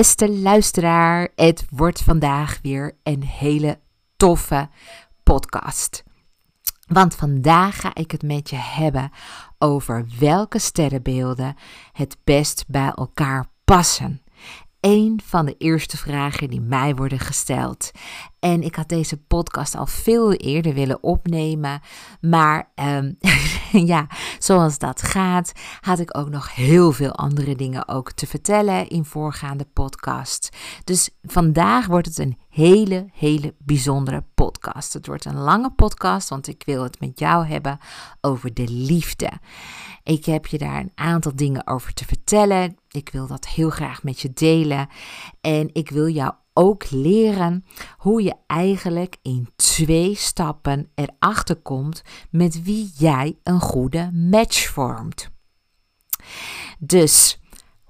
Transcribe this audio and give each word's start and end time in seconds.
Beste 0.00 0.30
luisteraar, 0.30 1.28
het 1.34 1.64
wordt 1.70 2.02
vandaag 2.02 2.58
weer 2.62 2.96
een 3.02 3.22
hele 3.22 3.78
toffe 4.16 4.68
podcast. 5.22 6.04
Want 6.86 7.14
vandaag 7.14 7.80
ga 7.80 7.94
ik 7.94 8.10
het 8.10 8.22
met 8.22 8.50
je 8.50 8.56
hebben 8.56 9.10
over 9.58 10.06
welke 10.18 10.58
sterrenbeelden 10.58 11.56
het 11.92 12.16
best 12.24 12.64
bij 12.68 12.92
elkaar 12.94 13.46
passen. 13.64 14.22
Een 14.80 15.20
van 15.24 15.46
de 15.46 15.54
eerste 15.58 15.96
vragen 15.96 16.48
die 16.50 16.60
mij 16.60 16.94
worden 16.94 17.18
gesteld. 17.18 17.90
En 18.38 18.62
ik 18.62 18.74
had 18.74 18.88
deze 18.88 19.16
podcast 19.16 19.74
al 19.74 19.86
veel 19.86 20.32
eerder 20.32 20.74
willen 20.74 21.02
opnemen. 21.02 21.80
Maar 22.20 22.70
um, 22.74 23.18
ja, 23.92 24.06
zoals 24.38 24.78
dat 24.78 25.02
gaat, 25.02 25.52
had 25.80 25.98
ik 25.98 26.16
ook 26.16 26.28
nog 26.28 26.54
heel 26.54 26.92
veel 26.92 27.14
andere 27.14 27.56
dingen 27.56 27.88
ook 27.88 28.12
te 28.12 28.26
vertellen 28.26 28.88
in 28.88 29.04
voorgaande 29.04 29.66
podcasts. 29.72 30.48
Dus 30.84 31.10
vandaag 31.22 31.86
wordt 31.86 32.06
het 32.06 32.18
een 32.18 32.38
hele, 32.48 33.06
hele 33.12 33.54
bijzondere 33.58 34.24
podcast. 34.34 34.92
Het 34.92 35.06
wordt 35.06 35.24
een 35.24 35.38
lange 35.38 35.70
podcast, 35.70 36.28
want 36.28 36.48
ik 36.48 36.62
wil 36.66 36.82
het 36.82 37.00
met 37.00 37.18
jou 37.18 37.46
hebben 37.46 37.78
over 38.20 38.54
de 38.54 38.68
liefde. 38.68 39.30
Ik 40.10 40.24
heb 40.24 40.46
je 40.46 40.58
daar 40.58 40.80
een 40.80 40.92
aantal 40.94 41.36
dingen 41.36 41.66
over 41.66 41.94
te 41.94 42.04
vertellen. 42.04 42.76
Ik 42.90 43.08
wil 43.08 43.26
dat 43.26 43.46
heel 43.46 43.70
graag 43.70 44.02
met 44.02 44.20
je 44.20 44.32
delen. 44.32 44.88
En 45.40 45.70
ik 45.72 45.90
wil 45.90 46.08
jou 46.08 46.34
ook 46.52 46.90
leren 46.90 47.64
hoe 47.96 48.22
je 48.22 48.34
eigenlijk 48.46 49.16
in 49.22 49.48
twee 49.56 50.14
stappen 50.14 50.90
erachter 50.94 51.56
komt 51.56 52.02
met 52.30 52.62
wie 52.62 52.90
jij 52.96 53.38
een 53.42 53.60
goede 53.60 54.10
match 54.12 54.68
vormt. 54.68 55.30
Dus 56.78 57.39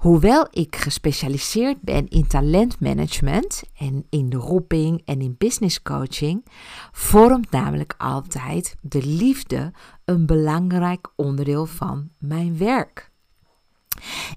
Hoewel 0.01 0.47
ik 0.51 0.77
gespecialiseerd 0.77 1.81
ben 1.81 2.09
in 2.09 2.27
talentmanagement 2.27 3.62
en 3.77 4.06
in 4.11 4.29
de 4.29 4.37
roeping 4.37 5.03
en 5.05 5.20
in 5.20 5.34
business 5.39 5.83
coaching, 5.83 6.47
vormt 6.93 7.51
namelijk 7.51 7.95
altijd 7.98 8.77
de 8.81 9.03
liefde 9.03 9.73
een 10.05 10.27
belangrijk 10.27 11.09
onderdeel 11.17 11.67
van 11.67 12.11
mijn 12.19 12.59
werk. 12.59 13.11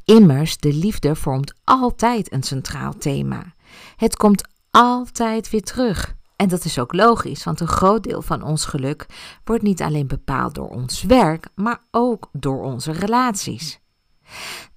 Immers, 0.05 0.57
de 0.57 0.73
liefde 0.73 1.15
vormt 1.15 1.53
altijd 1.63 2.33
een 2.33 2.43
centraal 2.43 2.93
thema. 2.97 3.53
Het 3.95 4.15
komt 4.15 4.47
altijd 4.71 5.49
weer 5.49 5.63
terug. 5.63 6.15
En 6.35 6.47
dat 6.47 6.65
is 6.65 6.79
ook 6.79 6.93
logisch, 6.93 7.43
want 7.43 7.59
een 7.59 7.67
groot 7.67 8.03
deel 8.03 8.21
van 8.21 8.43
ons 8.43 8.65
geluk 8.65 9.05
wordt 9.43 9.63
niet 9.63 9.81
alleen 9.81 10.07
bepaald 10.07 10.55
door 10.55 10.69
ons 10.69 11.03
werk, 11.03 11.47
maar 11.55 11.83
ook 11.91 12.29
door 12.31 12.63
onze 12.63 12.91
relaties. 12.91 13.81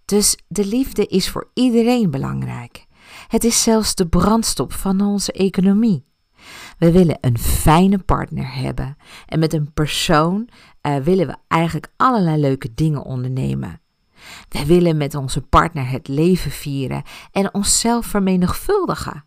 Dus 0.07 0.39
de 0.49 0.65
liefde 0.67 1.07
is 1.07 1.31
voor 1.31 1.51
iedereen 1.55 2.11
belangrijk. 2.11 2.87
Het 3.29 3.45
is 3.45 3.63
zelfs 3.63 3.95
de 3.95 4.07
brandstof 4.07 4.75
van 4.75 5.01
onze 5.01 5.33
economie. 5.33 6.05
We 6.79 6.93
willen 6.93 7.19
een 7.21 7.39
fijne 7.39 7.99
partner 7.99 8.55
hebben 8.55 8.97
en 9.27 9.39
met 9.39 9.53
een 9.53 9.73
persoon 9.73 10.49
uh, 10.83 10.97
willen 10.97 11.27
we 11.27 11.37
eigenlijk 11.49 11.93
allerlei 11.97 12.41
leuke 12.41 12.75
dingen 12.75 13.03
ondernemen. 13.03 13.81
We 14.49 14.67
willen 14.67 14.97
met 14.97 15.15
onze 15.15 15.43
partner 15.43 15.91
het 15.91 16.09
leven 16.09 16.51
vieren 16.51 17.03
en 17.33 17.55
onszelf 17.55 18.07
vermenigvuldigen. 18.07 19.25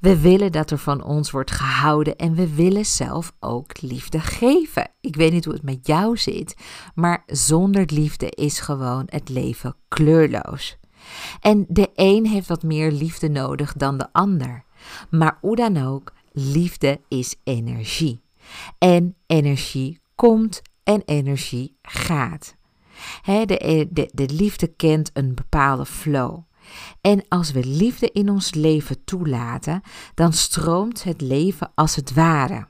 We 0.00 0.20
willen 0.20 0.52
dat 0.52 0.70
er 0.70 0.78
van 0.78 1.04
ons 1.04 1.30
wordt 1.30 1.50
gehouden 1.50 2.16
en 2.16 2.34
we 2.34 2.54
willen 2.54 2.86
zelf 2.86 3.32
ook 3.40 3.80
liefde 3.80 4.20
geven. 4.20 4.90
Ik 5.00 5.16
weet 5.16 5.32
niet 5.32 5.44
hoe 5.44 5.54
het 5.54 5.62
met 5.62 5.86
jou 5.86 6.16
zit, 6.16 6.56
maar 6.94 7.22
zonder 7.26 7.84
liefde 7.86 8.30
is 8.30 8.60
gewoon 8.60 9.02
het 9.06 9.28
leven 9.28 9.76
kleurloos. 9.88 10.78
En 11.40 11.64
de 11.68 11.90
een 11.94 12.26
heeft 12.26 12.48
wat 12.48 12.62
meer 12.62 12.92
liefde 12.92 13.28
nodig 13.28 13.72
dan 13.72 13.98
de 13.98 14.12
ander. 14.12 14.64
Maar 15.10 15.38
hoe 15.40 15.56
dan 15.56 15.76
ook, 15.76 16.12
liefde 16.32 17.00
is 17.08 17.34
energie. 17.44 18.22
En 18.78 19.16
energie 19.26 20.00
komt 20.14 20.62
en 20.84 21.02
energie 21.04 21.76
gaat. 21.82 22.54
de, 23.24 23.88
de, 23.90 24.10
de 24.12 24.28
liefde 24.28 24.66
kent 24.66 25.10
een 25.12 25.34
bepaalde 25.34 25.86
flow. 25.86 26.38
En 27.00 27.24
als 27.28 27.50
we 27.50 27.64
liefde 27.64 28.10
in 28.10 28.30
ons 28.30 28.54
leven 28.54 29.04
toelaten, 29.04 29.80
dan 30.14 30.32
stroomt 30.32 31.02
het 31.02 31.20
leven 31.20 31.72
als 31.74 31.96
het 31.96 32.12
ware. 32.12 32.68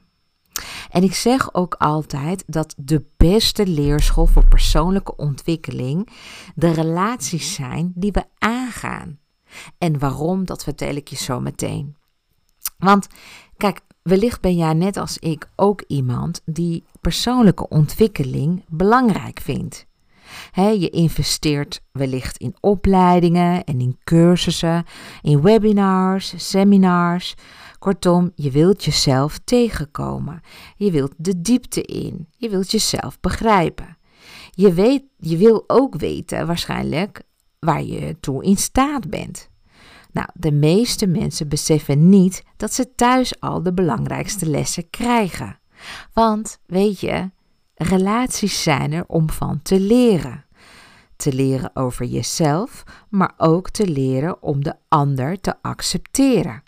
En 0.90 1.02
ik 1.02 1.14
zeg 1.14 1.54
ook 1.54 1.74
altijd 1.74 2.44
dat 2.46 2.74
de 2.76 3.04
beste 3.16 3.66
leerschool 3.66 4.26
voor 4.26 4.48
persoonlijke 4.48 5.16
ontwikkeling 5.16 6.08
de 6.54 6.72
relaties 6.72 7.54
zijn 7.54 7.92
die 7.94 8.12
we 8.12 8.24
aangaan. 8.38 9.18
En 9.78 9.98
waarom, 9.98 10.44
dat 10.44 10.64
vertel 10.64 10.94
ik 10.94 11.08
je 11.08 11.16
zo 11.16 11.40
meteen. 11.40 11.96
Want 12.78 13.06
kijk, 13.56 13.80
wellicht 14.02 14.40
ben 14.40 14.56
jij 14.56 14.72
net 14.72 14.96
als 14.96 15.18
ik 15.18 15.48
ook 15.56 15.84
iemand 15.86 16.40
die 16.44 16.84
persoonlijke 17.00 17.68
ontwikkeling 17.68 18.64
belangrijk 18.68 19.40
vindt 19.40 19.88
je 20.54 20.90
investeert 20.90 21.80
wellicht 21.92 22.36
in 22.36 22.54
opleidingen 22.60 23.64
en 23.64 23.80
in 23.80 23.98
cursussen, 24.04 24.84
in 25.22 25.42
webinars, 25.42 26.50
seminars. 26.50 27.34
Kortom, 27.78 28.32
je 28.34 28.50
wilt 28.50 28.84
jezelf 28.84 29.38
tegenkomen. 29.44 30.40
Je 30.76 30.90
wilt 30.90 31.12
de 31.16 31.40
diepte 31.40 31.82
in. 31.82 32.28
Je 32.36 32.48
wilt 32.48 32.70
jezelf 32.70 33.20
begrijpen. 33.20 33.98
Je, 34.50 34.72
weet, 34.72 35.02
je 35.16 35.36
wil 35.36 35.64
ook 35.66 35.96
weten 35.96 36.46
waarschijnlijk 36.46 37.22
waar 37.58 37.82
je 37.82 38.16
toe 38.20 38.44
in 38.44 38.56
staat 38.56 39.10
bent. 39.10 39.48
Nou, 40.12 40.28
de 40.34 40.52
meeste 40.52 41.06
mensen 41.06 41.48
beseffen 41.48 42.08
niet 42.08 42.42
dat 42.56 42.72
ze 42.72 42.94
thuis 42.94 43.40
al 43.40 43.62
de 43.62 43.72
belangrijkste 43.72 44.46
lessen 44.46 44.90
krijgen. 44.90 45.58
Want, 46.12 46.58
weet 46.66 47.00
je, 47.00 47.30
Relaties 47.82 48.62
zijn 48.62 48.92
er 48.92 49.04
om 49.06 49.30
van 49.30 49.62
te 49.62 49.80
leren. 49.80 50.44
Te 51.16 51.32
leren 51.32 51.70
over 51.76 52.06
jezelf, 52.06 52.84
maar 53.08 53.32
ook 53.36 53.70
te 53.70 53.88
leren 53.88 54.42
om 54.42 54.64
de 54.64 54.74
ander 54.88 55.40
te 55.40 55.54
accepteren. 55.62 56.62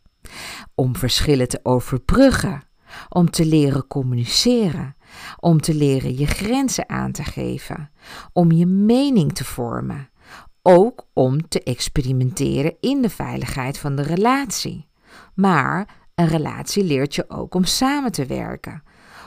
Om 0.74 0.96
verschillen 0.96 1.48
te 1.48 1.60
overbruggen. 1.62 2.62
Om 3.08 3.30
te 3.30 3.46
leren 3.46 3.86
communiceren. 3.86 4.96
Om 5.40 5.60
te 5.60 5.74
leren 5.74 6.18
je 6.18 6.26
grenzen 6.26 6.88
aan 6.88 7.12
te 7.12 7.24
geven. 7.24 7.90
Om 8.32 8.52
je 8.52 8.66
mening 8.66 9.32
te 9.32 9.44
vormen. 9.44 10.10
Ook 10.62 11.06
om 11.12 11.48
te 11.48 11.62
experimenteren 11.62 12.76
in 12.80 13.02
de 13.02 13.10
veiligheid 13.10 13.78
van 13.78 13.96
de 13.96 14.02
relatie. 14.02 14.88
Maar 15.34 15.88
een 16.14 16.28
relatie 16.28 16.84
leert 16.84 17.14
je 17.14 17.30
ook 17.30 17.54
om 17.54 17.64
samen 17.64 18.12
te 18.12 18.26
werken 18.26 18.82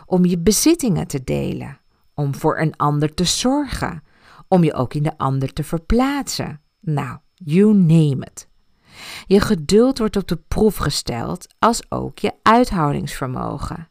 om 0.06 0.26
je 0.26 0.40
bezittingen 0.40 1.08
te 1.08 1.24
delen, 1.24 1.80
om 2.14 2.36
voor 2.36 2.60
een 2.60 2.76
ander 2.76 3.14
te 3.14 3.24
zorgen, 3.24 4.04
om 4.48 4.64
je 4.64 4.74
ook 4.74 4.94
in 4.94 5.04
de 5.04 5.18
ander 5.18 5.54
te 5.54 5.64
verplaatsen. 5.64 6.62
Nou, 6.82 7.18
you 7.34 7.74
name 7.74 8.26
it. 8.26 8.48
Je 9.26 9.40
geduld 9.40 9.98
wordt 9.98 10.16
op 10.16 10.28
de 10.28 10.38
proef 10.48 10.76
gesteld, 10.76 11.48
als 11.60 11.92
ook 11.92 12.20
je 12.20 12.34
uithoudingsvermogen. 12.42 13.90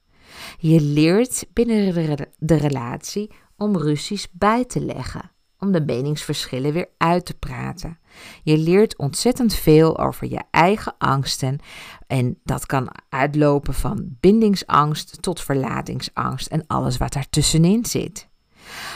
Je 0.59 0.81
leert 0.81 1.47
binnen 1.53 2.17
de 2.39 2.55
relatie 2.55 3.31
om 3.57 3.77
ruzies 3.77 4.29
bij 4.33 4.65
te 4.65 4.81
leggen, 4.81 5.31
om 5.65 5.73
de 5.73 5.81
meningsverschillen 5.81 6.73
weer 6.73 6.89
uit 6.99 7.25
te 7.25 7.35
praten. 7.35 7.99
Je 8.43 8.59
leert 8.59 8.99
ontzettend 8.99 9.55
veel 9.55 9.99
over 9.99 10.31
je 10.31 10.43
eigen 10.51 10.95
angsten 10.99 11.59
en 12.07 12.39
dat 12.45 12.67
kan 12.67 12.89
uitlopen 13.09 13.75
van 13.75 14.17
bindingsangst 14.21 15.23
tot 15.23 15.41
verlatingsangst 15.41 16.47
en 16.47 16.67
alles 16.67 16.97
wat 16.97 17.13
daartussenin 17.13 17.85
zit. 17.85 18.29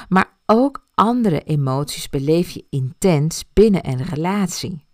Maar 0.09 0.39
ook 0.47 0.87
andere 0.95 1.43
emoties 1.43 2.09
beleef 2.09 2.51
je 2.51 2.67
intens 2.71 3.45
binnen 3.53 3.89
een 3.89 4.05
relatie. 4.05 4.87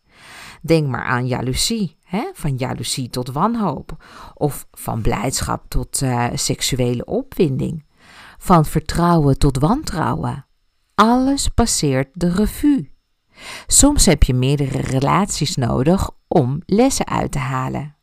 Denk 0.62 0.88
maar 0.88 1.04
aan 1.04 1.26
jaloezie, 1.26 1.96
hè? 2.02 2.30
van 2.32 2.56
jaloezie 2.56 3.10
tot 3.10 3.32
wanhoop, 3.32 4.04
of 4.34 4.66
van 4.72 5.02
blijdschap 5.02 5.64
tot 5.68 6.00
uh, 6.00 6.26
seksuele 6.34 7.04
opwinding, 7.04 7.84
van 8.38 8.64
vertrouwen 8.64 9.38
tot 9.38 9.58
wantrouwen. 9.58 10.46
Alles 10.94 11.48
passeert 11.48 12.08
de 12.12 12.28
revue. 12.28 12.92
Soms 13.66 14.06
heb 14.06 14.22
je 14.22 14.34
meerdere 14.34 14.80
relaties 14.80 15.56
nodig 15.56 16.10
om 16.28 16.62
lessen 16.66 17.06
uit 17.06 17.32
te 17.32 17.38
halen. 17.38 17.96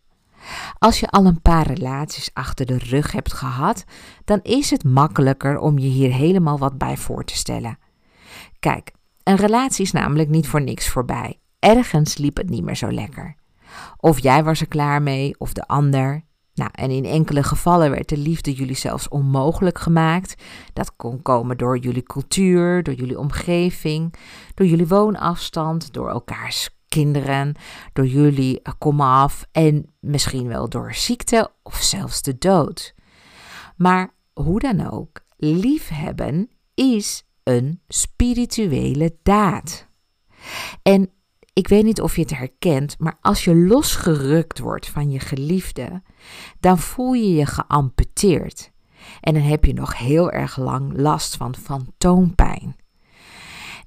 Als 0.78 1.00
je 1.00 1.10
al 1.10 1.26
een 1.26 1.42
paar 1.42 1.68
relaties 1.68 2.30
achter 2.34 2.66
de 2.66 2.78
rug 2.78 3.12
hebt 3.12 3.34
gehad, 3.34 3.84
dan 4.26 4.40
is 4.42 4.70
het 4.70 4.84
makkelijker 4.84 5.58
om 5.60 5.78
je 5.78 5.88
hier 5.88 6.12
helemaal 6.12 6.58
wat 6.58 6.78
bij 6.78 6.98
voor 6.98 7.24
te 7.24 7.36
stellen. 7.36 7.78
Kijk, 8.60 8.92
een 9.24 9.36
relatie 9.36 9.86
is 9.86 9.92
namelijk 9.92 10.30
niet 10.30 10.48
voor 10.48 10.62
niks 10.62 10.90
voorbij. 10.90 11.40
Ergens 11.60 12.18
liep 12.18 12.38
het 12.38 12.50
niet 12.50 12.64
meer 12.64 12.76
zo 12.76 12.92
lekker. 12.92 13.36
Of 13.98 14.20
jij 14.20 14.44
was 14.44 14.62
er 14.62 14.68
klaar 14.68 15.02
mee, 15.02 15.36
of 15.38 15.54
de 15.54 15.68
ander. 15.68 16.24
Nou, 16.62 16.74
en 16.74 16.92
in 16.92 17.06
enkele 17.06 17.44
gevallen 17.44 17.90
werd 17.92 18.10
de 18.10 18.18
liefde 18.18 18.54
jullie 18.54 18.76
zelfs 18.76 19.08
onmogelijk 19.08 19.80
gemaakt. 19.80 20.44
Dat 20.74 20.96
kon 20.96 21.22
komen 21.22 21.58
door 21.58 21.78
jullie 21.78 22.04
cultuur, 22.04 22.84
door 22.84 22.94
jullie 22.94 23.20
omgeving, 23.20 24.14
door 24.54 24.68
jullie 24.68 24.88
woonafstand, 24.88 25.94
door 25.94 26.10
elkaars 26.10 26.70
kinderen, 26.88 27.56
door 27.94 28.06
jullie 28.06 28.62
komaf 28.78 29.46
en 29.52 29.86
misschien 30.00 30.48
wel 30.48 30.70
door 30.70 30.94
ziekte 30.94 31.52
of 31.64 31.76
zelfs 31.76 32.22
de 32.22 32.38
dood. 32.38 32.94
Maar 33.76 34.14
hoe 34.34 34.60
dan 34.60 34.92
ook, 34.92 35.22
liefhebben 35.38 36.50
is 36.74 37.24
een 37.44 37.82
spirituele 37.88 39.16
daad. 39.24 39.88
En 40.82 41.10
ik 41.54 41.68
weet 41.68 41.84
niet 41.84 42.02
of 42.02 42.16
je 42.16 42.22
het 42.22 42.38
herkent, 42.38 43.00
maar 43.00 43.18
als 43.22 43.44
je 43.44 43.56
losgerukt 43.56 44.60
wordt 44.60 44.90
van 44.90 45.12
je 45.12 45.20
geliefde, 45.20 46.02
dan 46.60 46.78
voel 46.78 47.14
je 47.14 47.34
je 47.34 47.46
geamputeerd. 47.46 48.72
En 49.22 49.34
dan 49.34 49.44
heb 49.44 49.66
je 49.66 49.74
nog 49.74 49.98
heel 49.98 50.32
erg 50.32 50.58
lang 50.58 50.98
last 50.98 51.36
van 51.36 51.56
fantoompijn. 51.56 52.76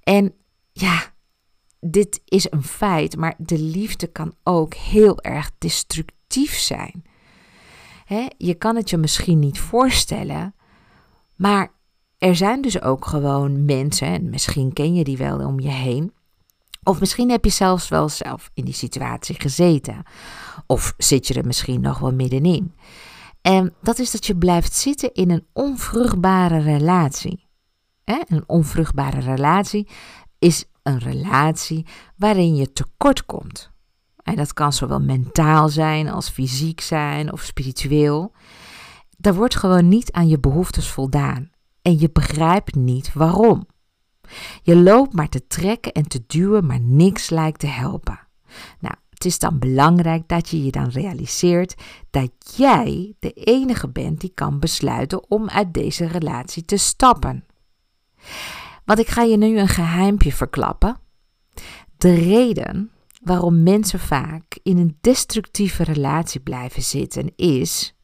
En 0.03 0.35
ja, 0.73 1.03
dit 1.81 2.21
is 2.25 2.51
een 2.51 2.63
feit, 2.63 3.17
maar 3.17 3.35
de 3.39 3.59
liefde 3.59 4.07
kan 4.07 4.35
ook 4.43 4.75
heel 4.75 5.21
erg 5.21 5.51
destructief 5.59 6.59
zijn. 6.59 7.03
je 8.37 8.55
kan 8.55 8.77
het 8.77 8.91
je 8.91 8.97
misschien 8.97 9.39
niet 9.39 9.61
voorstellen, 9.61 10.55
maar 11.35 11.73
er 12.19 12.37
zijn 12.37 12.63
dus 12.63 12.83
ook 12.83 13.07
gewoon 13.07 13.65
mensen, 13.65 14.07
en 14.07 14.31
misschien 14.31 14.73
ken 14.73 14.95
je 14.95 15.05
die 15.05 15.17
wel 15.17 15.39
om 15.39 15.61
je 15.61 15.71
heen, 15.71 16.13
of 16.83 17.01
misschien 17.01 17.31
heb 17.31 17.45
je 17.45 17.51
zelfs 17.51 17.89
wel 17.89 18.09
zelf 18.09 18.51
in 18.55 18.65
die 18.65 18.75
situatie 18.75 19.41
gezeten, 19.41 20.03
of 20.67 20.95
zit 20.97 21.27
je 21.27 21.35
er 21.35 21.47
misschien 21.47 21.81
nog 21.81 21.99
wel 21.99 22.13
middenin. 22.13 22.75
En 23.41 23.75
dat 23.83 23.99
is 23.99 24.11
dat 24.11 24.27
je 24.27 24.37
blijft 24.37 24.75
zitten 24.75 25.13
in 25.13 25.31
een 25.31 25.47
onvruchtbare 25.53 26.59
relatie. 26.59 27.47
Een 28.05 28.45
onvruchtbare 28.47 29.21
relatie 29.21 29.89
is 30.39 30.65
een 30.83 30.99
relatie 30.99 31.87
waarin 32.17 32.57
je 32.57 32.73
tekort 32.73 33.25
komt. 33.27 33.71
En 34.23 34.37
dat 34.37 34.53
kan 34.53 34.73
zowel 34.73 35.01
mentaal 35.01 35.69
zijn 35.69 36.09
als 36.09 36.29
fysiek 36.29 36.81
zijn 36.81 37.33
of 37.33 37.43
spiritueel. 37.43 38.33
Daar 39.19 39.35
wordt 39.35 39.57
gewoon 39.57 39.89
niet 39.89 40.13
aan 40.13 40.29
je 40.29 40.41
behoeftes 40.41 40.89
voldaan. 40.89 41.51
En 41.83 41.99
je 41.99 42.11
begrijpt 42.13 42.75
niet 42.75 43.13
waarom. 43.13 43.67
Je 44.63 44.77
loopt 44.77 45.13
maar 45.13 45.29
te 45.29 45.47
trekken 45.47 45.93
en 45.93 46.09
te 46.09 46.25
duwen, 46.27 46.67
maar 46.67 46.81
niks 46.81 47.31
lijkt 47.31 47.59
te 47.59 47.67
helpen. 47.67 48.21
Nou, 48.81 48.95
het 49.15 49.25
is 49.25 49.39
dan 49.39 49.59
belangrijk 49.59 50.29
dat 50.29 50.49
je 50.49 50.65
je 50.65 50.71
dan 50.71 50.89
realiseert 50.89 51.75
dat 52.11 52.31
jij 52.57 53.15
de 53.19 53.33
enige 53.33 53.89
bent 53.89 54.21
die 54.21 54.33
kan 54.35 54.59
besluiten 54.59 55.31
om 55.31 55.49
uit 55.49 55.75
deze 55.75 56.07
relatie 56.07 56.65
te 56.65 56.77
stappen. 56.77 57.45
Want 58.85 58.99
ik 58.99 59.09
ga 59.09 59.23
je 59.23 59.37
nu 59.37 59.59
een 59.59 59.69
geheimpje 59.69 60.33
verklappen. 60.33 60.97
De 61.97 62.15
reden 62.15 62.91
waarom 63.23 63.63
mensen 63.63 63.99
vaak 63.99 64.59
in 64.63 64.79
een 64.79 64.99
destructieve 65.01 65.83
relatie 65.83 66.41
blijven 66.41 66.83
zitten 66.83 67.33
is 67.37 67.95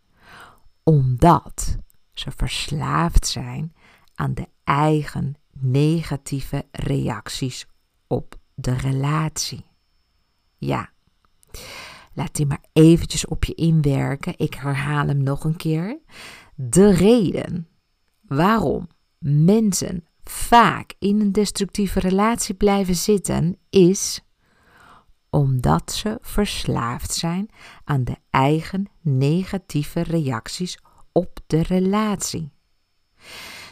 omdat 0.82 1.76
ze 2.12 2.30
verslaafd 2.36 3.26
zijn 3.26 3.72
aan 4.14 4.34
de 4.34 4.48
eigen 4.64 5.34
negatieve 5.52 6.66
reacties 6.70 7.66
op 8.06 8.38
de 8.54 8.72
relatie. 8.76 9.64
Ja, 10.58 10.90
laat 12.14 12.34
die 12.34 12.46
maar 12.46 12.64
eventjes 12.72 13.26
op 13.26 13.44
je 13.44 13.54
inwerken. 13.54 14.34
Ik 14.36 14.54
herhaal 14.54 15.06
hem 15.06 15.22
nog 15.22 15.44
een 15.44 15.56
keer. 15.56 15.98
De 16.54 16.90
reden 16.90 17.68
waarom 18.20 18.88
mensen 19.18 20.04
vaak 20.22 20.94
in 20.98 21.20
een 21.20 21.32
destructieve 21.32 22.00
relatie 22.00 22.54
blijven 22.54 22.94
zitten 22.94 23.58
is 23.70 24.20
omdat 25.30 25.92
ze 25.92 26.18
verslaafd 26.20 27.14
zijn 27.14 27.48
aan 27.84 28.04
de 28.04 28.16
eigen 28.30 28.90
negatieve 29.00 30.02
reacties 30.02 30.78
op 31.12 31.38
de 31.46 31.62
relatie. 31.62 32.52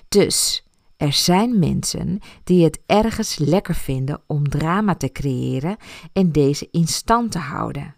Dus 0.09 0.68
er 0.99 1.13
zijn 1.13 1.59
mensen 1.59 2.19
die 2.45 2.65
het 2.65 2.81
ergens 2.87 3.39
lekker 3.39 3.75
vinden 3.75 4.23
om 4.27 4.49
drama 4.49 4.95
te 4.95 5.13
creëren 5.13 5.77
en 6.13 6.33
deze 6.33 6.69
in 6.71 6.87
stand 6.87 7.33
te 7.33 7.39
houden. 7.39 7.95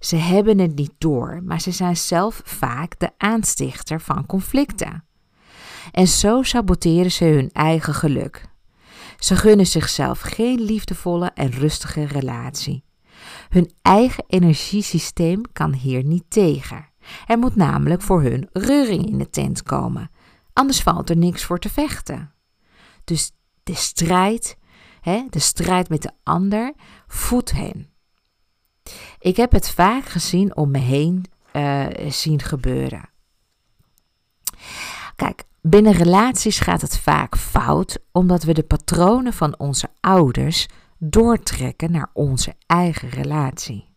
Ze 0.00 0.16
hebben 0.16 0.58
het 0.58 0.74
niet 0.74 0.92
door, 0.98 1.42
maar 1.44 1.60
ze 1.60 1.70
zijn 1.70 1.96
zelf 1.96 2.40
vaak 2.44 2.98
de 2.98 3.10
aanstichter 3.16 4.00
van 4.00 4.26
conflicten. 4.26 5.04
En 5.92 6.08
zo 6.08 6.42
saboteren 6.42 7.12
ze 7.12 7.24
hun 7.24 7.50
eigen 7.52 7.94
geluk. 7.94 8.48
Ze 9.18 9.36
gunnen 9.36 9.66
zichzelf 9.66 10.20
geen 10.20 10.60
liefdevolle 10.60 11.30
en 11.34 11.50
rustige 11.50 12.04
relatie. 12.04 12.84
Hun 13.48 13.70
eigen 13.82 14.24
energiesysteem 14.26 15.40
kan 15.52 15.72
hier 15.72 16.04
niet 16.04 16.24
tegen. 16.28 16.88
Er 17.26 17.38
moet 17.38 17.56
namelijk 17.56 18.02
voor 18.02 18.22
hun 18.22 18.48
reuring 18.52 19.06
in 19.06 19.18
de 19.18 19.30
tent 19.30 19.62
komen. 19.62 20.10
Anders 20.56 20.82
valt 20.82 21.10
er 21.10 21.16
niks 21.16 21.44
voor 21.44 21.58
te 21.58 21.68
vechten. 21.68 22.32
Dus 23.04 23.32
de 23.62 23.74
strijd, 23.74 24.56
hè, 25.00 25.26
de 25.30 25.38
strijd 25.38 25.88
met 25.88 26.02
de 26.02 26.10
ander, 26.22 26.72
voedt 27.06 27.50
hen. 27.52 27.90
Ik 29.18 29.36
heb 29.36 29.52
het 29.52 29.70
vaak 29.70 30.04
gezien 30.04 30.56
om 30.56 30.70
me 30.70 30.78
heen 30.78 31.24
uh, 31.52 31.86
zien 32.08 32.42
gebeuren. 32.42 33.08
Kijk, 35.16 35.44
binnen 35.60 35.92
relaties 35.92 36.58
gaat 36.58 36.80
het 36.80 36.98
vaak 36.98 37.36
fout 37.36 37.98
omdat 38.12 38.42
we 38.42 38.54
de 38.54 38.62
patronen 38.62 39.32
van 39.32 39.58
onze 39.58 39.88
ouders 40.00 40.66
doortrekken 40.98 41.90
naar 41.90 42.10
onze 42.12 42.54
eigen 42.66 43.08
relatie. 43.08 43.88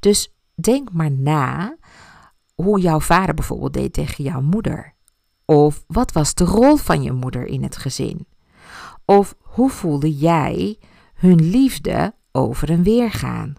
Dus 0.00 0.34
denk 0.54 0.92
maar 0.92 1.10
na 1.10 1.76
hoe 2.54 2.80
jouw 2.80 3.00
vader 3.00 3.34
bijvoorbeeld 3.34 3.72
deed 3.72 3.92
tegen 3.92 4.24
jouw 4.24 4.40
moeder. 4.40 4.96
Of 5.50 5.84
wat 5.86 6.12
was 6.12 6.34
de 6.34 6.44
rol 6.44 6.76
van 6.76 7.02
je 7.02 7.12
moeder 7.12 7.46
in 7.46 7.62
het 7.62 7.76
gezin? 7.76 8.26
Of 9.04 9.34
hoe 9.40 9.70
voelde 9.70 10.16
jij 10.16 10.78
hun 11.14 11.50
liefde 11.50 12.14
over 12.32 12.70
en 12.70 12.82
weer 12.82 13.10
gaan? 13.10 13.54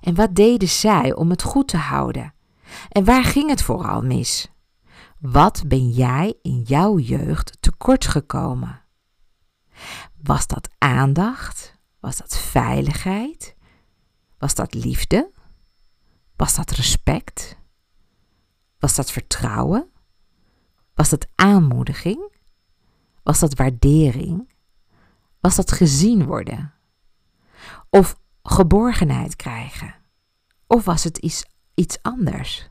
En 0.00 0.14
wat 0.14 0.34
deden 0.34 0.68
zij 0.68 1.14
om 1.14 1.30
het 1.30 1.42
goed 1.42 1.68
te 1.68 1.76
houden? 1.76 2.34
En 2.88 3.04
waar 3.04 3.24
ging 3.24 3.50
het 3.50 3.62
vooral 3.62 4.02
mis? 4.02 4.52
Wat 5.18 5.62
ben 5.66 5.90
jij 5.90 6.38
in 6.42 6.62
jouw 6.62 6.98
jeugd 6.98 7.56
tekort 7.60 8.06
gekomen? 8.06 8.82
Was 10.22 10.46
dat 10.46 10.68
aandacht? 10.78 11.78
Was 12.00 12.16
dat 12.16 12.36
veiligheid? 12.36 13.56
Was 14.38 14.54
dat 14.54 14.74
liefde? 14.74 15.30
Was 16.36 16.54
dat 16.54 16.70
respect? 16.70 17.56
Was 18.78 18.94
dat 18.94 19.10
vertrouwen? 19.10 19.92
Was 20.94 21.08
dat 21.10 21.26
aanmoediging? 21.34 22.32
Was 23.22 23.38
dat 23.38 23.54
waardering? 23.54 24.52
Was 25.40 25.56
dat 25.56 25.72
gezien 25.72 26.24
worden? 26.24 26.72
Of 27.90 28.20
geborgenheid 28.42 29.36
krijgen? 29.36 29.94
Of 30.66 30.84
was 30.84 31.04
het 31.04 31.18
iets, 31.18 31.44
iets 31.74 32.02
anders? 32.02 32.68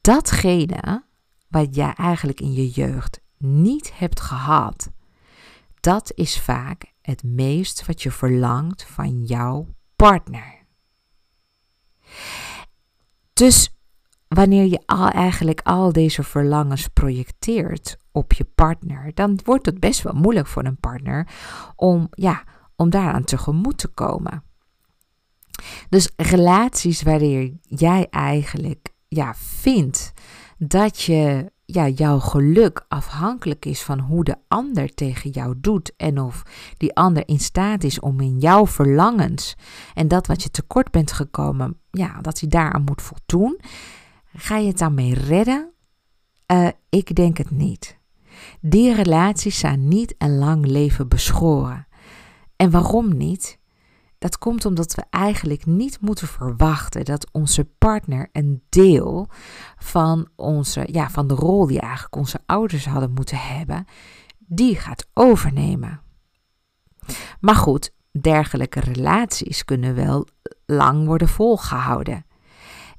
Datgene 0.00 1.04
wat 1.48 1.74
jij 1.74 1.92
eigenlijk 1.94 2.40
in 2.40 2.52
je 2.52 2.68
jeugd 2.68 3.20
niet 3.38 3.98
hebt 3.98 4.20
gehad, 4.20 4.90
dat 5.80 6.12
is 6.14 6.40
vaak 6.40 6.92
het 7.02 7.22
meest 7.22 7.86
wat 7.86 8.02
je 8.02 8.10
verlangt 8.10 8.84
van 8.84 9.24
jouw 9.24 9.66
partner. 9.96 10.66
Dus 13.32 13.79
wanneer 14.34 14.64
je 14.64 14.82
al 14.86 15.08
eigenlijk 15.08 15.60
al 15.64 15.92
deze 15.92 16.22
verlangens 16.22 16.88
projecteert 16.88 17.96
op 18.12 18.32
je 18.32 18.44
partner, 18.44 19.10
dan 19.14 19.38
wordt 19.44 19.66
het 19.66 19.80
best 19.80 20.02
wel 20.02 20.12
moeilijk 20.12 20.46
voor 20.46 20.64
een 20.64 20.80
partner 20.80 21.28
om, 21.76 22.08
ja, 22.10 22.44
om 22.76 22.90
daaraan 22.90 23.24
tegemoet 23.24 23.78
te 23.78 23.88
komen. 23.88 24.42
Dus 25.88 26.10
relaties 26.16 27.02
waarin 27.02 27.60
jij 27.62 28.06
eigenlijk 28.10 28.88
ja, 29.08 29.34
vindt 29.34 30.12
dat 30.58 31.00
je 31.00 31.52
ja, 31.64 31.88
jouw 31.88 32.18
geluk 32.18 32.84
afhankelijk 32.88 33.64
is 33.64 33.82
van 33.82 33.98
hoe 33.98 34.24
de 34.24 34.36
ander 34.48 34.94
tegen 34.94 35.30
jou 35.30 35.54
doet 35.58 35.92
en 35.96 36.20
of 36.20 36.42
die 36.76 36.94
ander 36.94 37.28
in 37.28 37.40
staat 37.40 37.84
is 37.84 38.00
om 38.00 38.20
in 38.20 38.38
jouw 38.38 38.66
verlangens 38.66 39.56
en 39.94 40.08
dat 40.08 40.26
wat 40.26 40.42
je 40.42 40.50
tekort 40.50 40.90
bent 40.90 41.12
gekomen, 41.12 41.78
ja, 41.90 42.20
dat 42.20 42.40
hij 42.40 42.48
daaraan 42.48 42.84
moet 42.84 43.02
voldoen. 43.02 43.60
Ga 44.32 44.56
je 44.56 44.66
het 44.68 44.78
daarmee 44.78 45.14
redden? 45.14 45.72
Uh, 46.52 46.68
ik 46.88 47.14
denk 47.14 47.38
het 47.38 47.50
niet. 47.50 47.98
Die 48.60 48.94
relaties 48.94 49.58
zijn 49.58 49.88
niet 49.88 50.14
een 50.18 50.38
lang 50.38 50.66
leven 50.66 51.08
beschoren. 51.08 51.86
En 52.56 52.70
waarom 52.70 53.16
niet? 53.16 53.58
Dat 54.18 54.38
komt 54.38 54.64
omdat 54.64 54.94
we 54.94 55.04
eigenlijk 55.10 55.66
niet 55.66 56.00
moeten 56.00 56.28
verwachten 56.28 57.04
dat 57.04 57.32
onze 57.32 57.64
partner 57.64 58.28
een 58.32 58.62
deel 58.68 59.28
van, 59.76 60.28
onze, 60.36 60.88
ja, 60.92 61.10
van 61.10 61.26
de 61.26 61.34
rol 61.34 61.66
die 61.66 61.80
eigenlijk 61.80 62.16
onze 62.16 62.38
ouders 62.46 62.86
hadden 62.86 63.12
moeten 63.12 63.38
hebben, 63.38 63.84
die 64.38 64.76
gaat 64.76 65.06
overnemen. 65.14 66.00
Maar 67.40 67.54
goed, 67.54 67.94
dergelijke 68.20 68.80
relaties 68.80 69.64
kunnen 69.64 69.94
wel 69.94 70.26
lang 70.66 71.06
worden 71.06 71.28
volgehouden. 71.28 72.26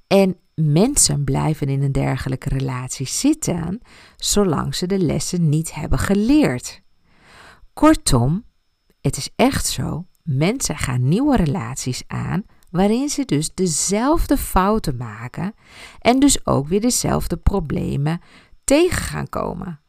En 0.07 0.37
mensen 0.61 1.23
blijven 1.23 1.67
in 1.67 1.81
een 1.81 1.91
dergelijke 1.91 2.49
relatie 2.49 3.07
zitten 3.07 3.81
zolang 4.15 4.75
ze 4.75 4.87
de 4.87 4.99
lessen 4.99 5.49
niet 5.49 5.73
hebben 5.73 5.99
geleerd. 5.99 6.81
Kortom, 7.73 8.45
het 9.01 9.17
is 9.17 9.29
echt 9.35 9.65
zo: 9.65 10.05
mensen 10.23 10.77
gaan 10.77 11.07
nieuwe 11.07 11.35
relaties 11.35 12.03
aan 12.07 12.43
waarin 12.69 13.09
ze 13.09 13.25
dus 13.25 13.53
dezelfde 13.53 14.37
fouten 14.37 14.97
maken 14.97 15.53
en 15.99 16.19
dus 16.19 16.45
ook 16.45 16.67
weer 16.67 16.81
dezelfde 16.81 17.37
problemen 17.37 18.21
tegen 18.63 19.01
gaan 19.01 19.29
komen. 19.29 19.79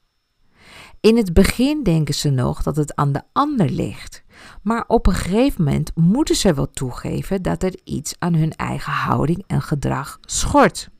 In 1.00 1.16
het 1.16 1.32
begin 1.32 1.82
denken 1.82 2.14
ze 2.14 2.30
nog 2.30 2.62
dat 2.62 2.76
het 2.76 2.94
aan 2.94 3.12
de 3.12 3.22
ander 3.32 3.70
ligt, 3.70 4.21
maar 4.62 4.84
op 4.86 5.06
een 5.06 5.14
gegeven 5.14 5.64
moment 5.64 5.92
moeten 5.94 6.34
ze 6.34 6.54
wel 6.54 6.70
toegeven 6.70 7.42
dat 7.42 7.62
er 7.62 7.80
iets 7.84 8.14
aan 8.18 8.34
hun 8.34 8.52
eigen 8.52 8.92
houding 8.92 9.44
en 9.46 9.62
gedrag 9.62 10.18
schort. 10.20 10.90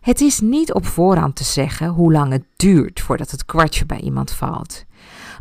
Het 0.00 0.20
is 0.20 0.40
niet 0.40 0.72
op 0.72 0.86
voorhand 0.86 1.36
te 1.36 1.44
zeggen 1.44 1.88
hoe 1.88 2.12
lang 2.12 2.32
het 2.32 2.44
duurt 2.56 3.00
voordat 3.00 3.30
het 3.30 3.44
kwartje 3.44 3.86
bij 3.86 4.00
iemand 4.00 4.30
valt. 4.30 4.84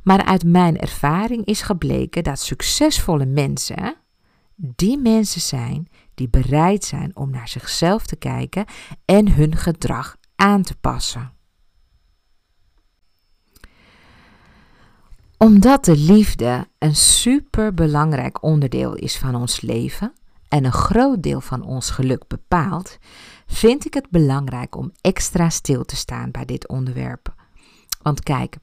Maar 0.03 0.25
uit 0.25 0.43
mijn 0.43 0.77
ervaring 0.77 1.45
is 1.45 1.61
gebleken 1.61 2.23
dat 2.23 2.39
succesvolle 2.39 3.25
mensen 3.25 3.95
die 4.55 4.97
mensen 4.97 5.41
zijn 5.41 5.87
die 6.13 6.29
bereid 6.29 6.83
zijn 6.83 7.15
om 7.15 7.29
naar 7.29 7.47
zichzelf 7.47 8.05
te 8.05 8.15
kijken 8.15 8.65
en 9.05 9.33
hun 9.33 9.55
gedrag 9.55 10.17
aan 10.35 10.61
te 10.61 10.75
passen. 10.75 11.40
Omdat 15.41 15.85
de 15.85 15.97
liefde 15.97 16.67
een 16.77 16.95
super 16.95 17.73
belangrijk 17.73 18.43
onderdeel 18.43 18.95
is 18.95 19.17
van 19.17 19.35
ons 19.35 19.61
leven 19.61 20.13
en 20.47 20.65
een 20.65 20.71
groot 20.71 21.23
deel 21.23 21.41
van 21.41 21.63
ons 21.63 21.89
geluk 21.89 22.27
bepaalt, 22.27 22.97
vind 23.45 23.85
ik 23.85 23.93
het 23.93 24.09
belangrijk 24.09 24.75
om 24.75 24.91
extra 25.01 25.49
stil 25.49 25.85
te 25.85 25.95
staan 25.95 26.31
bij 26.31 26.45
dit 26.45 26.67
onderwerp. 26.67 27.33
Want 28.01 28.23
kijk, 28.23 28.57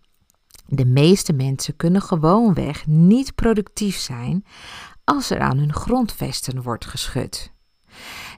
de 0.67 0.85
meeste 0.85 1.33
mensen 1.33 1.77
kunnen 1.77 2.03
gewoonweg 2.03 2.87
niet 2.87 3.35
productief 3.35 3.97
zijn 3.97 4.45
als 5.05 5.31
er 5.31 5.41
aan 5.41 5.59
hun 5.59 5.73
grondvesten 5.73 6.63
wordt 6.63 6.87
geschud. 6.87 7.53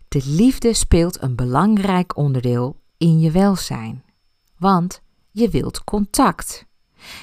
De 0.09 0.23
liefde 0.25 0.75
speelt 0.75 1.23
een 1.23 1.37
belangrijk 1.37 2.17
onderdeel 2.17 2.81
in 2.97 3.21
je 3.21 3.31
welzijn, 3.31 4.05
want 4.57 5.03
je 5.31 5.49
wilt 5.49 5.85
contact. 5.85 6.69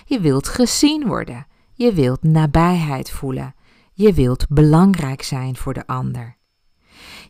Je 0.06 0.20
wilt 0.20 0.48
gezien 0.48 1.08
worden. 1.08 1.48
Je 1.74 1.94
wilt 1.94 2.24
nabijheid 2.24 3.10
voelen. 3.12 3.56
Je 3.94 4.14
wilt 4.14 4.46
belangrijk 4.50 5.22
zijn 5.22 5.56
voor 5.56 5.74
de 5.74 5.88
ander. 5.88 6.38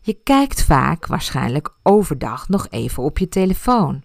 Je 0.02 0.12
kijkt 0.22 0.62
vaak, 0.62 1.06
waarschijnlijk 1.06 1.78
overdag, 1.82 2.48
nog 2.48 2.68
even 2.68 3.02
op 3.02 3.18
je 3.18 3.28
telefoon. 3.28 4.02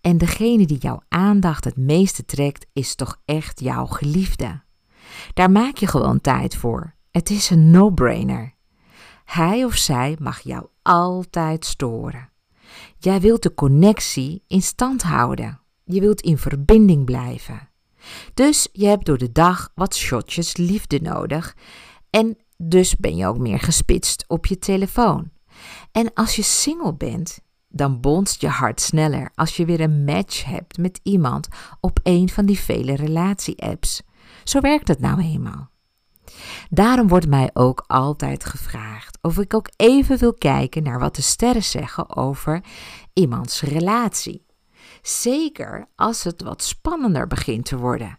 En 0.00 0.18
degene 0.18 0.66
die 0.66 0.78
jouw 0.78 1.02
aandacht 1.08 1.64
het 1.64 1.76
meeste 1.76 2.24
trekt, 2.24 2.66
is 2.72 2.94
toch 2.94 3.20
echt 3.24 3.60
jouw 3.60 3.86
geliefde. 3.86 4.62
Daar 5.34 5.50
maak 5.50 5.76
je 5.76 5.86
gewoon 5.86 6.20
tijd 6.20 6.56
voor. 6.56 6.94
Het 7.10 7.30
is 7.30 7.50
een 7.50 7.70
no-brainer. 7.70 8.54
Hij 9.24 9.64
of 9.64 9.76
zij 9.76 10.16
mag 10.20 10.40
jou 10.40 10.66
altijd 10.82 11.64
storen. 11.64 12.30
Jij 12.98 13.20
wilt 13.20 13.42
de 13.42 13.54
connectie 13.54 14.44
in 14.46 14.62
stand 14.62 15.02
houden. 15.02 15.60
Je 15.84 16.00
wilt 16.00 16.20
in 16.20 16.38
verbinding 16.38 17.04
blijven. 17.04 17.68
Dus 18.34 18.68
je 18.72 18.86
hebt 18.86 19.06
door 19.06 19.18
de 19.18 19.32
dag 19.32 19.70
wat 19.74 19.96
shotjes 19.96 20.56
liefde 20.56 21.00
nodig 21.02 21.56
en 22.10 22.36
dus 22.56 22.96
ben 22.96 23.16
je 23.16 23.26
ook 23.26 23.38
meer 23.38 23.60
gespitst 23.60 24.24
op 24.28 24.46
je 24.46 24.58
telefoon. 24.58 25.30
En 25.92 26.14
als 26.14 26.36
je 26.36 26.42
single 26.42 26.94
bent, 26.94 27.40
dan 27.68 28.00
bonst 28.00 28.40
je 28.40 28.48
hart 28.48 28.80
sneller 28.80 29.30
als 29.34 29.56
je 29.56 29.64
weer 29.64 29.80
een 29.80 30.04
match 30.04 30.44
hebt 30.44 30.78
met 30.78 31.00
iemand 31.02 31.48
op 31.80 32.00
een 32.02 32.28
van 32.28 32.46
die 32.46 32.58
vele 32.58 32.96
relatie-apps. 32.96 34.02
Zo 34.44 34.60
werkt 34.60 34.88
het 34.88 35.00
nou 35.00 35.20
eenmaal. 35.20 35.70
Daarom 36.70 37.08
wordt 37.08 37.28
mij 37.28 37.50
ook 37.52 37.84
altijd 37.86 38.44
gevraagd 38.44 39.18
of 39.22 39.38
ik 39.38 39.54
ook 39.54 39.68
even 39.76 40.18
wil 40.18 40.34
kijken 40.34 40.82
naar 40.82 40.98
wat 40.98 41.16
de 41.16 41.22
sterren 41.22 41.62
zeggen 41.62 42.16
over 42.16 42.64
iemands 43.12 43.60
relatie. 43.62 44.46
Zeker 45.02 45.88
als 45.94 46.24
het 46.24 46.42
wat 46.42 46.62
spannender 46.62 47.26
begint 47.26 47.64
te 47.64 47.76
worden. 47.76 48.18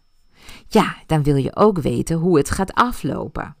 Ja, 0.68 0.96
dan 1.06 1.22
wil 1.22 1.36
je 1.36 1.56
ook 1.56 1.78
weten 1.78 2.16
hoe 2.16 2.38
het 2.38 2.50
gaat 2.50 2.72
aflopen. 2.72 3.56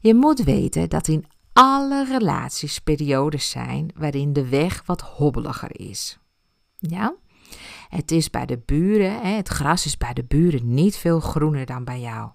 Je 0.00 0.14
moet 0.14 0.42
weten 0.42 0.88
dat 0.88 1.08
in 1.08 1.26
alle 1.52 2.04
relaties 2.04 2.78
periodes 2.78 3.50
zijn 3.50 3.90
waarin 3.96 4.32
de 4.32 4.48
weg 4.48 4.82
wat 4.86 5.00
hobbeliger 5.00 5.80
is. 5.80 6.18
Ja? 6.78 7.14
Het 7.88 8.10
is 8.10 8.30
bij 8.30 8.46
de 8.46 8.58
buren, 8.64 9.36
het 9.36 9.48
gras 9.48 9.86
is 9.86 9.96
bij 9.96 10.12
de 10.12 10.24
buren 10.24 10.74
niet 10.74 10.96
veel 10.96 11.20
groener 11.20 11.66
dan 11.66 11.84
bij 11.84 12.00
jou. 12.00 12.30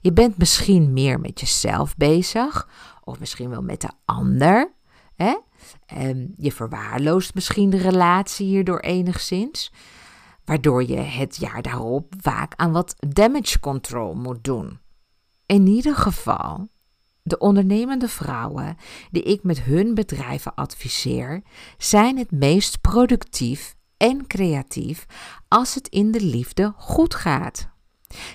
Je 0.00 0.12
bent 0.12 0.38
misschien 0.38 0.92
meer 0.92 1.20
met 1.20 1.40
jezelf 1.40 1.96
bezig, 1.96 2.68
of 3.04 3.18
misschien 3.18 3.50
wel 3.50 3.62
met 3.62 3.80
de 3.80 3.90
ander. 4.04 4.72
Um, 5.98 6.34
je 6.36 6.52
verwaarloost 6.52 7.34
misschien 7.34 7.70
de 7.70 7.76
relatie 7.76 8.46
hierdoor 8.46 8.80
enigszins, 8.80 9.72
waardoor 10.44 10.84
je 10.84 10.96
het 10.96 11.36
jaar 11.36 11.62
daarop 11.62 12.14
vaak 12.20 12.52
aan 12.56 12.72
wat 12.72 12.94
damage 12.98 13.60
control 13.60 14.14
moet 14.14 14.44
doen. 14.44 14.78
In 15.46 15.66
ieder 15.66 15.96
geval, 15.96 16.68
de 17.22 17.38
ondernemende 17.38 18.08
vrouwen 18.08 18.76
die 19.10 19.22
ik 19.22 19.42
met 19.42 19.62
hun 19.62 19.94
bedrijven 19.94 20.54
adviseer, 20.54 21.42
zijn 21.78 22.18
het 22.18 22.30
meest 22.30 22.80
productief 22.80 23.74
en 23.96 24.26
creatief 24.26 25.06
als 25.48 25.74
het 25.74 25.88
in 25.88 26.10
de 26.10 26.20
liefde 26.20 26.72
goed 26.76 27.14
gaat. 27.14 27.68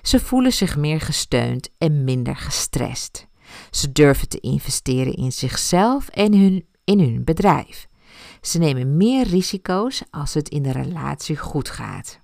Ze 0.02 0.20
voelen 0.20 0.54
zich 0.54 0.78
meer 0.78 1.02
gesteund 1.02 1.70
en 1.78 2.04
minder 2.04 2.36
gestrest. 2.36 3.28
Ze 3.72 3.92
durven 3.92 4.30
te 4.30 4.40
investeren 4.40 5.14
in 5.14 5.32
zichzelf 5.32 6.08
en 6.08 6.34
hun 6.34 6.66
in 6.91 7.00
hun 7.00 7.24
bedrijf. 7.24 7.88
Ze 8.41 8.57
nemen 8.57 8.98
meer 8.98 9.27
risico's 9.27 10.03
als 10.10 10.33
het 10.33 10.50
in 10.50 10.63
de 10.63 10.71
relatie 10.71 11.38
goed 11.38 11.69
gaat. 11.69 12.19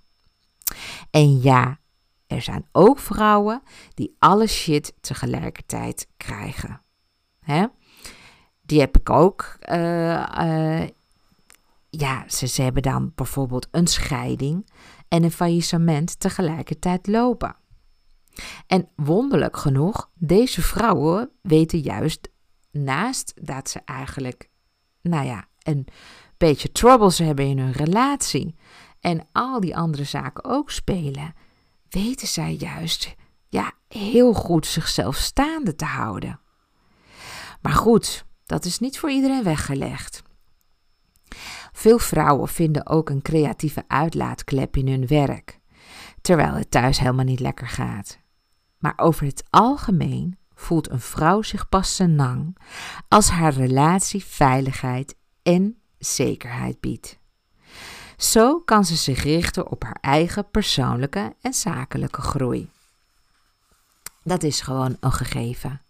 En 1.12 1.41
ja, 1.41 1.79
er 2.27 2.41
zijn 2.41 2.67
ook 2.71 3.00
vrouwen 3.00 3.62
die 3.93 4.15
alle 4.19 4.47
shit 4.47 4.93
tegelijkertijd 5.01 6.07
krijgen. 6.17 6.81
Hè? 7.39 7.65
Die 8.62 8.79
heb 8.79 8.97
ik 8.97 9.09
ook. 9.09 9.57
Uh, 9.71 10.27
uh, 10.39 10.88
ja, 11.89 12.24
ze, 12.27 12.47
ze 12.47 12.62
hebben 12.62 12.81
dan 12.81 13.12
bijvoorbeeld 13.15 13.67
een 13.71 13.88
scheiding 13.88 14.69
en 15.07 15.24
een 15.24 15.31
faillissement 15.31 16.19
tegelijkertijd 16.19 17.07
lopen. 17.07 17.55
En 18.67 18.89
wonderlijk 18.95 19.57
genoeg, 19.57 20.09
deze 20.13 20.62
vrouwen 20.62 21.29
weten 21.41 21.79
juist 21.79 22.29
naast 22.71 23.33
dat 23.41 23.69
ze 23.69 23.81
eigenlijk, 23.86 24.50
nou 25.10 25.26
ja, 25.26 25.48
een 25.64 25.88
beetje 26.38 26.72
troubles 26.72 27.18
hebben 27.18 27.46
in 27.46 27.60
hun 27.60 27.72
relatie 27.72 28.56
en 29.00 29.28
al 29.32 29.60
die 29.60 29.78
andere 29.78 30.04
zaken 30.04 30.44
ook 30.44 30.72
spelen, 30.72 31.34
weten 31.90 32.28
zij 32.28 32.54
juist, 32.54 33.16
ja, 33.50 33.72
heel 33.88 34.34
goed 34.34 34.66
zichzelf 34.66 35.16
staande 35.16 35.76
te 35.76 35.86
houden. 35.86 36.40
Maar 37.62 37.74
goed, 37.74 38.26
dat 38.46 38.66
is 38.66 38.80
niet 38.80 39.00
voor 39.00 39.12
iedereen 39.12 39.44
weggelegd. 39.44 40.24
Veel 41.72 42.00
vrouwen 42.00 42.48
vinden 42.48 42.88
ook 42.88 43.10
een 43.10 43.22
creatieve 43.22 43.84
uitlaatklep 43.88 44.78
in 44.78 44.88
hun 44.88 45.08
werk, 45.08 45.60
terwijl 46.22 46.54
het 46.54 46.72
thuis 46.72 47.00
helemaal 47.00 47.26
niet 47.26 47.40
lekker 47.40 47.68
gaat. 47.68 48.18
Maar 48.78 48.94
over 48.96 49.26
het 49.26 49.44
algemeen 49.50 50.38
voelt 50.58 50.90
een 50.90 51.00
vrouw 51.00 51.42
zich 51.42 51.70
pas 51.70 51.96
senang 51.96 52.58
als 53.08 53.30
haar 53.30 53.54
relatie 53.54 54.24
veiligheid 54.24 55.16
en 55.44 55.78
zekerheid 55.98 56.80
biedt. 56.80 57.18
Zo 58.18 58.60
kan 58.60 58.86
ze 58.86 58.96
zich 58.96 59.24
richten 59.24 59.72
op 59.72 59.84
haar 59.84 59.98
eigen 60.02 60.50
persoonlijke 60.52 61.36
en 61.42 61.54
zakelijke 61.54 62.22
groei. 62.22 62.70
Dat 64.24 64.44
is 64.44 64.62
gewoon 64.62 64.98
een 65.00 65.12
gegeven. 65.12 65.82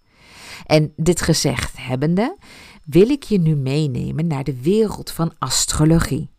En 0.66 0.94
dit 0.96 1.22
gezegd 1.22 1.78
hebbende, 1.78 2.38
wil 2.86 3.10
ik 3.10 3.24
je 3.24 3.40
nu 3.40 3.56
meenemen 3.56 4.28
naar 4.28 4.44
de 4.44 4.62
wereld 4.62 5.12
van 5.12 5.34
astrologie. 5.38 6.30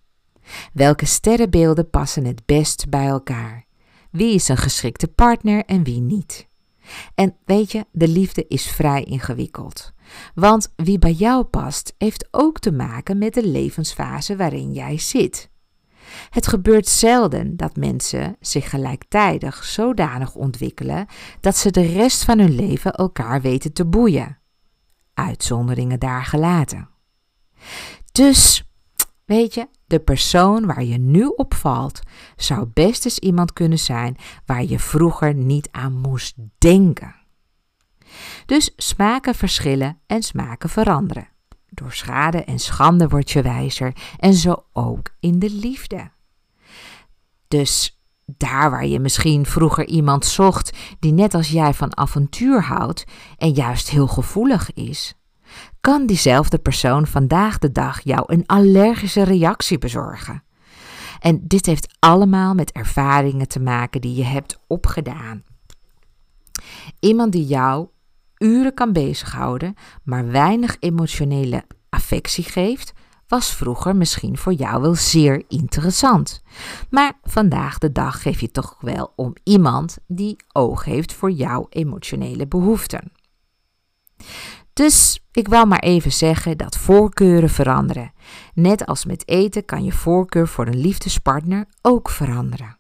Welke 0.73 1.07
sterrenbeelden 1.07 1.91
passen 1.91 2.25
het 2.25 2.47
best 2.47 2.89
bij 2.89 3.07
elkaar? 3.07 3.65
Wie 4.11 4.35
is 4.35 4.49
een 4.49 4.57
geschikte 4.57 5.09
partner 5.09 5.65
en 5.65 5.83
wie 5.83 6.01
niet? 6.01 6.49
En 7.15 7.37
weet 7.45 7.73
je, 7.73 7.87
de 7.93 8.09
liefde 8.09 8.45
is 8.49 8.67
vrij 8.71 9.05
ingewikkeld. 9.05 9.93
Want 10.35 10.73
wie 10.77 10.99
bij 10.99 11.13
jou 11.13 11.45
past, 11.45 11.95
heeft 11.99 12.29
ook 12.31 12.59
te 12.59 12.73
maken 12.73 13.19
met 13.19 13.35
de 13.35 13.47
levensfase 13.47 14.37
waarin 14.37 14.73
jij 14.73 14.99
zit. 14.99 15.51
Het 16.31 16.47
gebeurt 16.47 16.89
zelden 16.89 17.57
dat 17.57 17.77
mensen 17.77 18.37
zich 18.41 18.71
gelijktijdig 18.71 19.65
zodanig 19.65 20.35
ontwikkelen 20.35 21.07
dat 21.41 21.57
ze 21.57 21.71
de 21.71 21.87
rest 21.87 22.25
van 22.25 22.39
hun 22.39 22.55
leven 22.55 22.93
elkaar 22.93 23.41
weten 23.41 23.73
te 23.73 23.87
boeien. 23.87 24.39
Uitzonderingen 25.15 25.99
daar 25.99 26.25
gelaten. 26.25 26.89
Dus, 28.13 28.71
weet 29.25 29.55
je, 29.55 29.69
de 29.89 29.99
persoon 29.99 30.67
waar 30.67 30.85
je 30.85 30.99
nu 30.99 31.25
op 31.27 31.55
valt, 31.55 32.01
zou 32.37 32.67
best 32.73 33.05
eens 33.05 33.19
iemand 33.19 33.53
kunnen 33.53 33.79
zijn 33.79 34.17
waar 34.47 34.65
je 34.65 34.79
vroeger 34.79 35.35
niet 35.35 35.69
aan 35.71 35.93
moest 35.93 36.35
denken. 36.59 37.15
Dus 38.47 38.73
smaken 38.77 39.35
verschillen 39.35 39.99
en 40.07 40.23
smaken 40.23 40.69
veranderen. 40.69 41.29
Door 41.69 41.93
schade 41.93 42.45
en 42.45 42.59
schande 42.59 43.09
word 43.09 43.31
je 43.31 43.43
wijzer 43.43 43.93
en 44.19 44.35
zo 44.35 44.65
ook 44.73 45.11
in 45.21 45.39
de 45.39 45.51
liefde. 45.51 46.11
Dus 47.49 48.01
daar 48.25 48.71
waar 48.71 48.87
je 48.87 49.01
misschien 49.01 49.47
vroeger 49.47 49.87
iemand 49.87 50.25
zocht 50.25 50.77
die 50.99 51.13
net 51.13 51.35
als 51.35 51.49
jij 51.49 51.75
van 51.75 51.97
avontuur 51.97 52.63
houdt 52.63 53.05
en 53.37 53.51
juist 53.51 53.91
heel 53.91 54.07
gevoelig 54.07 54.73
is, 54.73 55.18
kan 55.81 56.07
diezelfde 56.07 56.59
persoon 56.59 57.07
vandaag 57.07 57.59
de 57.59 57.73
dag 57.73 58.01
jou 58.05 58.23
een 58.27 58.47
allergische 58.47 59.23
reactie 59.23 59.79
bezorgen. 59.79 60.43
En 61.21 61.41
dit 61.43 61.67
heeft 61.67 61.97
allemaal 61.99 62.55
met 62.55 62.73
ervaringen 62.73 63.49
te 63.49 63.61
maken 63.61 64.01
die 64.01 64.15
je 64.15 64.25
hebt 64.25 64.59
opgedaan. 64.67 65.43
Iemand 67.01 67.33
die 67.33 67.47
jou 67.47 67.89
uren 68.39 68.75
kan 68.75 68.93
bezighouden, 68.93 69.75
maar 70.03 70.31
weinig 70.31 70.77
emotionele 70.81 71.65
affectie 71.89 72.45
geeft, 72.45 72.93
was 73.29 73.55
vroeger 73.55 73.97
misschien 73.97 74.39
voor 74.39 74.53
jou 74.53 74.83
wel 74.83 74.95
zeer 74.95 75.45
interessant. 75.49 76.43
Maar 76.91 77.13
vandaag 77.23 77.79
de 77.79 77.93
dag 77.93 78.23
geef 78.23 78.41
je 78.41 78.51
toch 78.51 78.77
wel 78.81 79.13
om 79.17 79.35
iemand 79.45 79.99
die 80.07 80.37
oog 80.53 80.85
heeft 80.85 81.13
voor 81.13 81.31
jouw 81.31 81.67
emotionele 81.71 82.47
behoeften. 82.47 83.13
Dus 84.79 85.21
ik 85.33 85.49
wil 85.49 85.65
maar 85.65 85.79
even 85.79 86.13
zeggen 86.13 86.57
dat 86.57 86.77
voorkeuren 86.77 87.51
veranderen. 87.51 88.13
Net 88.55 88.87
als 88.87 89.05
met 89.05 89.29
eten 89.29 89.65
kan 89.65 89.85
je 89.85 89.93
voorkeur 89.93 90.49
voor 90.49 90.67
een 90.67 90.81
liefdespartner 90.81 91.67
ook 91.83 92.11
veranderen. 92.11 92.77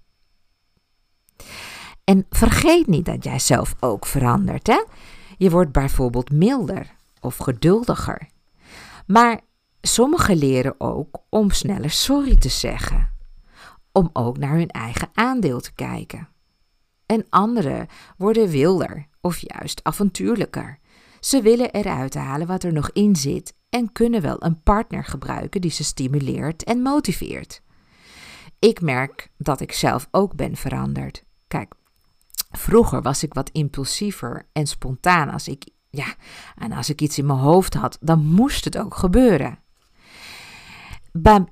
En 2.04 2.26
vergeet 2.30 2.86
niet 2.86 3.04
dat 3.04 3.24
jij 3.24 3.38
zelf 3.38 3.74
ook 3.80 4.06
verandert. 4.06 4.66
Hè? 4.66 4.84
Je 5.36 5.50
wordt 5.50 5.72
bijvoorbeeld 5.72 6.30
milder 6.30 6.94
of 7.20 7.36
geduldiger. 7.36 8.28
Maar 9.06 9.40
sommigen 9.80 10.36
leren 10.36 10.74
ook 10.78 11.22
om 11.28 11.50
sneller 11.50 11.90
sorry 11.90 12.36
te 12.36 12.48
zeggen. 12.48 13.10
Om 13.92 14.10
ook 14.12 14.38
naar 14.38 14.54
hun 14.54 14.70
eigen 14.70 15.08
aandeel 15.14 15.60
te 15.60 15.72
kijken. 15.72 16.28
En 17.06 17.26
anderen 17.28 17.86
worden 18.16 18.48
wilder 18.48 19.06
of 19.20 19.38
juist 19.38 19.80
avontuurlijker. 19.82 20.78
Ze 21.20 21.42
willen 21.42 21.72
eruit 21.72 22.14
halen 22.14 22.46
wat 22.46 22.62
er 22.62 22.72
nog 22.72 22.90
in 22.92 23.16
zit 23.16 23.54
en 23.70 23.92
kunnen 23.92 24.22
wel 24.22 24.44
een 24.44 24.62
partner 24.62 25.04
gebruiken 25.04 25.60
die 25.60 25.70
ze 25.70 25.84
stimuleert 25.84 26.64
en 26.64 26.82
motiveert. 26.82 27.62
Ik 28.58 28.80
merk 28.80 29.30
dat 29.36 29.60
ik 29.60 29.72
zelf 29.72 30.08
ook 30.10 30.34
ben 30.34 30.56
veranderd. 30.56 31.24
Kijk, 31.48 31.74
vroeger 32.50 33.02
was 33.02 33.22
ik 33.22 33.34
wat 33.34 33.50
impulsiever 33.50 34.48
en 34.52 34.66
spontaan 34.66 35.30
als 35.30 35.48
ik, 35.48 35.68
ja, 35.90 36.14
en 36.56 36.72
als 36.72 36.90
ik 36.90 37.00
iets 37.00 37.18
in 37.18 37.26
mijn 37.26 37.38
hoofd 37.38 37.74
had, 37.74 37.98
dan 38.00 38.26
moest 38.26 38.64
het 38.64 38.78
ook 38.78 38.94
gebeuren. 38.94 39.58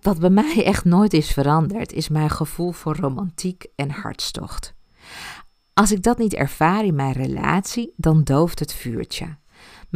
Wat 0.00 0.18
bij 0.18 0.30
mij 0.30 0.64
echt 0.64 0.84
nooit 0.84 1.12
is 1.12 1.32
veranderd, 1.32 1.92
is 1.92 2.08
mijn 2.08 2.30
gevoel 2.30 2.72
voor 2.72 2.96
romantiek 2.96 3.66
en 3.74 3.90
hartstocht. 3.90 4.74
Als 5.72 5.92
ik 5.92 6.02
dat 6.02 6.18
niet 6.18 6.34
ervaar 6.34 6.84
in 6.84 6.94
mijn 6.94 7.12
relatie, 7.12 7.92
dan 7.96 8.24
dooft 8.24 8.58
het 8.58 8.72
vuurtje. 8.74 9.36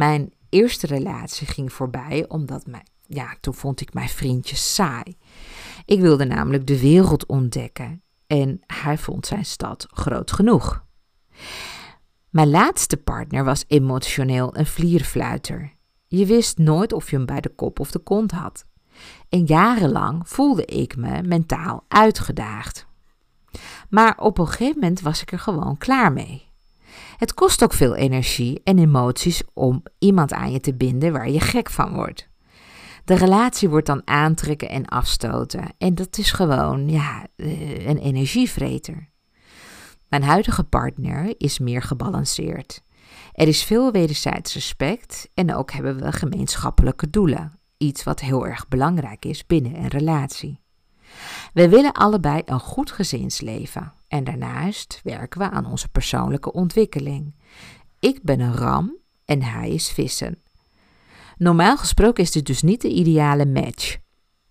Mijn 0.01 0.33
eerste 0.49 0.87
relatie 0.87 1.47
ging 1.47 1.73
voorbij 1.73 2.25
omdat 2.27 2.65
mijn, 2.65 2.87
ja, 3.07 3.35
toen 3.41 3.53
vond 3.53 3.81
ik 3.81 3.93
mijn 3.93 4.09
vriendje 4.09 4.55
saai. 4.55 5.17
Ik 5.85 5.99
wilde 5.99 6.25
namelijk 6.25 6.67
de 6.67 6.79
wereld 6.79 7.25
ontdekken 7.25 8.03
en 8.27 8.61
hij 8.65 8.97
vond 8.97 9.25
zijn 9.25 9.45
stad 9.45 9.87
groot 9.89 10.31
genoeg. 10.31 10.83
Mijn 12.29 12.49
laatste 12.49 12.97
partner 12.97 13.43
was 13.43 13.63
emotioneel 13.67 14.57
een 14.57 14.65
vlierfluiter. 14.65 15.73
Je 16.07 16.25
wist 16.25 16.57
nooit 16.57 16.93
of 16.93 17.09
je 17.09 17.15
hem 17.15 17.25
bij 17.25 17.41
de 17.41 17.55
kop 17.55 17.79
of 17.79 17.91
de 17.91 17.99
kont 17.99 18.31
had. 18.31 18.65
En 19.29 19.45
jarenlang 19.45 20.29
voelde 20.29 20.65
ik 20.65 20.95
me 20.95 21.23
mentaal 21.23 21.85
uitgedaagd. 21.87 22.87
Maar 23.89 24.17
op 24.17 24.37
een 24.37 24.47
gegeven 24.47 24.79
moment 24.79 25.01
was 25.01 25.21
ik 25.21 25.31
er 25.31 25.39
gewoon 25.39 25.77
klaar 25.77 26.11
mee. 26.11 26.50
Het 27.21 27.33
kost 27.33 27.63
ook 27.63 27.73
veel 27.73 27.95
energie 27.95 28.61
en 28.63 28.79
emoties 28.79 29.41
om 29.53 29.83
iemand 29.99 30.33
aan 30.33 30.51
je 30.51 30.59
te 30.59 30.73
binden 30.73 31.11
waar 31.11 31.29
je 31.29 31.39
gek 31.39 31.69
van 31.69 31.93
wordt. 31.93 32.29
De 33.05 33.13
relatie 33.13 33.69
wordt 33.69 33.85
dan 33.85 34.01
aantrekken 34.07 34.69
en 34.69 34.85
afstoten. 34.85 35.73
En 35.77 35.95
dat 35.95 36.17
is 36.17 36.31
gewoon, 36.31 36.89
ja, 36.89 37.27
eh, 37.35 37.87
een 37.87 37.97
energievreter. 37.97 39.09
Mijn 40.09 40.23
huidige 40.23 40.63
partner 40.63 41.33
is 41.37 41.59
meer 41.59 41.81
gebalanceerd. 41.81 42.83
Er 43.33 43.47
is 43.47 43.63
veel 43.63 43.91
wederzijds 43.91 44.53
respect 44.53 45.29
en 45.33 45.55
ook 45.55 45.71
hebben 45.71 46.01
we 46.01 46.11
gemeenschappelijke 46.11 47.09
doelen. 47.09 47.59
Iets 47.77 48.03
wat 48.03 48.19
heel 48.19 48.47
erg 48.47 48.67
belangrijk 48.67 49.25
is 49.25 49.45
binnen 49.45 49.75
een 49.75 49.87
relatie. 49.87 50.59
We 51.53 51.69
willen 51.69 51.91
allebei 51.91 52.41
een 52.45 52.59
goed 52.59 52.91
gezinsleven 52.91 53.93
en 54.11 54.23
daarnaast 54.23 54.99
werken 55.03 55.39
we 55.39 55.49
aan 55.49 55.65
onze 55.65 55.89
persoonlijke 55.89 56.51
ontwikkeling. 56.51 57.35
Ik 57.99 58.23
ben 58.23 58.39
een 58.39 58.55
ram 58.55 58.97
en 59.25 59.43
hij 59.43 59.69
is 59.69 59.89
vissen. 59.89 60.41
Normaal 61.37 61.77
gesproken 61.77 62.23
is 62.23 62.31
dit 62.31 62.45
dus 62.45 62.61
niet 62.61 62.81
de 62.81 62.89
ideale 62.89 63.45
match. 63.45 63.97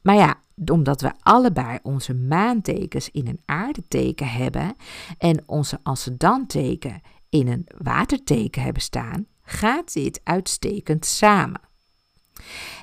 Maar 0.03 0.15
ja, 0.15 0.43
omdat 0.71 1.01
we 1.01 1.13
allebei 1.21 1.79
onze 1.83 2.15
maantekens 2.15 3.11
in 3.11 3.27
een 3.27 3.41
aardeteken 3.45 4.29
hebben 4.29 4.77
en 5.19 5.43
onze 5.47 5.79
ascendanteken 5.83 7.01
in 7.29 7.49
een 7.49 7.67
waterteken 7.79 8.63
hebben 8.63 8.83
staan, 8.83 9.27
gaat 9.43 9.93
dit 9.93 10.21
uitstekend 10.25 11.07
samen. 11.07 11.70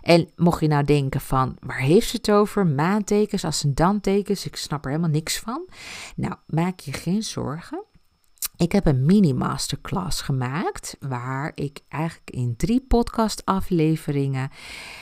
En 0.02 0.30
mocht 0.36 0.62
je 0.62 0.68
nou 0.68 0.84
denken 0.84 1.22
van, 1.22 1.58
waar 1.60 1.80
heeft 1.80 2.10
ze 2.10 2.16
het 2.16 2.32
over? 2.32 2.68
Maantekens, 2.68 3.46
ascendanttekens, 3.46 4.46
ik 4.46 4.56
snap 4.56 4.84
er 4.84 4.90
helemaal 4.92 5.12
niks 5.12 5.40
van. 5.40 5.70
Nou, 6.16 6.36
maak 6.46 6.80
je 6.80 6.94
geen 6.94 7.24
zorgen. 7.24 7.84
Ik 8.58 8.72
heb 8.72 8.86
een 8.86 9.06
mini-masterclass 9.06 10.22
gemaakt 10.22 10.98
waar 11.00 11.52
ik 11.56 11.80
eigenlijk 11.88 12.32
in 12.32 12.56
drie 12.56 12.82
podcast-afleveringen 12.82 14.50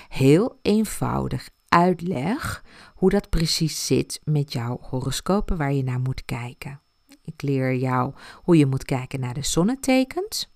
heel 0.08 0.60
eenvoudig 0.62 1.50
uitleg 1.68 2.64
hoe 2.94 3.10
dat 3.10 3.30
precies 3.30 3.86
zit 3.86 4.22
met 4.24 4.54
jouw 4.54 4.78
horoscopen 4.82 5.58
waar 5.58 5.74
je 5.74 5.84
naar 5.84 6.00
moet 6.00 6.26
kijken. 6.26 6.82
Ik 7.22 7.42
leer 7.42 7.76
jou 7.76 8.14
hoe 8.34 8.58
je 8.58 8.66
moet 8.66 8.86
kijken 8.86 9.20
naar 9.20 9.34
de 9.34 9.44
zonnetekens, 9.44 10.54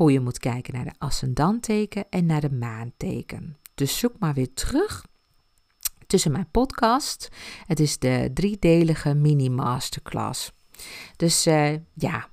hoe 0.00 0.12
je 0.12 0.20
moet 0.20 0.38
kijken 0.38 0.74
naar 0.74 0.84
de 0.84 0.94
ascendanteken 0.98 2.04
en 2.10 2.26
naar 2.26 2.40
de 2.40 2.50
maanteken. 2.50 3.56
Dus 3.74 3.98
zoek 3.98 4.18
maar 4.18 4.34
weer 4.34 4.54
terug 4.54 5.04
tussen 6.06 6.32
mijn 6.32 6.50
podcast. 6.50 7.28
Het 7.66 7.80
is 7.80 7.98
de 7.98 8.30
driedelige 8.34 9.14
mini 9.14 9.48
masterclass. 9.48 10.52
Dus 11.16 11.46
uh, 11.46 11.72
ja, 11.94 12.28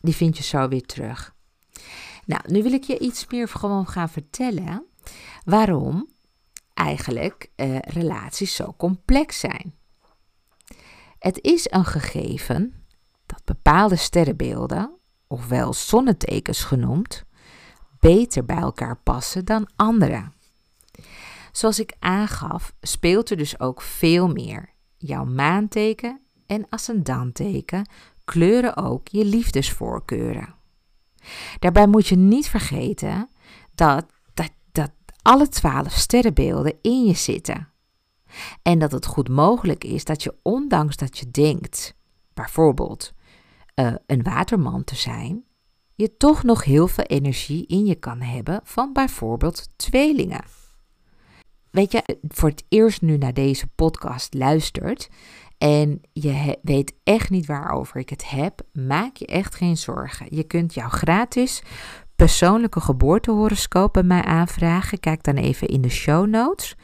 die 0.00 0.16
vind 0.16 0.36
je 0.36 0.42
zo 0.42 0.68
weer 0.68 0.86
terug. 0.86 1.34
Nou, 2.24 2.42
nu 2.46 2.62
wil 2.62 2.72
ik 2.72 2.84
je 2.84 2.98
iets 2.98 3.26
meer 3.26 3.48
gewoon 3.48 3.86
gaan 3.86 4.10
vertellen 4.10 4.86
waarom 5.44 6.08
eigenlijk 6.74 7.50
uh, 7.56 7.78
relaties 7.78 8.54
zo 8.54 8.74
complex 8.76 9.40
zijn. 9.40 9.74
Het 11.18 11.40
is 11.40 11.70
een 11.70 11.84
gegeven 11.84 12.84
dat 13.26 13.44
bepaalde 13.44 13.96
sterrenbeelden, 13.96 15.00
ofwel 15.32 15.72
zonnetekens 15.72 16.64
genoemd, 16.64 17.24
beter 18.00 18.44
bij 18.44 18.56
elkaar 18.56 18.96
passen 18.96 19.44
dan 19.44 19.70
andere. 19.76 20.30
Zoals 21.52 21.80
ik 21.80 21.94
aangaf, 21.98 22.72
speelt 22.80 23.30
er 23.30 23.36
dus 23.36 23.60
ook 23.60 23.80
veel 23.82 24.28
meer. 24.28 24.70
Jouw 24.96 25.24
maanteken 25.24 26.20
en 26.46 26.66
ascendanteken 26.68 27.88
kleuren 28.24 28.76
ook 28.76 29.08
je 29.08 29.24
liefdesvoorkeuren. 29.24 30.54
Daarbij 31.58 31.86
moet 31.86 32.06
je 32.06 32.16
niet 32.16 32.48
vergeten 32.48 33.28
dat, 33.74 34.06
dat, 34.34 34.50
dat 34.72 34.90
alle 35.22 35.48
twaalf 35.48 35.92
sterrenbeelden 35.92 36.74
in 36.82 37.04
je 37.04 37.14
zitten. 37.14 37.68
En 38.62 38.78
dat 38.78 38.92
het 38.92 39.06
goed 39.06 39.28
mogelijk 39.28 39.84
is 39.84 40.04
dat 40.04 40.22
je, 40.22 40.34
ondanks 40.42 40.96
dat 40.96 41.18
je 41.18 41.30
denkt, 41.30 41.94
bijvoorbeeld 42.34 43.12
uh, 43.82 43.94
een 44.06 44.22
waterman 44.22 44.84
te 44.84 44.96
zijn, 44.96 45.44
je 45.94 46.16
toch 46.16 46.42
nog 46.42 46.64
heel 46.64 46.88
veel 46.88 47.04
energie 47.04 47.66
in 47.66 47.84
je 47.84 47.94
kan 47.94 48.20
hebben 48.20 48.60
van 48.64 48.92
bijvoorbeeld 48.92 49.68
tweelingen. 49.76 50.44
weet 51.70 51.92
je, 51.92 52.18
voor 52.28 52.48
het 52.48 52.64
eerst 52.68 53.02
nu 53.02 53.16
naar 53.16 53.34
deze 53.34 53.66
podcast 53.66 54.34
luistert 54.34 55.08
en 55.58 56.00
je 56.12 56.58
weet 56.62 56.94
echt 57.02 57.30
niet 57.30 57.46
waarover 57.46 58.00
ik 58.00 58.08
het 58.08 58.30
heb, 58.30 58.60
maak 58.72 59.16
je 59.16 59.26
echt 59.26 59.54
geen 59.54 59.76
zorgen. 59.76 60.26
Je 60.28 60.42
kunt 60.42 60.74
jouw 60.74 60.88
gratis 60.88 61.62
persoonlijke 62.16 62.80
geboortehoroscoop 62.80 63.92
bij 63.92 64.02
mij 64.02 64.22
aanvragen. 64.22 65.00
Kijk 65.00 65.22
dan 65.22 65.36
even 65.36 65.68
in 65.68 65.80
de 65.80 65.88
show 65.88 66.26
notes 66.26 66.76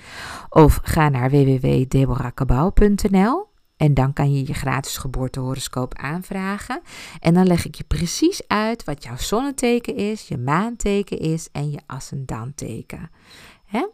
of 0.49 0.81
ga 0.83 1.09
naar 1.09 1.31
www.deborahkabau.nl 1.31 3.48
en 3.79 3.95
dan 3.95 4.13
kan 4.13 4.33
je 4.33 4.47
je 4.47 4.55
gratis 4.55 4.97
geboortehoroscoop 4.97 5.95
aanvragen. 5.95 6.81
En 7.21 7.35
dan 7.35 7.47
leg 7.47 7.67
ik 7.67 7.75
je 7.75 7.85
precies 7.85 8.43
uit 8.47 8.85
wat 8.85 9.03
jouw 9.03 9.17
zonneteken 9.17 9.97
is, 9.97 10.29
je 10.29 10.39
maanteken 10.39 11.19
is 11.19 11.49
en 11.53 11.71
je 11.71 11.81
ascendanteken. 11.87 13.11
Hè? 13.65 13.87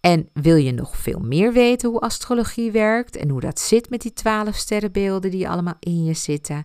En 0.00 0.28
wil 0.32 0.56
je 0.56 0.72
nog 0.72 0.96
veel 0.96 1.18
meer 1.20 1.52
weten 1.52 1.88
hoe 1.90 2.00
astrologie 2.00 2.70
werkt 2.70 3.16
en 3.16 3.28
hoe 3.28 3.40
dat 3.40 3.60
zit 3.60 3.90
met 3.90 4.00
die 4.00 4.12
twaalf 4.12 4.56
sterrenbeelden 4.56 5.30
die 5.30 5.48
allemaal 5.48 5.76
in 5.80 6.04
je 6.04 6.14
zitten? 6.14 6.64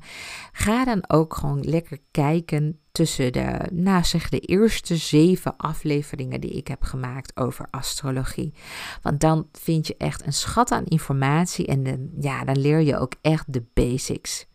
Ga 0.51 0.85
dan 0.85 1.03
ook 1.07 1.35
gewoon 1.35 1.61
lekker 1.61 1.97
kijken 2.11 2.79
tussen 2.91 3.33
de, 3.33 3.59
nou 3.71 4.03
zeg, 4.03 4.29
de 4.29 4.39
eerste 4.39 4.95
zeven 4.95 5.57
afleveringen 5.57 6.41
die 6.41 6.51
ik 6.51 6.67
heb 6.67 6.83
gemaakt 6.83 7.37
over 7.37 7.67
astrologie. 7.69 8.53
Want 9.01 9.19
dan 9.19 9.47
vind 9.51 9.87
je 9.87 9.97
echt 9.97 10.25
een 10.25 10.33
schat 10.33 10.71
aan 10.71 10.85
informatie 10.85 11.65
en 11.65 12.11
ja, 12.19 12.43
dan 12.43 12.59
leer 12.59 12.79
je 12.79 12.97
ook 12.97 13.13
echt 13.21 13.53
de 13.53 13.63
basics. 13.73 14.45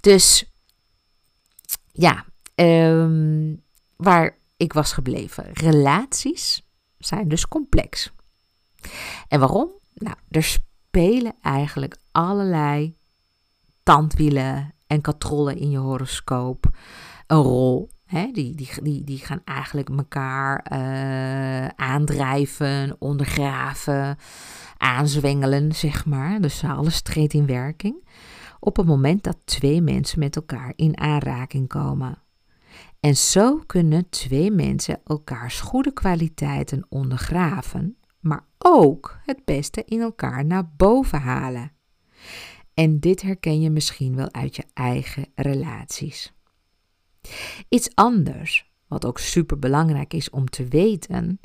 Dus 0.00 0.52
ja, 1.92 2.24
um, 2.54 3.62
waar 3.96 4.38
ik 4.56 4.72
was 4.72 4.92
gebleven. 4.92 5.52
Relaties 5.52 6.63
zijn 7.06 7.28
dus 7.28 7.48
complex. 7.48 8.12
En 9.28 9.40
waarom? 9.40 9.70
Nou, 9.94 10.16
er 10.30 10.42
spelen 10.42 11.34
eigenlijk 11.42 11.96
allerlei 12.12 12.96
tandwielen 13.82 14.74
en 14.86 15.00
katrollen 15.00 15.56
in 15.56 15.70
je 15.70 15.78
horoscoop 15.78 16.70
een 17.26 17.42
rol. 17.42 17.92
Die, 18.32 18.54
die, 18.54 18.68
die, 18.82 19.04
die 19.04 19.18
gaan 19.18 19.40
eigenlijk 19.44 19.88
elkaar 19.88 20.66
uh, 20.72 21.66
aandrijven, 21.66 22.96
ondergraven, 22.98 24.16
aanzwengelen, 24.76 25.72
zeg 25.72 26.06
maar. 26.06 26.40
Dus 26.40 26.64
alles 26.64 27.02
treedt 27.02 27.32
in 27.32 27.46
werking. 27.46 28.08
Op 28.60 28.76
het 28.76 28.86
moment 28.86 29.22
dat 29.22 29.36
twee 29.44 29.80
mensen 29.82 30.18
met 30.18 30.36
elkaar 30.36 30.72
in 30.76 30.98
aanraking 30.98 31.68
komen. 31.68 32.23
En 33.04 33.16
zo 33.16 33.58
kunnen 33.66 34.08
twee 34.08 34.50
mensen 34.50 35.00
elkaars 35.04 35.60
goede 35.60 35.92
kwaliteiten 35.92 36.86
ondergraven, 36.88 37.96
maar 38.20 38.46
ook 38.58 39.18
het 39.24 39.44
beste 39.44 39.84
in 39.84 40.00
elkaar 40.00 40.44
naar 40.44 40.70
boven 40.76 41.20
halen. 41.20 41.72
En 42.74 43.00
dit 43.00 43.22
herken 43.22 43.60
je 43.60 43.70
misschien 43.70 44.16
wel 44.16 44.32
uit 44.32 44.56
je 44.56 44.64
eigen 44.74 45.26
relaties. 45.34 46.32
Iets 47.68 47.94
anders, 47.94 48.72
wat 48.86 49.04
ook 49.06 49.18
super 49.18 49.58
belangrijk 49.58 50.14
is 50.14 50.30
om 50.30 50.48
te 50.48 50.68
weten, 50.68 51.40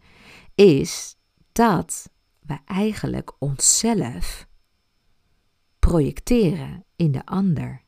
is 0.56 1.16
dat 1.52 2.12
we 2.40 2.58
eigenlijk 2.66 3.32
onszelf 3.40 4.48
projecteren 5.80 6.86
in 6.96 7.12
de 7.12 7.26
ander. 7.26 7.84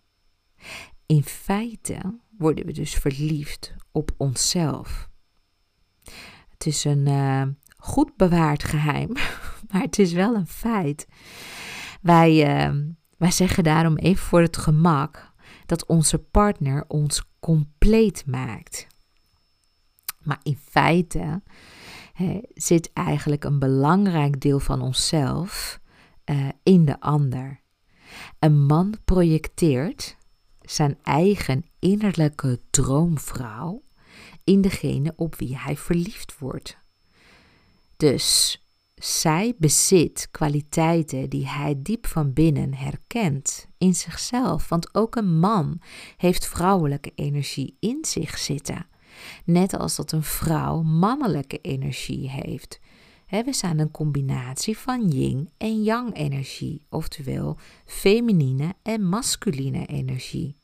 In 1.05 1.23
feite 1.23 2.19
worden 2.41 2.65
we 2.65 2.71
dus 2.71 2.93
verliefd 2.93 3.73
op 3.91 4.11
onszelf. 4.17 5.09
Het 6.49 6.65
is 6.65 6.83
een 6.83 7.07
uh, 7.07 7.43
goed 7.77 8.15
bewaard 8.17 8.63
geheim, 8.63 9.11
maar 9.69 9.81
het 9.81 9.99
is 9.99 10.13
wel 10.13 10.35
een 10.35 10.47
feit. 10.47 11.07
Wij, 12.01 12.31
uh, 12.67 12.75
wij 13.17 13.31
zeggen 13.31 13.63
daarom 13.63 13.97
even 13.97 14.23
voor 14.23 14.41
het 14.41 14.57
gemak 14.57 15.31
dat 15.65 15.85
onze 15.85 16.17
partner 16.17 16.85
ons 16.87 17.23
compleet 17.39 18.23
maakt. 18.25 18.87
Maar 20.19 20.39
in 20.43 20.57
feite 20.57 21.41
zit 22.53 22.93
eigenlijk 22.93 23.43
een 23.43 23.59
belangrijk 23.59 24.41
deel 24.41 24.59
van 24.59 24.81
onszelf 24.81 25.79
uh, 26.25 26.47
in 26.63 26.85
de 26.85 26.99
ander. 26.99 27.61
Een 28.39 28.65
man 28.65 28.93
projecteert 29.05 30.17
zijn 30.71 30.97
eigen 31.03 31.65
innerlijke 31.79 32.59
droomvrouw 32.69 33.83
in 34.43 34.61
degene 34.61 35.13
op 35.15 35.35
wie 35.35 35.57
hij 35.57 35.77
verliefd 35.77 36.39
wordt. 36.39 36.77
Dus 37.97 38.59
zij 38.95 39.55
bezit 39.57 40.27
kwaliteiten 40.31 41.29
die 41.29 41.47
hij 41.47 41.75
diep 41.77 42.07
van 42.07 42.33
binnen 42.33 42.73
herkent 42.73 43.67
in 43.77 43.95
zichzelf, 43.95 44.69
want 44.69 44.95
ook 44.95 45.15
een 45.15 45.39
man 45.39 45.81
heeft 46.17 46.47
vrouwelijke 46.47 47.11
energie 47.15 47.77
in 47.79 48.05
zich 48.05 48.37
zitten, 48.37 48.87
net 49.45 49.77
als 49.77 49.95
dat 49.95 50.11
een 50.11 50.23
vrouw 50.23 50.81
mannelijke 50.81 51.59
energie 51.61 52.29
heeft. 52.29 52.79
we 53.29 53.53
zijn 53.53 53.79
een 53.79 53.91
combinatie 53.91 54.77
van 54.77 55.07
yin 55.07 55.49
en 55.57 55.83
yang 55.83 56.15
energie, 56.15 56.85
oftewel 56.89 57.57
feminine 57.85 58.73
en 58.81 59.05
masculine 59.05 59.85
energie. 59.85 60.60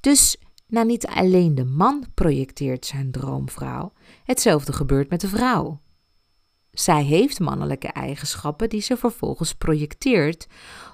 Dus 0.00 0.36
nou 0.66 0.86
niet 0.86 1.06
alleen 1.06 1.54
de 1.54 1.64
man 1.64 2.06
projecteert 2.14 2.86
zijn 2.86 3.10
droomvrouw, 3.10 3.92
hetzelfde 4.24 4.72
gebeurt 4.72 5.10
met 5.10 5.20
de 5.20 5.28
vrouw. 5.28 5.80
Zij 6.70 7.04
heeft 7.04 7.40
mannelijke 7.40 7.88
eigenschappen 7.88 8.68
die 8.68 8.80
ze 8.80 8.96
vervolgens 8.96 9.54
projecteert 9.54 10.46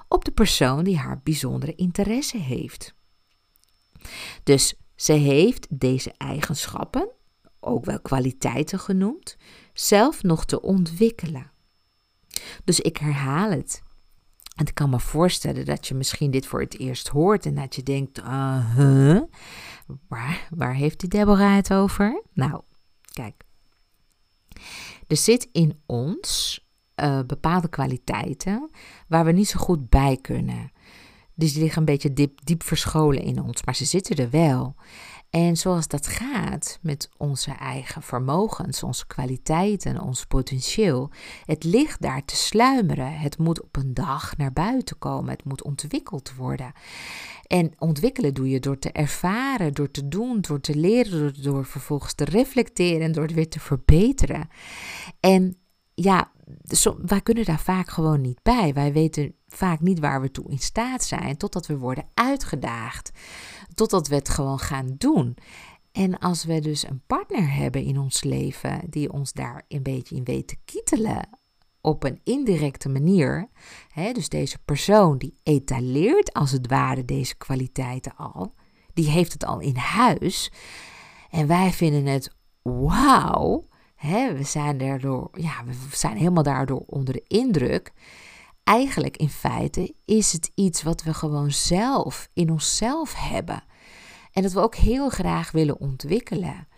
op 0.08 0.24
de 0.24 0.30
persoon 0.30 0.84
die 0.84 0.98
haar 0.98 1.20
bijzondere 1.22 1.74
interesse 1.74 2.38
heeft. 2.38 2.94
Dus 4.42 4.74
ze 4.96 5.12
heeft 5.12 5.66
deze 5.70 6.14
eigenschappen, 6.16 7.08
ook 7.60 7.84
wel 7.84 8.00
kwaliteiten 8.00 8.78
genoemd, 8.78 9.36
zelf 9.72 10.22
nog 10.22 10.44
te 10.44 10.60
ontwikkelen. 10.60 11.50
Dus 12.64 12.80
ik 12.80 12.96
herhaal 12.96 13.50
het. 13.50 13.82
En 14.58 14.66
ik 14.66 14.74
kan 14.74 14.90
me 14.90 15.00
voorstellen 15.00 15.64
dat 15.64 15.86
je 15.86 15.94
misschien 15.94 16.30
dit 16.30 16.46
voor 16.46 16.60
het 16.60 16.78
eerst 16.78 17.08
hoort 17.08 17.46
en 17.46 17.54
dat 17.54 17.74
je 17.74 17.82
denkt, 17.82 18.18
uh, 18.18 19.20
waar, 20.08 20.48
waar 20.50 20.74
heeft 20.74 21.00
die 21.00 21.08
Deborah 21.08 21.54
het 21.54 21.72
over? 21.72 22.22
Nou, 22.32 22.60
kijk. 23.12 23.44
Er 25.06 25.16
zit 25.16 25.48
in 25.52 25.80
ons 25.86 26.60
uh, 26.96 27.20
bepaalde 27.26 27.68
kwaliteiten 27.68 28.70
waar 29.08 29.24
we 29.24 29.32
niet 29.32 29.48
zo 29.48 29.58
goed 29.58 29.88
bij 29.88 30.18
kunnen. 30.20 30.72
Dus 31.34 31.52
die 31.52 31.62
liggen 31.62 31.78
een 31.78 31.84
beetje 31.84 32.12
diep, 32.12 32.44
diep 32.44 32.62
verscholen 32.62 33.22
in 33.22 33.42
ons, 33.42 33.64
maar 33.64 33.76
ze 33.76 33.84
zitten 33.84 34.16
er 34.16 34.30
wel. 34.30 34.74
En 35.30 35.56
zoals 35.56 35.88
dat 35.88 36.06
gaat 36.06 36.78
met 36.82 37.10
onze 37.16 37.50
eigen 37.50 38.02
vermogens, 38.02 38.82
onze 38.82 39.06
kwaliteiten, 39.06 40.00
ons 40.00 40.26
potentieel, 40.26 41.10
het 41.44 41.64
ligt 41.64 42.02
daar 42.02 42.24
te 42.24 42.36
sluimeren. 42.36 43.12
Het 43.12 43.38
moet 43.38 43.62
op 43.62 43.76
een 43.76 43.94
dag 43.94 44.36
naar 44.36 44.52
buiten 44.52 44.98
komen, 44.98 45.30
het 45.30 45.44
moet 45.44 45.62
ontwikkeld 45.62 46.34
worden. 46.34 46.72
En 47.46 47.72
ontwikkelen 47.78 48.34
doe 48.34 48.48
je 48.48 48.60
door 48.60 48.78
te 48.78 48.92
ervaren, 48.92 49.74
door 49.74 49.90
te 49.90 50.08
doen, 50.08 50.40
door 50.40 50.60
te 50.60 50.76
leren, 50.76 51.42
door, 51.42 51.64
vervolgens 51.64 52.14
te 52.14 52.24
reflecteren 52.24 53.00
en 53.00 53.12
door 53.12 53.22
het 53.22 53.34
weer 53.34 53.48
te 53.48 53.60
verbeteren. 53.60 54.48
En 55.20 55.56
ja, 55.94 56.30
wij 57.04 57.20
kunnen 57.20 57.44
daar 57.44 57.60
vaak 57.60 57.88
gewoon 57.88 58.20
niet 58.20 58.42
bij. 58.42 58.74
Wij 58.74 58.92
weten 58.92 59.34
vaak 59.48 59.80
niet 59.80 59.98
waar 59.98 60.20
we 60.20 60.30
toe 60.30 60.50
in 60.50 60.58
staat 60.58 61.04
zijn, 61.04 61.36
totdat 61.36 61.66
we 61.66 61.78
worden 61.78 62.08
uitgedaagd, 62.14 63.10
totdat 63.78 64.08
we 64.08 64.14
het 64.14 64.28
gewoon 64.28 64.58
gaan 64.58 64.94
doen. 64.98 65.36
En 65.92 66.18
als 66.18 66.44
we 66.44 66.60
dus 66.60 66.88
een 66.88 67.02
partner 67.06 67.54
hebben 67.54 67.82
in 67.82 67.98
ons 67.98 68.24
leven 68.24 68.80
die 68.90 69.12
ons 69.12 69.32
daar 69.32 69.64
een 69.68 69.82
beetje 69.82 70.16
in 70.16 70.24
weet 70.24 70.48
te 70.48 70.56
kietelen 70.64 71.28
op 71.80 72.04
een 72.04 72.20
indirecte 72.24 72.88
manier, 72.88 73.48
hè, 73.88 74.12
dus 74.12 74.28
deze 74.28 74.58
persoon 74.64 75.18
die 75.18 75.34
etaleert 75.42 76.32
als 76.32 76.50
het 76.50 76.66
ware 76.66 77.04
deze 77.04 77.36
kwaliteiten 77.36 78.16
al, 78.16 78.54
die 78.94 79.10
heeft 79.10 79.32
het 79.32 79.44
al 79.44 79.60
in 79.60 79.76
huis. 79.76 80.52
En 81.30 81.46
wij 81.46 81.72
vinden 81.72 82.06
het 82.06 82.34
wauw, 82.62 83.68
we 84.02 84.42
zijn 84.42 84.78
daardoor, 84.78 85.28
ja, 85.32 85.64
we 85.64 85.74
zijn 85.92 86.16
helemaal 86.16 86.42
daardoor 86.42 86.82
onder 86.86 87.14
de 87.14 87.24
indruk. 87.26 87.92
Eigenlijk 88.68 89.16
in 89.16 89.28
feite 89.28 89.94
is 90.04 90.32
het 90.32 90.50
iets 90.54 90.82
wat 90.82 91.02
we 91.02 91.14
gewoon 91.14 91.50
zelf 91.50 92.28
in 92.32 92.50
onszelf 92.50 93.14
hebben. 93.14 93.62
En 94.32 94.42
dat 94.42 94.52
we 94.52 94.60
ook 94.60 94.74
heel 94.74 95.08
graag 95.08 95.50
willen 95.50 95.80
ontwikkelen. 95.80 96.68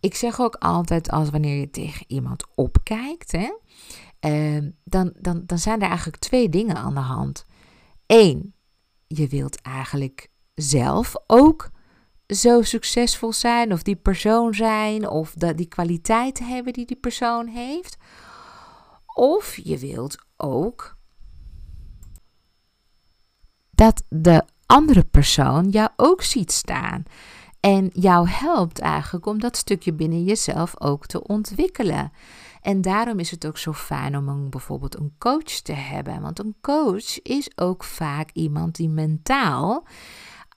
Ik 0.00 0.14
zeg 0.14 0.40
ook 0.40 0.54
altijd 0.54 1.10
als 1.10 1.30
wanneer 1.30 1.60
je 1.60 1.70
tegen 1.70 2.04
iemand 2.08 2.46
opkijkt, 2.54 3.32
hè, 3.32 3.52
uh, 4.26 4.70
dan, 4.84 5.12
dan, 5.20 5.42
dan 5.46 5.58
zijn 5.58 5.80
er 5.80 5.88
eigenlijk 5.88 6.16
twee 6.16 6.48
dingen 6.48 6.76
aan 6.76 6.94
de 6.94 7.00
hand. 7.00 7.46
Eén, 8.06 8.54
je 9.06 9.28
wilt 9.28 9.60
eigenlijk 9.60 10.28
zelf 10.54 11.14
ook 11.26 11.70
zo 12.26 12.62
succesvol 12.62 13.32
zijn 13.32 13.72
of 13.72 13.82
die 13.82 13.96
persoon 13.96 14.54
zijn 14.54 15.08
of 15.08 15.34
dat 15.34 15.56
die 15.56 15.68
kwaliteiten 15.68 16.46
hebben 16.46 16.72
die 16.72 16.86
die 16.86 17.00
persoon 17.00 17.46
heeft. 17.46 17.96
Of 19.14 19.56
je 19.56 19.78
wilt 19.78 20.16
ook 20.36 21.00
dat 23.74 24.02
de 24.08 24.44
andere 24.66 25.04
persoon 25.04 25.68
jou 25.68 25.88
ook 25.96 26.22
ziet 26.22 26.52
staan. 26.52 27.02
En 27.60 27.90
jou 27.92 28.28
helpt 28.28 28.78
eigenlijk 28.78 29.26
om 29.26 29.40
dat 29.40 29.56
stukje 29.56 29.92
binnen 29.92 30.24
jezelf 30.24 30.80
ook 30.80 31.06
te 31.06 31.26
ontwikkelen. 31.26 32.12
En 32.62 32.80
daarom 32.80 33.18
is 33.18 33.30
het 33.30 33.46
ook 33.46 33.58
zo 33.58 33.72
fijn 33.72 34.16
om 34.16 34.28
een, 34.28 34.50
bijvoorbeeld 34.50 34.98
een 34.98 35.14
coach 35.18 35.42
te 35.42 35.72
hebben. 35.72 36.20
Want 36.20 36.38
een 36.38 36.54
coach 36.60 37.22
is 37.22 37.58
ook 37.58 37.84
vaak 37.84 38.30
iemand 38.32 38.76
die 38.76 38.88
mentaal 38.88 39.86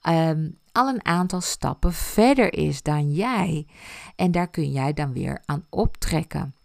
ehm, 0.02 0.50
al 0.72 0.88
een 0.88 1.06
aantal 1.06 1.42
stappen 1.42 1.94
verder 1.94 2.54
is 2.54 2.82
dan 2.82 3.12
jij. 3.12 3.68
En 4.16 4.32
daar 4.32 4.50
kun 4.50 4.72
jij 4.72 4.94
dan 4.94 5.14
weer 5.14 5.42
aan 5.46 5.66
optrekken. 5.70 6.56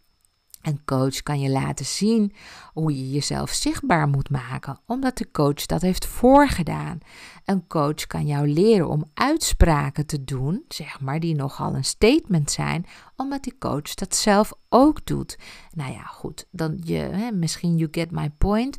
Een 0.62 0.84
coach 0.84 1.22
kan 1.22 1.40
je 1.40 1.50
laten 1.50 1.86
zien 1.86 2.32
hoe 2.72 2.96
je 2.96 3.10
jezelf 3.10 3.50
zichtbaar 3.50 4.08
moet 4.08 4.30
maken, 4.30 4.80
omdat 4.86 5.18
de 5.18 5.30
coach 5.30 5.66
dat 5.66 5.82
heeft 5.82 6.06
voorgedaan. 6.06 6.98
Een 7.44 7.66
coach 7.66 8.06
kan 8.06 8.26
jou 8.26 8.48
leren 8.48 8.88
om 8.88 9.10
uitspraken 9.14 10.06
te 10.06 10.24
doen, 10.24 10.64
zeg 10.68 11.00
maar, 11.00 11.20
die 11.20 11.34
nogal 11.34 11.74
een 11.74 11.84
statement 11.84 12.50
zijn, 12.50 12.86
omdat 13.16 13.42
die 13.42 13.58
coach 13.58 13.94
dat 13.94 14.16
zelf 14.16 14.52
ook 14.68 15.06
doet. 15.06 15.38
Nou 15.74 15.92
ja, 15.92 16.02
goed, 16.02 16.46
dan 16.50 16.80
je, 16.84 16.98
hè, 16.98 17.32
misschien 17.32 17.76
you 17.76 17.88
get 17.90 18.10
my 18.10 18.30
point. 18.38 18.76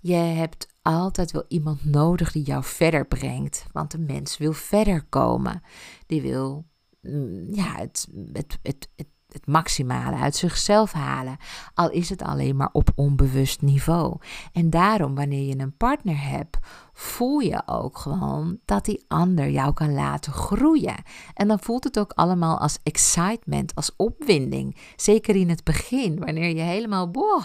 Je 0.00 0.14
hebt 0.14 0.66
altijd 0.82 1.30
wel 1.30 1.44
iemand 1.48 1.84
nodig 1.84 2.32
die 2.32 2.42
jou 2.44 2.64
verder 2.64 3.06
brengt, 3.06 3.66
want 3.72 3.90
de 3.90 3.98
mens 3.98 4.38
wil 4.38 4.52
verder 4.52 5.04
komen. 5.08 5.62
Die 6.06 6.22
wil 6.22 6.66
mm, 7.00 7.54
ja, 7.54 7.76
het, 7.76 8.08
het, 8.32 8.58
het, 8.62 8.88
het 8.96 9.06
het 9.32 9.46
maximale 9.46 10.16
uit 10.16 10.36
zichzelf 10.36 10.92
halen, 10.92 11.36
al 11.74 11.90
is 11.90 12.08
het 12.08 12.22
alleen 12.22 12.56
maar 12.56 12.70
op 12.72 12.90
onbewust 12.94 13.62
niveau. 13.62 14.16
En 14.52 14.70
daarom, 14.70 15.14
wanneer 15.14 15.46
je 15.46 15.58
een 15.58 15.76
partner 15.76 16.28
hebt, 16.28 16.58
voel 16.92 17.38
je 17.38 17.62
ook 17.66 17.98
gewoon 17.98 18.58
dat 18.64 18.84
die 18.84 19.04
ander 19.08 19.50
jou 19.50 19.72
kan 19.72 19.92
laten 19.92 20.32
groeien. 20.32 21.02
En 21.34 21.48
dan 21.48 21.58
voelt 21.60 21.84
het 21.84 21.98
ook 21.98 22.12
allemaal 22.12 22.58
als 22.58 22.78
excitement, 22.82 23.74
als 23.74 23.90
opwinding. 23.96 24.76
Zeker 24.96 25.36
in 25.36 25.48
het 25.48 25.64
begin, 25.64 26.18
wanneer 26.18 26.56
je 26.56 26.62
helemaal 26.62 27.10
boah, 27.10 27.44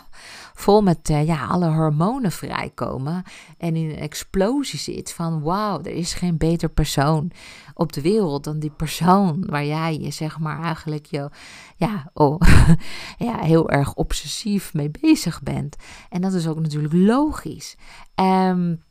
vol 0.53 0.81
met 0.81 1.09
uh, 1.09 1.25
ja, 1.25 1.45
alle 1.45 1.69
hormonen 1.69 2.31
vrijkomen 2.31 3.23
en 3.57 3.75
in 3.75 3.89
een 3.89 3.97
explosie 3.97 4.79
zit 4.79 5.13
van 5.13 5.41
wauw, 5.41 5.79
er 5.79 5.87
is 5.91 6.13
geen 6.13 6.37
beter 6.37 6.69
persoon 6.69 7.31
op 7.73 7.93
de 7.93 8.01
wereld 8.01 8.43
dan 8.43 8.59
die 8.59 8.71
persoon 8.71 9.43
waar 9.45 9.65
jij 9.65 9.97
je 9.97 10.11
zeg 10.11 10.39
maar 10.39 10.63
eigenlijk 10.63 11.05
je, 11.05 11.29
ja, 11.75 12.09
oh, 12.13 12.41
ja, 13.27 13.39
heel 13.39 13.69
erg 13.69 13.93
obsessief 13.93 14.73
mee 14.73 14.91
bezig 15.01 15.41
bent. 15.41 15.75
En 16.09 16.21
dat 16.21 16.33
is 16.33 16.47
ook 16.47 16.59
natuurlijk 16.59 16.93
logisch. 16.93 17.77
Um, 18.15 18.85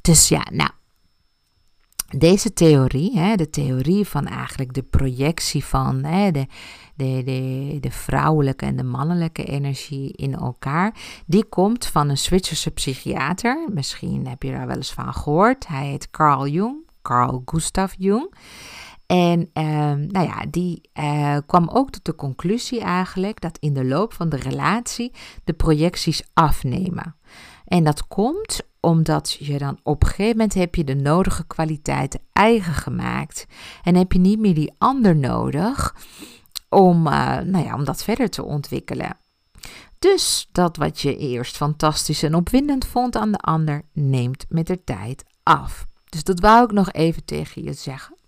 dus 0.00 0.28
ja, 0.28 0.46
nou, 0.52 0.70
deze 2.18 2.52
theorie, 2.52 3.18
hè, 3.18 3.34
de 3.36 3.50
theorie 3.50 4.06
van 4.06 4.26
eigenlijk 4.26 4.72
de 4.72 4.82
projectie 4.82 5.64
van 5.64 6.04
hè, 6.04 6.30
de, 6.30 6.46
de, 6.94 7.22
de, 7.24 7.78
de 7.80 7.90
vrouwelijke 7.90 8.66
en 8.66 8.76
de 8.76 8.82
mannelijke 8.82 9.44
energie 9.44 10.12
in 10.12 10.34
elkaar, 10.34 10.94
die 11.26 11.44
komt 11.44 11.86
van 11.86 12.08
een 12.08 12.18
Zwitserse 12.18 12.70
psychiater. 12.70 13.68
Misschien 13.72 14.26
heb 14.26 14.42
je 14.42 14.50
daar 14.50 14.66
wel 14.66 14.76
eens 14.76 14.92
van 14.92 15.14
gehoord. 15.14 15.66
Hij 15.66 15.86
heet 15.86 16.10
Carl 16.10 16.46
Jung, 16.46 16.76
Carl 17.02 17.42
Gustav 17.44 17.94
Jung. 17.98 18.34
En 19.06 19.40
uh, 19.40 19.64
nou 19.92 20.26
ja, 20.26 20.44
die 20.50 20.80
uh, 20.94 21.36
kwam 21.46 21.68
ook 21.68 21.90
tot 21.90 22.04
de 22.04 22.14
conclusie 22.14 22.80
eigenlijk 22.80 23.40
dat 23.40 23.58
in 23.58 23.74
de 23.74 23.84
loop 23.84 24.12
van 24.12 24.28
de 24.28 24.36
relatie 24.36 25.12
de 25.44 25.52
projecties 25.52 26.22
afnemen. 26.34 27.16
En 27.64 27.84
dat 27.84 28.06
komt 28.06 28.60
omdat 28.80 29.36
je 29.38 29.58
dan 29.58 29.78
op 29.82 30.02
een 30.02 30.08
gegeven 30.08 30.36
moment 30.36 30.54
heb 30.54 30.74
je 30.74 30.84
de 30.84 30.94
nodige 30.94 31.46
kwaliteiten 31.46 32.20
eigen 32.32 32.72
gemaakt. 32.72 33.46
En 33.82 33.94
heb 33.94 34.12
je 34.12 34.18
niet 34.18 34.38
meer 34.38 34.54
die 34.54 34.74
ander 34.78 35.16
nodig 35.16 35.94
om, 36.68 37.06
uh, 37.06 37.38
nou 37.38 37.64
ja, 37.64 37.74
om 37.74 37.84
dat 37.84 38.04
verder 38.04 38.30
te 38.30 38.44
ontwikkelen. 38.44 39.16
Dus 39.98 40.48
dat 40.52 40.76
wat 40.76 41.00
je 41.00 41.16
eerst 41.16 41.56
fantastisch 41.56 42.22
en 42.22 42.34
opwindend 42.34 42.86
vond 42.86 43.16
aan 43.16 43.32
de 43.32 43.38
ander, 43.38 43.82
neemt 43.92 44.44
met 44.48 44.66
de 44.66 44.84
tijd 44.84 45.24
af. 45.42 45.86
Dus 46.08 46.24
dat 46.24 46.40
wou 46.40 46.64
ik 46.64 46.72
nog 46.72 46.92
even 46.92 47.24
tegen 47.24 47.64
je 47.64 47.72
zeggen. 47.72 48.19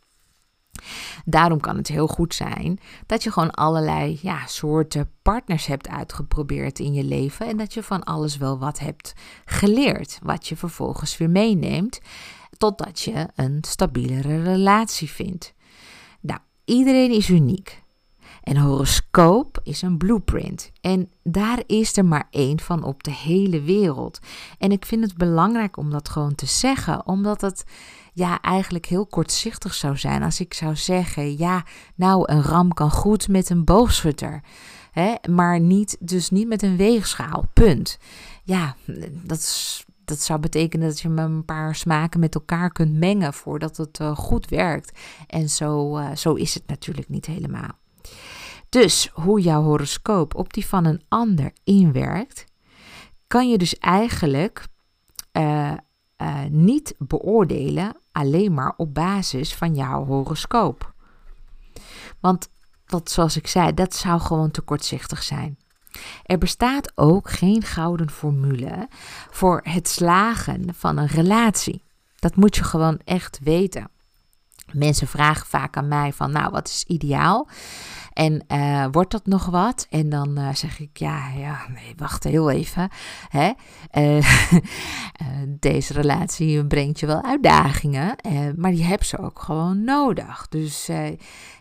Daarom 1.24 1.60
kan 1.60 1.76
het 1.76 1.88
heel 1.88 2.06
goed 2.06 2.34
zijn 2.34 2.78
dat 3.06 3.22
je 3.22 3.32
gewoon 3.32 3.50
allerlei 3.50 4.18
ja, 4.22 4.46
soorten 4.46 5.10
partners 5.22 5.66
hebt 5.66 5.88
uitgeprobeerd 5.88 6.78
in 6.78 6.92
je 6.92 7.04
leven 7.04 7.46
en 7.46 7.56
dat 7.56 7.74
je 7.74 7.82
van 7.82 8.04
alles 8.04 8.36
wel 8.36 8.58
wat 8.58 8.78
hebt 8.78 9.12
geleerd, 9.44 10.18
wat 10.22 10.48
je 10.48 10.56
vervolgens 10.56 11.16
weer 11.16 11.30
meeneemt 11.30 12.00
totdat 12.56 13.00
je 13.00 13.28
een 13.34 13.58
stabielere 13.60 14.42
relatie 14.42 15.10
vindt. 15.10 15.54
Nou, 16.20 16.40
iedereen 16.64 17.10
is 17.10 17.28
uniek. 17.28 17.82
En 18.42 18.56
horoscoop 18.56 19.60
is 19.62 19.82
een 19.82 19.98
blueprint. 19.98 20.72
En 20.80 21.10
daar 21.22 21.62
is 21.66 21.96
er 21.96 22.04
maar 22.04 22.26
één 22.30 22.60
van 22.60 22.84
op 22.84 23.02
de 23.02 23.10
hele 23.10 23.60
wereld. 23.60 24.18
En 24.58 24.72
ik 24.72 24.86
vind 24.86 25.04
het 25.04 25.16
belangrijk 25.16 25.76
om 25.76 25.90
dat 25.90 26.08
gewoon 26.08 26.34
te 26.34 26.46
zeggen, 26.46 27.06
omdat 27.06 27.40
het 27.40 27.64
ja, 28.12 28.40
eigenlijk 28.40 28.86
heel 28.86 29.06
kortzichtig 29.06 29.74
zou 29.74 29.96
zijn 29.96 30.22
als 30.22 30.40
ik 30.40 30.54
zou 30.54 30.76
zeggen: 30.76 31.38
ja, 31.38 31.64
nou, 31.94 32.32
een 32.32 32.42
ram 32.42 32.72
kan 32.72 32.90
goed 32.90 33.28
met 33.28 33.50
een 33.50 33.64
boogschutter. 33.64 34.42
Hè, 34.90 35.14
maar 35.30 35.60
niet, 35.60 35.96
dus 36.00 36.30
niet 36.30 36.48
met 36.48 36.62
een 36.62 36.76
weegschaal. 36.76 37.44
Punt. 37.52 37.98
Ja, 38.44 38.76
dat, 39.12 39.84
dat 40.04 40.20
zou 40.20 40.40
betekenen 40.40 40.88
dat 40.88 41.00
je 41.00 41.08
met 41.08 41.24
een 41.24 41.44
paar 41.44 41.74
smaken 41.74 42.20
met 42.20 42.34
elkaar 42.34 42.72
kunt 42.72 42.94
mengen 42.94 43.34
voordat 43.34 43.76
het 43.76 44.00
uh, 44.00 44.16
goed 44.16 44.48
werkt. 44.48 44.98
En 45.26 45.48
zo, 45.48 45.98
uh, 45.98 46.14
zo 46.14 46.34
is 46.34 46.54
het 46.54 46.66
natuurlijk 46.66 47.08
niet 47.08 47.26
helemaal. 47.26 47.78
Dus 48.68 49.10
hoe 49.12 49.40
jouw 49.40 49.62
horoscoop 49.62 50.34
op 50.34 50.52
die 50.52 50.66
van 50.66 50.84
een 50.84 51.02
ander 51.08 51.52
inwerkt, 51.64 52.44
kan 53.26 53.50
je 53.50 53.58
dus 53.58 53.78
eigenlijk 53.78 54.66
uh, 55.32 55.72
niet 56.50 56.94
beoordelen 56.98 57.96
alleen 58.12 58.54
maar 58.54 58.74
op 58.76 58.94
basis 58.94 59.54
van 59.54 59.74
jouw 59.74 60.04
horoscoop. 60.04 60.92
Want 62.20 62.48
dat, 62.86 63.10
zoals 63.10 63.36
ik 63.36 63.46
zei, 63.46 63.74
dat 63.74 63.94
zou 63.94 64.20
gewoon 64.20 64.50
te 64.50 64.60
kortzichtig 64.60 65.22
zijn. 65.22 65.58
Er 66.24 66.38
bestaat 66.38 66.92
ook 66.94 67.30
geen 67.30 67.62
gouden 67.62 68.10
formule 68.10 68.88
voor 69.30 69.60
het 69.64 69.88
slagen 69.88 70.74
van 70.74 70.96
een 70.96 71.06
relatie. 71.06 71.82
Dat 72.18 72.36
moet 72.36 72.56
je 72.56 72.64
gewoon 72.64 73.00
echt 73.04 73.38
weten. 73.42 73.90
Mensen 74.72 75.06
vragen 75.06 75.46
vaak 75.46 75.76
aan 75.76 75.88
mij 75.88 76.12
van, 76.12 76.32
nou, 76.32 76.50
wat 76.50 76.68
is 76.68 76.84
ideaal? 76.86 77.48
En 78.12 78.44
uh, 78.48 78.86
wordt 78.90 79.10
dat 79.10 79.26
nog 79.26 79.46
wat? 79.46 79.86
En 79.90 80.08
dan 80.08 80.38
uh, 80.38 80.54
zeg 80.54 80.80
ik, 80.80 80.96
ja, 80.96 81.28
ja, 81.28 81.66
nee, 81.68 81.94
wacht 81.96 82.24
heel 82.24 82.50
even. 82.50 82.88
Hè? 83.28 83.52
Uh, 83.98 84.26
deze 85.68 85.92
relatie 85.92 86.66
brengt 86.66 87.00
je 87.00 87.06
wel 87.06 87.24
uitdagingen, 87.24 88.16
maar 88.56 88.70
die 88.70 88.84
heb 88.84 89.04
ze 89.04 89.18
ook 89.18 89.38
gewoon 89.38 89.84
nodig. 89.84 90.46
Dus 90.48 90.90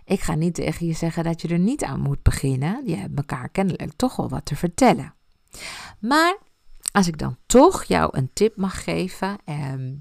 ik 0.05 0.21
ga 0.21 0.35
niet 0.35 0.53
tegen 0.53 0.85
je 0.85 0.93
zeggen 0.93 1.23
dat 1.23 1.41
je 1.41 1.47
er 1.47 1.59
niet 1.59 1.83
aan 1.83 1.99
moet 1.99 2.23
beginnen. 2.23 2.81
Je 2.85 2.95
hebt 2.95 3.17
elkaar 3.17 3.49
kennelijk 3.49 3.91
toch 3.95 4.15
wel 4.15 4.29
wat 4.29 4.45
te 4.45 4.55
vertellen. 4.55 5.13
Maar 5.99 6.37
als 6.91 7.07
ik 7.07 7.17
dan 7.17 7.37
toch 7.45 7.83
jou 7.83 8.17
een 8.17 8.29
tip 8.33 8.57
mag 8.57 8.83
geven. 8.83 9.37
Ehm, 9.45 9.93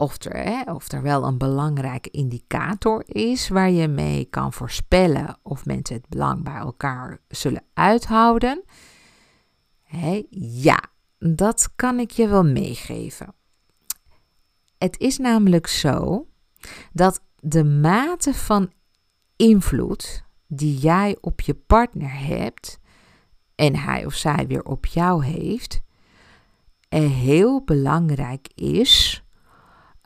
of 0.00 0.24
er, 0.24 0.74
of 0.74 0.92
er 0.92 1.02
wel 1.02 1.24
een 1.24 1.38
belangrijke 1.38 2.10
indicator 2.10 3.02
is 3.06 3.48
waar 3.48 3.70
je 3.70 3.88
mee 3.88 4.24
kan 4.24 4.52
voorspellen 4.52 5.38
of 5.42 5.64
mensen 5.64 5.96
het 5.96 6.08
belang 6.08 6.44
bij 6.44 6.54
elkaar 6.54 7.18
zullen 7.28 7.62
uithouden. 7.74 8.64
Ja, 10.40 10.82
dat 11.18 11.72
kan 11.76 11.98
ik 11.98 12.10
je 12.10 12.28
wel 12.28 12.44
meegeven. 12.44 13.34
Het 14.78 14.98
is 14.98 15.18
namelijk 15.18 15.66
zo 15.66 16.26
dat 16.92 17.20
de 17.40 17.64
mate 17.64 18.34
van 18.34 18.72
invloed 19.36 20.24
die 20.46 20.76
jij 20.76 21.16
op 21.20 21.40
je 21.40 21.54
partner 21.54 22.26
hebt 22.26 22.78
en 23.54 23.76
hij 23.76 24.06
of 24.06 24.14
zij 24.14 24.46
weer 24.46 24.64
op 24.64 24.86
jou 24.86 25.24
heeft, 25.24 25.80
heel 26.88 27.64
belangrijk 27.64 28.48
is 28.54 29.22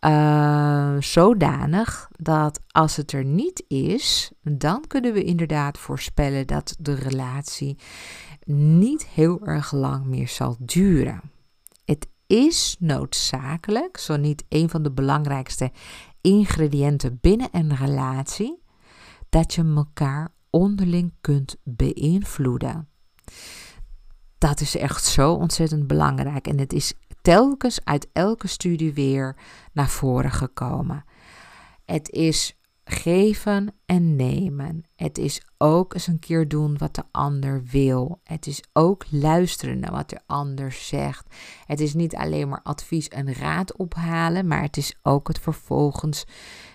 uh, 0.04 0.96
zodanig 1.00 2.08
dat 2.18 2.60
als 2.68 2.96
het 2.96 3.12
er 3.12 3.24
niet 3.24 3.64
is, 3.68 4.32
dan 4.42 4.86
kunnen 4.86 5.12
we 5.12 5.24
inderdaad 5.24 5.78
voorspellen 5.78 6.46
dat 6.46 6.76
de 6.78 6.94
relatie 6.94 7.78
niet 8.44 9.06
heel 9.06 9.46
erg 9.46 9.72
lang 9.72 10.04
meer 10.04 10.28
zal 10.28 10.56
duren. 10.58 11.20
Het 11.84 12.08
is 12.26 12.76
noodzakelijk, 12.78 13.96
zo 13.96 14.16
niet 14.16 14.44
een 14.48 14.68
van 14.68 14.82
de 14.82 14.92
belangrijkste 14.92 15.70
ingrediënten 16.20 17.18
binnen 17.20 17.48
een 17.52 17.76
relatie, 17.76 18.62
dat 19.28 19.54
je 19.54 19.72
elkaar 19.76 20.28
onderling 20.50 21.12
kunt 21.20 21.56
beïnvloeden. 21.64 22.88
Dat 24.38 24.60
is 24.60 24.76
echt 24.76 25.04
zo 25.04 25.32
ontzettend 25.32 25.86
belangrijk. 25.86 26.46
En 26.46 26.58
het 26.58 26.72
is 26.72 26.94
telkens 27.22 27.84
uit 27.84 28.08
elke 28.12 28.46
studie 28.46 28.92
weer 28.92 29.36
naar 29.72 29.88
voren 29.88 30.30
gekomen. 30.30 31.04
Het 31.84 32.10
is 32.10 32.56
geven 32.84 33.74
en 33.86 34.16
nemen. 34.16 34.84
Het 34.96 35.18
is 35.18 35.42
ook 35.58 35.94
eens 35.94 36.06
een 36.06 36.18
keer 36.18 36.48
doen 36.48 36.78
wat 36.78 36.94
de 36.94 37.04
ander 37.10 37.62
wil. 37.70 38.20
Het 38.24 38.46
is 38.46 38.62
ook 38.72 39.04
luisteren 39.10 39.78
naar 39.78 39.92
wat 39.92 40.10
de 40.10 40.20
ander 40.26 40.72
zegt. 40.72 41.34
Het 41.66 41.80
is 41.80 41.94
niet 41.94 42.14
alleen 42.14 42.48
maar 42.48 42.62
advies 42.62 43.08
en 43.08 43.34
raad 43.34 43.76
ophalen, 43.76 44.46
maar 44.46 44.62
het 44.62 44.76
is 44.76 44.94
ook 45.02 45.28
het 45.28 45.38
vervolgens 45.38 46.24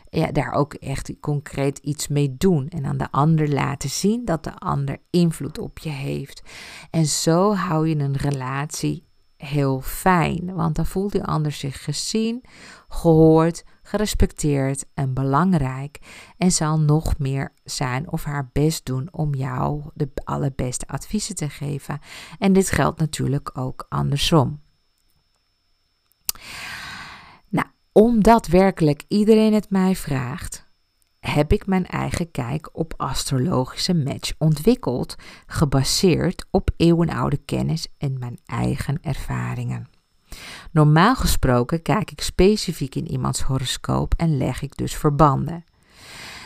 ja, 0.09 0.31
daar 0.31 0.51
ook 0.51 0.73
echt 0.73 1.19
concreet 1.19 1.77
iets 1.77 2.07
mee 2.07 2.35
doen. 2.37 2.67
En 2.67 2.85
aan 2.85 2.97
de 2.97 3.11
ander 3.11 3.49
laten 3.49 3.89
zien 3.89 4.25
dat 4.25 4.43
de 4.43 4.55
ander 4.55 4.97
invloed 5.09 5.59
op 5.59 5.79
je 5.79 5.89
heeft. 5.89 6.41
En 6.89 7.05
zo 7.05 7.53
hou 7.53 7.87
je 7.87 7.95
een 7.95 8.17
relatie 8.17 9.06
heel 9.37 9.81
fijn, 9.81 10.53
want 10.53 10.75
dan 10.75 10.85
voelt 10.85 11.11
die 11.11 11.23
ander 11.23 11.51
zich 11.51 11.83
gezien, 11.83 12.43
gehoord, 12.87 13.63
gerespecteerd 13.83 14.85
en 14.93 15.13
belangrijk 15.13 15.99
en 16.37 16.51
zal 16.51 16.79
nog 16.79 17.17
meer 17.17 17.53
zijn 17.63 18.11
of 18.11 18.23
haar 18.23 18.49
best 18.53 18.85
doen 18.85 19.07
om 19.11 19.33
jou 19.33 19.83
de 19.93 20.09
allerbeste 20.23 20.87
adviezen 20.87 21.35
te 21.35 21.49
geven. 21.49 21.99
En 22.39 22.53
dit 22.53 22.71
geldt 22.71 22.99
natuurlijk 22.99 23.57
ook 23.57 23.85
andersom. 23.89 24.61
Nou, 27.49 27.67
omdat 27.91 28.47
werkelijk 28.47 29.03
iedereen 29.07 29.53
het 29.53 29.69
mij 29.69 29.95
vraagt, 29.95 30.66
heb 31.33 31.53
ik 31.53 31.65
mijn 31.65 31.85
eigen 31.85 32.31
kijk 32.31 32.69
op 32.71 32.93
astrologische 32.97 33.93
match 33.93 34.31
ontwikkeld, 34.37 35.15
gebaseerd 35.47 36.45
op 36.51 36.69
eeuwenoude 36.77 37.37
kennis 37.37 37.87
en 37.97 38.19
mijn 38.19 38.37
eigen 38.45 38.97
ervaringen. 39.01 39.87
Normaal 40.71 41.15
gesproken 41.15 41.81
kijk 41.81 42.11
ik 42.11 42.21
specifiek 42.21 42.95
in 42.95 43.11
iemands 43.11 43.41
horoscoop 43.41 44.13
en 44.17 44.37
leg 44.37 44.61
ik 44.61 44.77
dus 44.77 44.95
verbanden. 44.95 45.63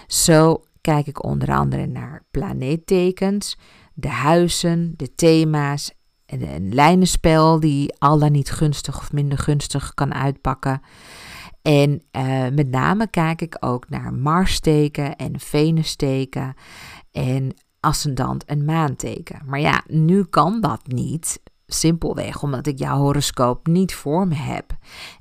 Zo 0.08 0.64
kijk 0.82 1.08
ik 1.08 1.24
onder 1.24 1.54
andere 1.54 1.86
naar 1.86 2.24
planeettekens, 2.32 3.58
de 3.94 4.10
huizen, 4.10 4.94
de 4.98 5.16
thema's, 5.16 5.92
een 6.26 6.74
lijnenspel 6.74 7.60
die 7.60 7.94
al 7.98 8.20
dan 8.20 8.32
niet 8.32 8.52
gunstig 8.52 8.98
of 8.98 9.12
minder 9.12 9.38
gunstig 9.38 9.94
kan 9.94 10.14
uitpakken. 10.14 10.82
En 11.62 12.02
uh, 12.12 12.48
met 12.50 12.70
name 12.70 13.08
kijk 13.08 13.42
ik 13.42 13.58
ook 13.60 13.90
naar 13.90 14.14
Marsteken 14.14 15.16
en 15.16 15.40
Venusteken 15.40 16.54
en 17.12 17.54
ascendant 17.80 18.46
en 18.46 18.66
maanteken. 18.66 19.42
Maar 19.46 19.60
ja, 19.60 19.84
nu 19.88 20.24
kan 20.24 20.62
dat 20.62 20.88
niet. 20.88 21.42
Simpelweg 21.66 22.44
omdat 22.44 22.68
ik 22.68 22.80
jouw 22.80 22.98
horoscoop 22.98 23.68
niet 23.68 23.94
voor 23.94 24.28
me 24.28 24.36
heb. 24.36 24.78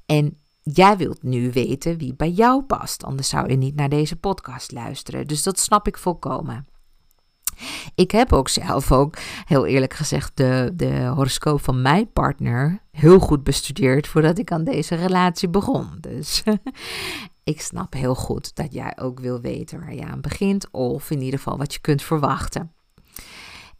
En 0.06 0.38
jij 0.62 0.96
wilt 0.96 1.22
nu 1.22 1.50
weten 1.52 1.98
wie 1.98 2.14
bij 2.14 2.30
jou 2.30 2.62
past, 2.62 3.04
anders 3.04 3.28
zou 3.28 3.48
je 3.48 3.56
niet 3.56 3.74
naar 3.74 3.88
deze 3.88 4.16
podcast 4.16 4.72
luisteren. 4.72 5.26
Dus 5.26 5.42
dat 5.42 5.58
snap 5.58 5.86
ik 5.86 5.98
volkomen. 5.98 6.66
Ik 7.94 8.10
heb 8.10 8.32
ook 8.32 8.48
zelf 8.48 8.92
ook, 8.92 9.16
heel 9.44 9.66
eerlijk 9.66 9.94
gezegd, 9.94 10.36
de, 10.36 10.70
de 10.74 11.04
horoscoop 11.04 11.62
van 11.62 11.82
mijn 11.82 12.12
partner 12.12 12.82
heel 12.90 13.18
goed 13.18 13.44
bestudeerd 13.44 14.06
voordat 14.06 14.38
ik 14.38 14.52
aan 14.52 14.64
deze 14.64 14.94
relatie 14.94 15.48
begon. 15.48 15.88
Dus 16.00 16.42
ik 17.44 17.60
snap 17.60 17.92
heel 17.92 18.14
goed 18.14 18.54
dat 18.54 18.72
jij 18.72 18.96
ook 19.00 19.20
wil 19.20 19.40
weten 19.40 19.80
waar 19.80 19.94
je 19.94 20.06
aan 20.06 20.20
begint, 20.20 20.70
of 20.70 21.10
in 21.10 21.20
ieder 21.20 21.38
geval 21.38 21.58
wat 21.58 21.74
je 21.74 21.80
kunt 21.80 22.02
verwachten. 22.02 22.72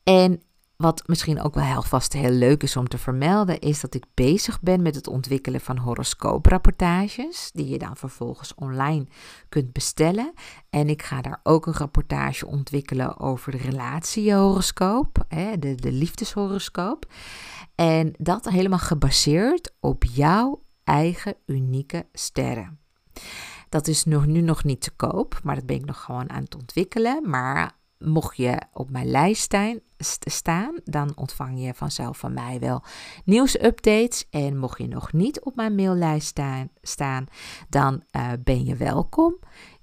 En 0.03 0.43
wat 0.81 1.03
misschien 1.07 1.40
ook 1.40 1.55
wel 1.55 1.64
heel 1.64 1.83
vast 1.83 2.12
heel 2.12 2.31
leuk 2.31 2.62
is 2.62 2.77
om 2.77 2.88
te 2.88 2.99
vermelden, 2.99 3.61
is 3.61 3.81
dat 3.81 3.95
ik 3.95 4.05
bezig 4.14 4.61
ben 4.61 4.83
met 4.83 4.95
het 4.95 5.07
ontwikkelen 5.07 5.61
van 5.61 5.77
horoscooprapportages, 5.79 7.51
die 7.53 7.69
je 7.69 7.79
dan 7.79 7.97
vervolgens 7.97 8.55
online 8.55 9.07
kunt 9.49 9.73
bestellen. 9.73 10.33
En 10.71 10.88
ik 10.88 11.03
ga 11.03 11.21
daar 11.21 11.40
ook 11.43 11.66
een 11.66 11.73
rapportage 11.77 12.47
ontwikkelen 12.47 13.19
over 13.19 13.53
de 13.53 13.59
relatiehoroscoop, 13.59 15.25
de, 15.59 15.75
de 15.75 15.93
liefdeshoroscoop. 15.93 17.12
En 17.75 18.14
dat 18.19 18.49
helemaal 18.49 18.79
gebaseerd 18.79 19.75
op 19.81 20.05
jouw 20.05 20.62
eigen 20.85 21.35
unieke 21.47 22.07
sterren. 22.12 22.79
Dat 23.69 23.88
is 23.88 24.05
nog, 24.05 24.27
nu 24.27 24.40
nog 24.40 24.64
niet 24.64 24.81
te 24.81 24.90
koop, 24.90 25.40
maar 25.43 25.55
dat 25.55 25.66
ben 25.66 25.77
ik 25.77 25.85
nog 25.85 26.03
gewoon 26.03 26.31
aan 26.31 26.43
het 26.43 26.55
ontwikkelen. 26.55 27.31
Maar 27.31 27.79
mocht 28.01 28.37
je 28.37 28.63
op 28.73 28.91
mijn 28.91 29.11
lijst 29.11 29.55
staan, 30.19 30.75
dan 30.85 31.13
ontvang 31.17 31.65
je 31.65 31.75
vanzelf 31.75 32.19
van 32.19 32.33
mij 32.33 32.59
wel 32.61 32.83
nieuwsupdates. 33.25 34.27
En 34.31 34.59
mocht 34.59 34.79
je 34.79 34.89
nog 34.89 35.13
niet 35.13 35.41
op 35.41 35.57
mijn 35.57 35.75
maillijst 35.75 36.41
staan, 36.83 37.27
dan 37.69 38.03
uh, 38.17 38.31
ben 38.45 38.65
je 38.65 38.77
welkom. 38.77 39.39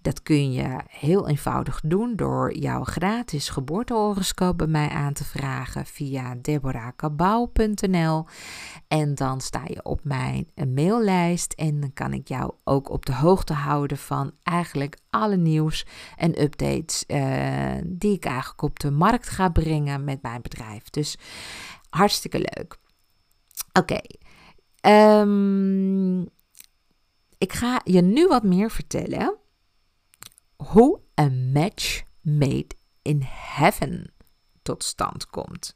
Dat 0.07 0.21
kun 0.21 0.51
je 0.51 0.79
heel 0.89 1.27
eenvoudig 1.27 1.81
doen 1.83 2.15
door 2.15 2.57
jouw 2.57 2.83
gratis 2.83 3.49
geboortehoroscoop 3.49 4.57
bij 4.57 4.67
mij 4.67 4.89
aan 4.89 5.13
te 5.13 5.23
vragen 5.23 5.85
via 5.85 6.35
deborahkabau.nl. 6.41 8.25
En 8.87 9.15
dan 9.15 9.41
sta 9.41 9.61
je 9.65 9.83
op 9.83 9.99
mijn 10.03 10.47
maillijst 10.73 11.53
en 11.53 11.79
dan 11.79 11.93
kan 11.93 12.13
ik 12.13 12.27
jou 12.27 12.53
ook 12.63 12.89
op 12.89 13.05
de 13.05 13.13
hoogte 13.13 13.53
houden 13.53 13.97
van 13.97 14.31
eigenlijk 14.43 14.97
alle 15.09 15.37
nieuws 15.37 15.85
en 16.17 16.41
updates 16.41 17.03
uh, 17.07 17.81
die 17.85 18.13
ik 18.13 18.25
eigenlijk 18.25 18.61
op 18.61 18.79
de 18.79 18.91
markt 18.91 19.29
ga 19.29 19.49
brengen 19.49 20.03
met 20.03 20.21
mijn 20.21 20.41
bedrijf. 20.41 20.89
Dus 20.89 21.17
hartstikke 21.89 22.37
leuk. 22.37 22.77
Oké. 23.73 23.99
Ehm, 24.79 26.21
ik 27.37 27.53
ga 27.53 27.81
je 27.83 28.01
nu 28.01 28.27
wat 28.27 28.43
meer 28.43 28.71
vertellen 28.71 29.37
hoe 30.67 30.99
een 31.13 31.51
match 31.51 32.03
made 32.21 32.75
in 33.01 33.21
heaven 33.25 34.13
tot 34.61 34.83
stand 34.83 35.27
komt. 35.27 35.75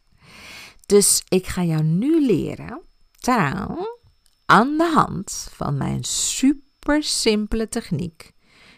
Dus 0.86 1.24
ik 1.28 1.48
ga 1.48 1.64
jou 1.64 1.84
nu 1.84 2.26
leren 2.26 2.82
taal 3.20 4.00
aan 4.46 4.78
de 4.78 4.92
hand 4.94 5.50
van 5.52 5.78
mijn 5.78 6.04
super 6.04 7.04
simpele 7.04 7.70
techniek, 7.70 8.32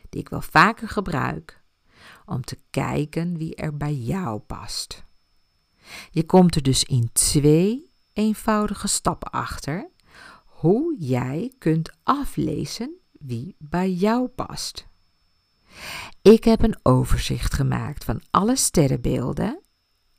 die 0.09 0.21
ik 0.21 0.29
wel 0.29 0.41
vaker 0.41 0.89
gebruik, 0.89 1.61
om 2.25 2.41
te 2.41 2.59
kijken 2.69 3.37
wie 3.37 3.55
er 3.55 3.77
bij 3.77 3.93
jou 3.93 4.39
past. 4.39 5.03
Je 6.11 6.25
komt 6.25 6.55
er 6.55 6.63
dus 6.63 6.83
in 6.83 7.09
twee 7.13 7.91
eenvoudige 8.13 8.87
stappen 8.87 9.31
achter 9.31 9.89
hoe 10.45 10.95
jij 10.99 11.53
kunt 11.57 11.91
aflezen 12.03 12.97
wie 13.11 13.55
bij 13.59 13.91
jou 13.91 14.27
past. 14.27 14.91
Ik 16.21 16.43
heb 16.43 16.63
een 16.63 16.79
overzicht 16.83 17.53
gemaakt 17.53 18.03
van 18.03 18.21
alle 18.31 18.55
sterrenbeelden 18.55 19.59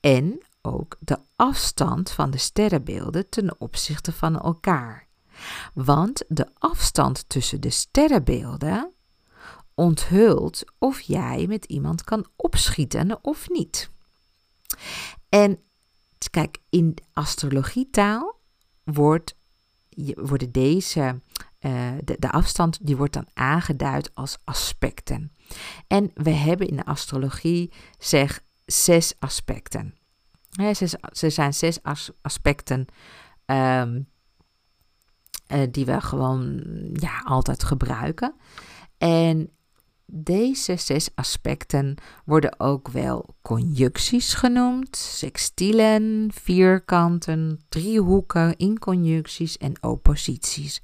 en 0.00 0.42
ook 0.62 0.96
de 1.00 1.18
afstand 1.36 2.10
van 2.10 2.30
de 2.30 2.38
sterrenbeelden 2.38 3.28
ten 3.28 3.60
opzichte 3.60 4.12
van 4.12 4.40
elkaar. 4.40 5.06
Want 5.74 6.24
de 6.28 6.46
afstand 6.58 7.28
tussen 7.28 7.60
de 7.60 7.70
sterrenbeelden 7.70 8.92
onthult 9.74 10.64
of 10.78 11.00
jij 11.00 11.46
met 11.46 11.64
iemand 11.64 12.04
kan 12.04 12.26
opschieten 12.36 13.24
of 13.24 13.48
niet. 13.48 13.90
En 15.28 15.58
kijk, 16.30 16.58
in 16.70 16.96
astrologietaal 17.12 18.40
wordt, 18.84 19.34
worden 20.14 20.52
deze, 20.52 21.20
de, 22.04 22.16
de 22.18 22.30
afstand 22.30 22.78
die 22.86 22.96
wordt 22.96 23.12
dan 23.12 23.28
aangeduid 23.34 24.10
als 24.14 24.38
aspecten. 24.44 25.32
En 25.86 26.10
we 26.14 26.30
hebben 26.30 26.68
in 26.68 26.76
de 26.76 26.84
astrologie 26.84 27.72
zeg 27.98 28.42
zes 28.66 29.14
aspecten. 29.18 29.94
Er 31.20 31.32
zijn 31.32 31.54
zes 31.54 31.78
aspecten 32.22 32.86
um, 33.46 34.08
uh, 35.48 35.62
die 35.70 35.84
we 35.84 36.00
gewoon 36.00 36.62
ja, 36.92 37.22
altijd 37.24 37.64
gebruiken. 37.64 38.34
En 38.98 39.50
deze 40.16 40.76
zes 40.76 41.08
aspecten 41.14 41.94
worden 42.24 42.60
ook 42.60 42.88
wel 42.88 43.34
conjuncties 43.42 44.34
genoemd, 44.34 44.96
sextielen, 44.96 46.30
vierkanten, 46.32 47.60
driehoeken, 47.68 48.56
inconjuncties 48.56 49.56
en 49.56 49.82
opposities. 49.82 50.82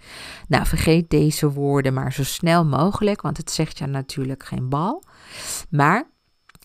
Nou, 0.49 0.66
vergeet 0.66 1.11
deze 1.11 1.51
woorden 1.51 1.95
maar 1.95 2.12
zo 2.12 2.24
snel 2.24 2.64
mogelijk, 2.64 3.20
want 3.20 3.37
het 3.37 3.51
zegt 3.51 3.78
je 3.78 3.87
natuurlijk 3.87 4.45
geen 4.45 4.68
bal. 4.68 5.05
Maar 5.70 6.11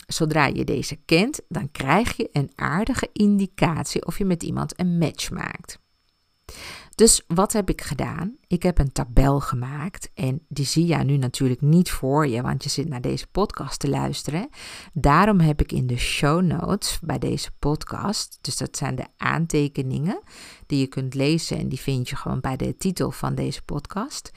zodra 0.07 0.45
je 0.45 0.63
deze 0.63 0.95
kent, 0.95 1.41
dan 1.47 1.71
krijg 1.71 2.17
je 2.17 2.29
een 2.31 2.51
aardige 2.55 3.09
indicatie 3.13 4.05
of 4.05 4.17
je 4.17 4.25
met 4.25 4.43
iemand 4.43 4.79
een 4.79 4.97
match 4.97 5.31
maakt. 5.31 5.79
Dus 6.95 7.23
wat 7.27 7.53
heb 7.53 7.69
ik 7.69 7.81
gedaan? 7.81 8.35
Ik 8.47 8.63
heb 8.63 8.79
een 8.79 8.91
tabel 8.91 9.39
gemaakt 9.39 10.09
en 10.13 10.45
die 10.47 10.65
zie 10.65 10.85
je 10.87 10.95
nu 10.95 11.17
natuurlijk 11.17 11.61
niet 11.61 11.91
voor 11.91 12.27
je, 12.27 12.41
want 12.41 12.63
je 12.63 12.69
zit 12.69 12.87
naar 12.87 13.01
deze 13.01 13.27
podcast 13.27 13.79
te 13.79 13.89
luisteren. 13.89 14.49
Daarom 14.93 15.39
heb 15.39 15.61
ik 15.61 15.71
in 15.71 15.87
de 15.87 15.97
show 15.97 16.41
notes 16.41 16.99
bij 17.01 17.19
deze 17.19 17.51
podcast, 17.59 18.37
dus 18.41 18.57
dat 18.57 18.77
zijn 18.77 18.95
de 18.95 19.05
aantekeningen 19.17 20.21
die 20.65 20.79
je 20.79 20.87
kunt 20.87 21.13
lezen 21.13 21.57
en 21.57 21.69
die 21.69 21.79
vind 21.79 22.09
je 22.09 22.15
gewoon 22.15 22.39
bij 22.39 22.55
de 22.55 22.77
titel 22.77 23.11
van 23.11 23.35
deze 23.35 23.61
podcast. 23.61 24.31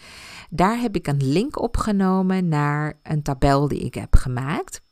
Daar 0.50 0.80
heb 0.80 0.96
ik 0.96 1.06
een 1.06 1.30
link 1.30 1.60
opgenomen 1.60 2.48
naar 2.48 2.98
een 3.02 3.22
tabel 3.22 3.68
die 3.68 3.80
ik 3.80 3.94
heb 3.94 4.16
gemaakt. 4.16 4.86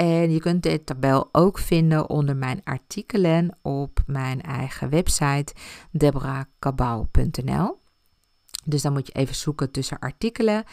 En 0.00 0.30
je 0.30 0.40
kunt 0.40 0.62
deze 0.62 0.84
tabel 0.84 1.28
ook 1.32 1.58
vinden 1.58 2.10
onder 2.10 2.36
mijn 2.36 2.60
artikelen 2.64 3.58
op 3.62 4.00
mijn 4.06 4.42
eigen 4.42 4.90
website 4.90 5.54
deborahkabau.nl. 5.90 7.78
Dus 8.64 8.82
dan 8.82 8.92
moet 8.92 9.06
je 9.06 9.12
even 9.12 9.34
zoeken 9.34 9.70
tussen 9.70 9.98
artikelen. 9.98 10.64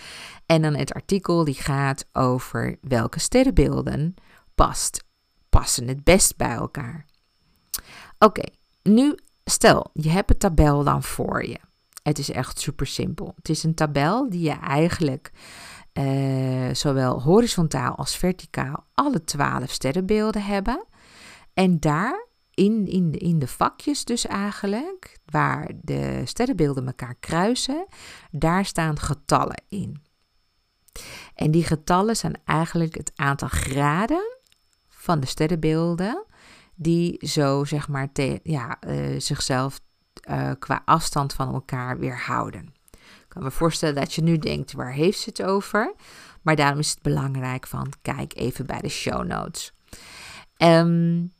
En 0.45 0.61
dan 0.61 0.75
het 0.75 0.93
artikel 0.93 1.43
die 1.43 1.53
gaat 1.53 2.05
over 2.13 2.77
welke 2.81 3.19
sterrenbeelden 3.19 4.15
past, 4.55 5.03
passen 5.49 5.87
het 5.87 6.03
best 6.03 6.37
bij 6.37 6.53
elkaar. 6.53 7.05
Oké, 8.19 8.43
nu 8.83 9.17
stel 9.45 9.89
je 9.93 10.09
hebt 10.09 10.29
een 10.29 10.37
tabel 10.37 10.83
dan 10.83 11.03
voor 11.03 11.45
je. 11.45 11.59
Het 12.03 12.19
is 12.19 12.31
echt 12.31 12.59
super 12.59 12.87
simpel. 12.87 13.33
Het 13.35 13.49
is 13.49 13.63
een 13.63 13.75
tabel 13.75 14.29
die 14.29 14.41
je 14.41 14.59
eigenlijk 14.59 15.31
uh, 15.99 16.73
zowel 16.73 17.21
horizontaal 17.21 17.95
als 17.95 18.17
verticaal 18.17 18.85
alle 18.93 19.23
twaalf 19.23 19.71
sterrenbeelden 19.71 20.43
hebben. 20.43 20.85
En 21.53 21.79
daar 21.79 22.27
in, 22.53 22.87
in, 22.87 23.11
de, 23.11 23.17
in 23.17 23.39
de 23.39 23.47
vakjes 23.47 24.05
dus 24.05 24.25
eigenlijk, 24.25 25.17
waar 25.25 25.71
de 25.81 26.21
sterrenbeelden 26.25 26.87
elkaar 26.87 27.15
kruisen, 27.19 27.87
daar 28.31 28.65
staan 28.65 28.99
getallen 28.99 29.63
in. 29.69 30.01
En 31.35 31.51
die 31.51 31.63
getallen 31.63 32.15
zijn 32.15 32.41
eigenlijk 32.45 32.95
het 32.95 33.11
aantal 33.15 33.47
graden 33.47 34.37
van 34.87 35.19
de 35.19 35.27
sterrenbeelden 35.27 36.25
die 36.75 37.27
zo 37.27 37.63
zeg 37.63 37.87
maar 37.87 38.09
ja, 38.43 38.77
uh, 38.87 39.19
zichzelf 39.19 39.79
uh, 40.29 40.51
qua 40.59 40.81
afstand 40.85 41.33
van 41.33 41.53
elkaar 41.53 41.99
weerhouden 41.99 42.74
kan 43.35 43.43
me 43.43 43.51
voorstellen 43.51 43.95
dat 43.95 44.13
je 44.13 44.21
nu 44.21 44.37
denkt, 44.37 44.73
waar 44.73 44.93
heeft 44.93 45.19
ze 45.19 45.29
het 45.29 45.43
over? 45.43 45.93
Maar 46.41 46.55
daarom 46.55 46.79
is 46.79 46.89
het 46.89 47.01
belangrijk 47.01 47.67
van, 47.67 47.93
kijk 48.01 48.35
even 48.35 48.65
bij 48.65 48.81
de 48.81 48.89
show 48.89 49.25
notes. 49.25 49.73
Um, 50.57 51.33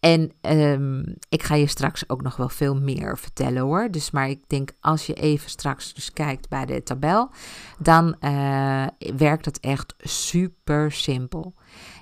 en 0.00 0.32
um, 0.40 1.16
ik 1.28 1.42
ga 1.42 1.54
je 1.54 1.66
straks 1.66 2.08
ook 2.08 2.22
nog 2.22 2.36
wel 2.36 2.48
veel 2.48 2.80
meer 2.80 3.18
vertellen 3.18 3.62
hoor. 3.62 3.90
Dus 3.90 4.10
maar 4.10 4.28
ik 4.28 4.48
denk 4.48 4.72
als 4.80 5.06
je 5.06 5.14
even 5.14 5.50
straks 5.50 5.94
dus 5.94 6.12
kijkt 6.12 6.48
bij 6.48 6.66
de 6.66 6.82
tabel, 6.82 7.30
dan 7.78 8.16
uh, 8.20 8.86
werkt 9.16 9.44
het 9.44 9.60
echt 9.60 9.94
super 9.98 10.92
simpel. 10.92 11.54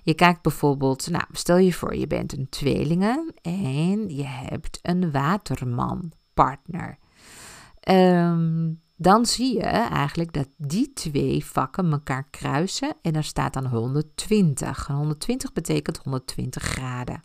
Je 0.03 0.15
kijkt 0.15 0.43
bijvoorbeeld, 0.43 1.11
nou 1.11 1.25
stel 1.33 1.57
je 1.57 1.73
voor 1.73 1.97
je 1.97 2.07
bent 2.07 2.33
een 2.33 2.49
tweelingen 2.49 3.33
en 3.43 4.09
je 4.09 4.27
hebt 4.27 4.79
een 4.83 5.13
waterman 5.13 6.13
partner. 6.35 6.99
Um, 7.89 8.85
dan 8.97 9.27
zie 9.27 9.55
je 9.55 9.63
eigenlijk 9.63 10.33
dat 10.33 10.49
die 10.57 10.93
twee 10.93 11.45
vakken 11.45 11.93
elkaar 11.93 12.29
kruisen 12.31 12.97
en 13.03 13.15
er 13.15 13.25
staat 13.25 13.53
dan 13.53 13.67
120. 13.67 14.87
120 14.87 15.53
betekent 15.53 15.97
120 15.97 16.63
graden. 16.63 17.23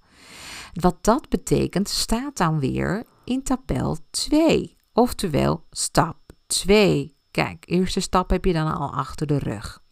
Wat 0.74 1.04
dat 1.04 1.30
betekent 1.30 1.90
staat 1.90 2.38
dan 2.38 2.60
weer 2.60 3.04
in 3.24 3.44
tabel 3.44 3.98
2, 4.10 4.78
oftewel 4.94 5.66
stap 5.70 6.18
2. 6.48 7.16
Kijk, 7.32 7.64
eerste 7.68 8.00
stap 8.00 8.30
heb 8.30 8.46
je 8.46 8.54
dan 8.54 8.74
al 8.74 8.94
achter 8.94 9.28
de 9.28 9.38
rug. 9.38 9.84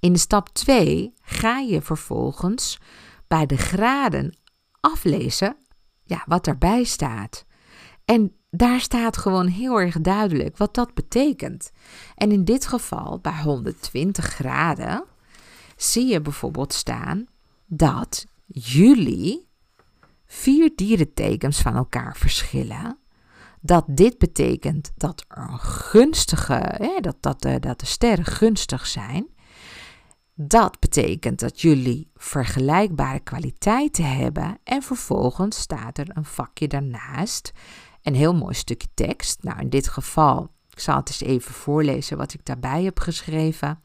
In 0.00 0.12
de 0.12 0.18
stap 0.18 0.48
2 0.48 1.14
ga 1.20 1.58
je 1.58 1.82
vervolgens 1.82 2.78
bij 3.26 3.46
de 3.46 3.56
graden 3.56 4.38
aflezen 4.80 5.56
ja, 6.02 6.22
wat 6.26 6.46
erbij 6.46 6.84
staat. 6.84 7.44
En 8.04 8.35
daar 8.50 8.80
staat 8.80 9.16
gewoon 9.16 9.46
heel 9.46 9.80
erg 9.80 10.00
duidelijk 10.00 10.56
wat 10.56 10.74
dat 10.74 10.94
betekent. 10.94 11.70
En 12.14 12.32
in 12.32 12.44
dit 12.44 12.66
geval, 12.66 13.18
bij 13.20 13.42
120 13.42 14.24
graden, 14.24 15.04
zie 15.76 16.06
je 16.06 16.20
bijvoorbeeld 16.20 16.72
staan 16.72 17.26
dat 17.66 18.26
jullie 18.46 19.48
vier 20.26 20.72
dierentekens 20.74 21.60
van 21.60 21.76
elkaar 21.76 22.16
verschillen. 22.16 22.98
Dat 23.60 23.84
dit 23.88 24.18
betekent 24.18 24.92
dat 24.96 25.24
er 25.28 25.38
een 25.38 25.58
gunstige, 25.58 26.98
dat, 27.00 27.16
dat, 27.20 27.42
de, 27.42 27.60
dat 27.60 27.80
de 27.80 27.86
sterren 27.86 28.24
gunstig 28.24 28.86
zijn. 28.86 29.26
Dat 30.34 30.80
betekent 30.80 31.40
dat 31.40 31.60
jullie 31.60 32.10
vergelijkbare 32.14 33.20
kwaliteiten 33.20 34.16
hebben. 34.16 34.58
En 34.64 34.82
vervolgens 34.82 35.58
staat 35.58 35.98
er 35.98 36.06
een 36.14 36.24
vakje 36.24 36.68
daarnaast 36.68 37.52
een 38.06 38.14
heel 38.14 38.34
mooi 38.34 38.54
stukje 38.54 38.88
tekst. 38.94 39.42
Nou, 39.42 39.60
in 39.60 39.68
dit 39.68 39.88
geval, 39.88 40.50
ik 40.70 40.80
zal 40.80 40.96
het 40.96 41.08
eens 41.08 41.20
even 41.20 41.52
voorlezen 41.52 42.16
wat 42.16 42.34
ik 42.34 42.44
daarbij 42.44 42.84
heb 42.84 42.98
geschreven. 43.00 43.80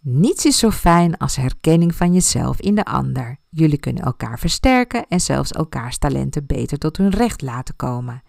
Niets 0.00 0.44
is 0.44 0.58
zo 0.58 0.70
fijn 0.70 1.16
als 1.16 1.36
herkenning 1.36 1.94
van 1.94 2.12
jezelf 2.12 2.60
in 2.60 2.74
de 2.74 2.84
ander. 2.84 3.38
Jullie 3.48 3.78
kunnen 3.78 4.02
elkaar 4.02 4.38
versterken 4.38 5.06
en 5.08 5.20
zelfs 5.20 5.52
elkaars 5.52 5.98
talenten 5.98 6.46
beter 6.46 6.78
tot 6.78 6.96
hun 6.96 7.10
recht 7.10 7.42
laten 7.42 7.76
komen. 7.76 8.22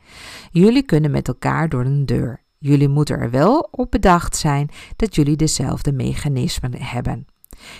Jullie 0.51 0.83
kunnen 0.83 1.11
met 1.11 1.27
elkaar 1.27 1.69
door 1.69 1.85
een 1.85 2.05
deur. 2.05 2.43
Jullie 2.57 2.89
moeten 2.89 3.19
er 3.19 3.29
wel 3.29 3.67
op 3.71 3.91
bedacht 3.91 4.35
zijn 4.35 4.69
dat 4.95 5.15
jullie 5.15 5.35
dezelfde 5.35 5.91
mechanismen 5.91 6.81
hebben. 6.81 7.25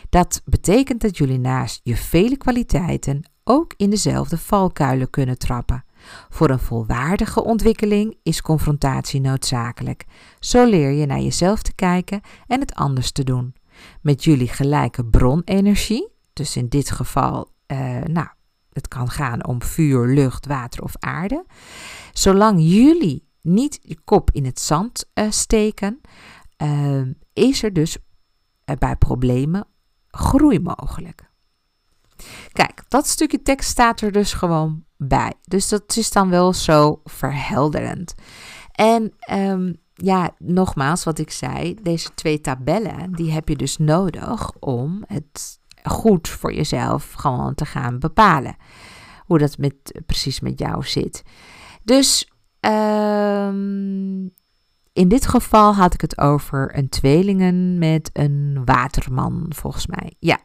Dat 0.09 0.41
betekent 0.45 1.01
dat 1.01 1.17
jullie 1.17 1.39
naast 1.39 1.79
je 1.83 1.95
vele 1.95 2.37
kwaliteiten 2.37 3.29
ook 3.43 3.73
in 3.77 3.89
dezelfde 3.89 4.37
valkuilen 4.37 5.09
kunnen 5.09 5.37
trappen. 5.37 5.83
Voor 6.29 6.49
een 6.49 6.59
volwaardige 6.59 7.43
ontwikkeling 7.43 8.17
is 8.23 8.41
confrontatie 8.41 9.21
noodzakelijk. 9.21 10.05
Zo 10.39 10.65
leer 10.65 10.91
je 10.91 11.05
naar 11.05 11.19
jezelf 11.19 11.61
te 11.61 11.75
kijken 11.75 12.21
en 12.47 12.59
het 12.59 12.75
anders 12.75 13.11
te 13.11 13.23
doen. 13.23 13.55
Met 14.01 14.23
jullie 14.23 14.47
gelijke 14.47 15.05
bronenergie, 15.05 16.09
dus 16.33 16.55
in 16.55 16.67
dit 16.67 16.91
geval, 16.91 17.51
uh, 17.67 18.01
nou, 18.01 18.27
het 18.71 18.87
kan 18.87 19.09
gaan 19.09 19.45
om 19.45 19.61
vuur, 19.61 20.07
lucht, 20.07 20.45
water 20.45 20.83
of 20.83 20.93
aarde. 20.99 21.45
Zolang 22.13 22.59
jullie 22.59 23.27
niet 23.41 23.79
je 23.81 23.97
kop 24.03 24.31
in 24.31 24.45
het 24.45 24.59
zand 24.59 25.09
uh, 25.13 25.25
steken, 25.29 26.01
uh, 26.63 27.01
is 27.33 27.63
er 27.63 27.73
dus 27.73 27.97
bij 28.79 28.95
problemen 28.95 29.67
groei 30.07 30.59
mogelijk. 30.59 31.26
Kijk, 32.51 32.83
dat 32.87 33.07
stukje 33.07 33.41
tekst 33.41 33.69
staat 33.69 34.01
er 34.01 34.11
dus 34.11 34.33
gewoon 34.33 34.83
bij. 34.97 35.33
Dus 35.43 35.67
dat 35.67 35.97
is 35.97 36.11
dan 36.11 36.29
wel 36.29 36.53
zo 36.53 37.01
verhelderend. 37.03 38.15
En 38.71 39.13
um, 39.31 39.77
ja, 39.93 40.31
nogmaals 40.37 41.03
wat 41.03 41.19
ik 41.19 41.31
zei, 41.31 41.75
deze 41.81 42.13
twee 42.13 42.41
tabellen, 42.41 43.11
die 43.11 43.31
heb 43.31 43.49
je 43.49 43.55
dus 43.55 43.77
nodig 43.77 44.51
om 44.59 45.03
het 45.07 45.59
goed 45.83 46.27
voor 46.27 46.53
jezelf 46.53 47.13
gewoon 47.13 47.55
te 47.55 47.65
gaan 47.65 47.99
bepalen. 47.99 48.55
Hoe 49.25 49.37
dat 49.37 49.57
met, 49.57 50.01
precies 50.05 50.39
met 50.39 50.59
jou 50.59 50.83
zit. 50.83 51.23
Dus 51.83 52.31
um, 52.59 54.33
in 54.93 55.07
dit 55.07 55.27
geval 55.27 55.75
had 55.75 55.93
ik 55.93 56.01
het 56.01 56.17
over 56.17 56.77
een 56.77 56.89
tweelingen 56.89 57.77
met 57.77 58.09
een 58.13 58.61
waterman, 58.65 59.45
volgens 59.49 59.87
mij. 59.87 60.13
Ja, 60.19 60.39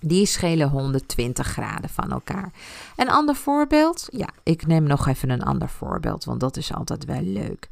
die 0.00 0.26
schelen 0.26 0.68
120 0.68 1.46
graden 1.46 1.90
van 1.90 2.12
elkaar. 2.12 2.52
Een 2.96 3.10
ander 3.10 3.34
voorbeeld? 3.34 4.06
Ja, 4.10 4.28
ik 4.42 4.66
neem 4.66 4.82
nog 4.82 5.06
even 5.06 5.30
een 5.30 5.42
ander 5.42 5.68
voorbeeld, 5.68 6.24
want 6.24 6.40
dat 6.40 6.56
is 6.56 6.74
altijd 6.74 7.04
wel 7.04 7.22
leuk. 7.22 7.68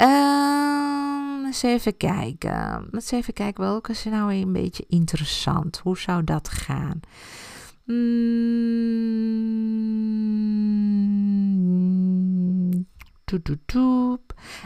Uh, 0.00 1.44
eens 1.44 1.62
even 1.62 1.96
kijken. 1.96 2.88
Eens 2.90 3.10
even 3.10 3.32
kijken, 3.32 3.62
welke 3.62 3.90
is 3.90 4.04
nou 4.04 4.34
een 4.34 4.52
beetje 4.52 4.84
interessant? 4.88 5.80
Hoe 5.82 5.98
zou 5.98 6.24
dat 6.24 6.48
gaan? 6.48 7.00
Mm, 7.84 8.42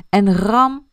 en 0.08 0.34
ram 0.34 0.86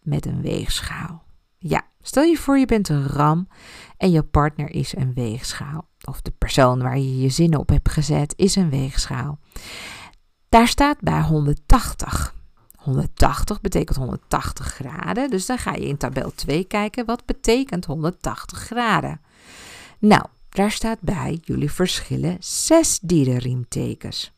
met 0.00 0.26
een 0.26 0.42
weegschaal. 0.42 1.29
Ja, 1.62 1.82
stel 2.00 2.22
je 2.22 2.36
voor 2.36 2.58
je 2.58 2.66
bent 2.66 2.88
een 2.88 3.06
ram 3.06 3.48
en 3.96 4.10
je 4.10 4.22
partner 4.22 4.70
is 4.70 4.96
een 4.96 5.14
weegschaal. 5.14 5.88
Of 6.04 6.20
de 6.20 6.30
persoon 6.30 6.82
waar 6.82 6.98
je 6.98 7.18
je 7.18 7.28
zin 7.28 7.56
op 7.56 7.68
hebt 7.68 7.90
gezet 7.90 8.32
is 8.36 8.56
een 8.56 8.70
weegschaal. 8.70 9.38
Daar 10.48 10.68
staat 10.68 11.00
bij 11.00 11.22
180. 11.22 12.34
180 12.76 13.60
betekent 13.60 13.98
180 13.98 14.66
graden. 14.66 15.30
Dus 15.30 15.46
dan 15.46 15.58
ga 15.58 15.74
je 15.74 15.86
in 15.86 15.96
tabel 15.96 16.34
2 16.34 16.64
kijken. 16.64 17.06
Wat 17.06 17.24
betekent 17.24 17.84
180 17.84 18.58
graden? 18.58 19.20
Nou, 19.98 20.24
daar 20.48 20.70
staat 20.70 21.00
bij 21.00 21.38
jullie 21.42 21.70
verschillen 21.72 22.36
6 22.40 22.98
dierenriemtekens. 23.02 24.32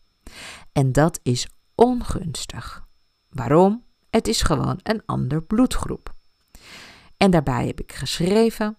En 0.72 0.92
dat 0.92 1.20
is 1.22 1.46
ongunstig. 1.74 2.86
Waarom? 3.28 3.84
Het 4.10 4.28
is 4.28 4.42
gewoon 4.42 4.80
een 4.82 5.02
ander 5.06 5.42
bloedgroep. 5.42 6.14
En 7.22 7.30
daarbij 7.30 7.66
heb 7.66 7.80
ik 7.80 7.92
geschreven, 7.92 8.76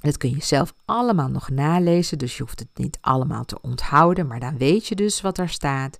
dat 0.00 0.16
kun 0.16 0.30
je 0.30 0.42
zelf 0.42 0.74
allemaal 0.84 1.28
nog 1.28 1.50
nalezen, 1.50 2.18
dus 2.18 2.36
je 2.36 2.42
hoeft 2.42 2.58
het 2.58 2.68
niet 2.74 2.98
allemaal 3.00 3.44
te 3.44 3.60
onthouden, 3.60 4.26
maar 4.26 4.40
dan 4.40 4.58
weet 4.58 4.86
je 4.86 4.94
dus 4.94 5.20
wat 5.20 5.38
er 5.38 5.48
staat. 5.48 5.98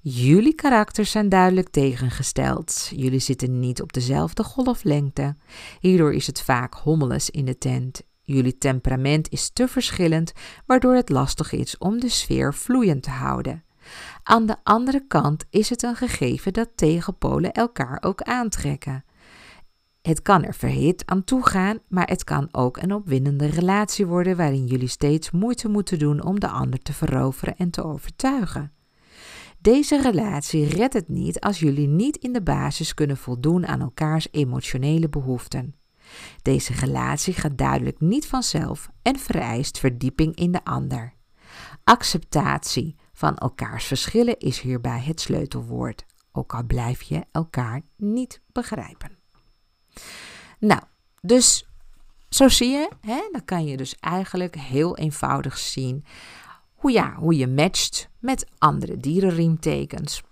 Jullie 0.00 0.54
karakters 0.54 1.10
zijn 1.10 1.28
duidelijk 1.28 1.68
tegengesteld. 1.68 2.90
Jullie 2.96 3.18
zitten 3.18 3.58
niet 3.58 3.82
op 3.82 3.92
dezelfde 3.92 4.44
golflengte. 4.44 5.36
Hierdoor 5.80 6.14
is 6.14 6.26
het 6.26 6.42
vaak 6.42 6.74
hommeles 6.74 7.30
in 7.30 7.44
de 7.44 7.58
tent. 7.58 8.02
Jullie 8.22 8.58
temperament 8.58 9.28
is 9.28 9.50
te 9.52 9.68
verschillend, 9.68 10.32
waardoor 10.66 10.94
het 10.94 11.08
lastig 11.08 11.52
is 11.52 11.78
om 11.78 12.00
de 12.00 12.08
sfeer 12.08 12.54
vloeiend 12.54 13.02
te 13.02 13.10
houden. 13.10 13.64
Aan 14.22 14.46
de 14.46 14.56
andere 14.62 15.06
kant 15.06 15.44
is 15.50 15.70
het 15.70 15.82
een 15.82 15.96
gegeven 15.96 16.52
dat 16.52 16.68
tegenpolen 16.74 17.52
elkaar 17.52 17.98
ook 18.00 18.22
aantrekken. 18.22 19.04
Het 20.02 20.22
kan 20.22 20.44
er 20.44 20.54
verhit 20.54 21.02
aan 21.06 21.24
toe 21.24 21.46
gaan, 21.46 21.78
maar 21.88 22.08
het 22.08 22.24
kan 22.24 22.48
ook 22.52 22.76
een 22.76 22.94
opwindende 22.94 23.46
relatie 23.46 24.06
worden 24.06 24.36
waarin 24.36 24.66
jullie 24.66 24.88
steeds 24.88 25.30
moeite 25.30 25.68
moeten 25.68 25.98
doen 25.98 26.22
om 26.24 26.40
de 26.40 26.48
ander 26.48 26.78
te 26.78 26.92
veroveren 26.92 27.56
en 27.56 27.70
te 27.70 27.84
overtuigen. 27.84 28.72
Deze 29.58 30.02
relatie 30.02 30.64
redt 30.64 30.94
het 30.94 31.08
niet 31.08 31.40
als 31.40 31.58
jullie 31.58 31.88
niet 31.88 32.16
in 32.16 32.32
de 32.32 32.42
basis 32.42 32.94
kunnen 32.94 33.16
voldoen 33.16 33.66
aan 33.66 33.80
elkaars 33.80 34.28
emotionele 34.30 35.08
behoeften. 35.08 35.74
Deze 36.42 36.72
relatie 36.72 37.34
gaat 37.34 37.58
duidelijk 37.58 38.00
niet 38.00 38.26
vanzelf 38.26 38.90
en 39.02 39.18
vereist 39.18 39.78
verdieping 39.78 40.36
in 40.36 40.52
de 40.52 40.64
ander. 40.64 41.14
Acceptatie 41.84 42.96
van 43.12 43.36
elkaars 43.36 43.84
verschillen 43.84 44.38
is 44.38 44.60
hierbij 44.60 45.00
het 45.00 45.20
sleutelwoord, 45.20 46.04
ook 46.32 46.54
al 46.54 46.64
blijf 46.64 47.02
je 47.02 47.24
elkaar 47.32 47.82
niet 47.96 48.40
begrijpen. 48.52 49.19
Nou, 50.58 50.80
dus 51.20 51.66
zo 52.28 52.48
zie 52.48 52.70
je, 52.70 52.88
hè, 53.00 53.28
dan 53.32 53.44
kan 53.44 53.64
je 53.64 53.76
dus 53.76 53.96
eigenlijk 54.00 54.56
heel 54.56 54.96
eenvoudig 54.96 55.58
zien 55.58 56.04
hoe, 56.74 56.92
ja, 56.92 57.14
hoe 57.14 57.36
je 57.36 57.46
matcht 57.46 58.08
met 58.18 58.46
andere 58.58 58.96
dierenriemtekens. 58.96 60.22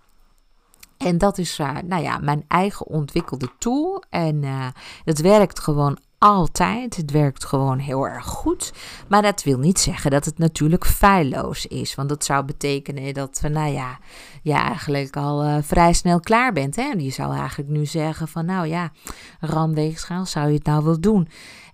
En 0.98 1.18
dat 1.18 1.38
is 1.38 1.58
uh, 1.58 1.76
nou 1.84 2.02
ja, 2.02 2.18
mijn 2.18 2.44
eigen 2.48 2.86
ontwikkelde 2.86 3.50
tool. 3.58 4.02
En 4.10 4.42
uh, 4.42 4.66
het 5.04 5.20
werkt 5.20 5.60
gewoon 5.60 5.98
altijd. 6.18 6.96
Het 6.96 7.10
werkt 7.10 7.44
gewoon 7.44 7.78
heel 7.78 8.06
erg 8.06 8.24
goed. 8.24 8.72
Maar 9.08 9.22
dat 9.22 9.42
wil 9.42 9.58
niet 9.58 9.78
zeggen 9.78 10.10
dat 10.10 10.24
het 10.24 10.38
natuurlijk 10.38 10.86
feilloos 10.86 11.66
is. 11.66 11.94
Want 11.94 12.08
dat 12.08 12.24
zou 12.24 12.44
betekenen 12.44 13.14
dat 13.14 13.40
nou 13.48 13.72
ja, 13.72 13.98
je 14.42 14.52
eigenlijk 14.52 15.16
al 15.16 15.44
uh, 15.44 15.56
vrij 15.62 15.92
snel 15.92 16.20
klaar 16.20 16.52
bent. 16.52 16.76
Hè? 16.76 16.92
Je 16.96 17.10
zou 17.10 17.36
eigenlijk 17.36 17.70
nu 17.70 17.86
zeggen 17.86 18.28
van, 18.28 18.44
nou 18.44 18.66
ja, 18.66 18.92
randweegschaal, 19.40 20.26
zou 20.26 20.48
je 20.48 20.54
het 20.54 20.64
nou 20.64 20.84
wel 20.84 21.00
doen? 21.00 21.28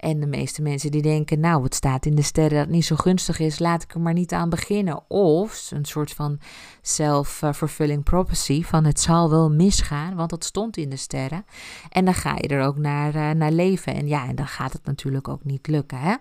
En 0.05 0.21
de 0.21 0.27
meeste 0.27 0.63
mensen 0.63 0.91
die 0.91 1.03
denken, 1.03 1.41
nou, 1.41 1.63
het 1.63 1.75
staat 1.75 2.07
in 2.07 2.15
de 2.15 2.23
sterren 2.23 2.51
dat 2.51 2.61
het 2.61 2.75
niet 2.75 2.85
zo 2.85 2.97
gunstig 2.97 3.39
is, 3.39 3.59
laat 3.59 3.83
ik 3.83 3.95
er 3.95 4.01
maar 4.01 4.13
niet 4.13 4.33
aan 4.33 4.49
beginnen. 4.49 5.11
Of 5.11 5.71
een 5.71 5.85
soort 5.85 6.13
van 6.13 6.39
self-fulfilling 6.83 8.03
prophecy 8.03 8.63
van 8.63 8.85
het 8.85 9.01
zal 9.01 9.31
wel 9.31 9.51
misgaan, 9.51 10.15
want 10.15 10.31
dat 10.31 10.45
stond 10.45 10.77
in 10.77 10.91
de 10.91 10.97
sterren. 10.97 11.45
En 11.89 12.05
dan 12.05 12.15
ga 12.15 12.35
je 12.37 12.49
er 12.49 12.67
ook 12.67 12.79
naar, 12.79 13.15
uh, 13.15 13.31
naar 13.31 13.53
leven. 13.53 13.95
En 13.95 14.07
ja, 14.07 14.29
en 14.29 14.35
dan 14.35 14.47
gaat 14.47 14.73
het 14.73 14.85
natuurlijk 14.85 15.29
ook 15.29 15.45
niet 15.45 15.67
lukken. 15.67 15.99
Hè? 15.99 16.15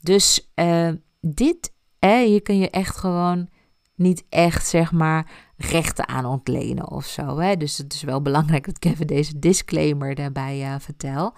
Dus 0.00 0.50
uh, 0.54 0.90
dit, 1.20 1.72
hè, 1.98 2.24
hier 2.24 2.42
kun 2.42 2.58
je 2.58 2.70
echt 2.70 2.96
gewoon 2.96 3.48
niet 3.94 4.24
echt, 4.28 4.66
zeg 4.66 4.92
maar, 4.92 5.30
rechten 5.56 6.08
aan 6.08 6.24
ontlenen 6.24 6.90
of 6.90 7.06
zo. 7.06 7.38
Hè? 7.38 7.56
Dus 7.56 7.78
het 7.78 7.92
is 7.92 8.02
wel 8.02 8.22
belangrijk 8.22 8.66
dat 8.66 8.76
ik 8.76 8.84
even 8.92 9.06
deze 9.06 9.38
disclaimer 9.38 10.14
daarbij 10.14 10.60
uh, 10.60 10.74
vertel. 10.78 11.34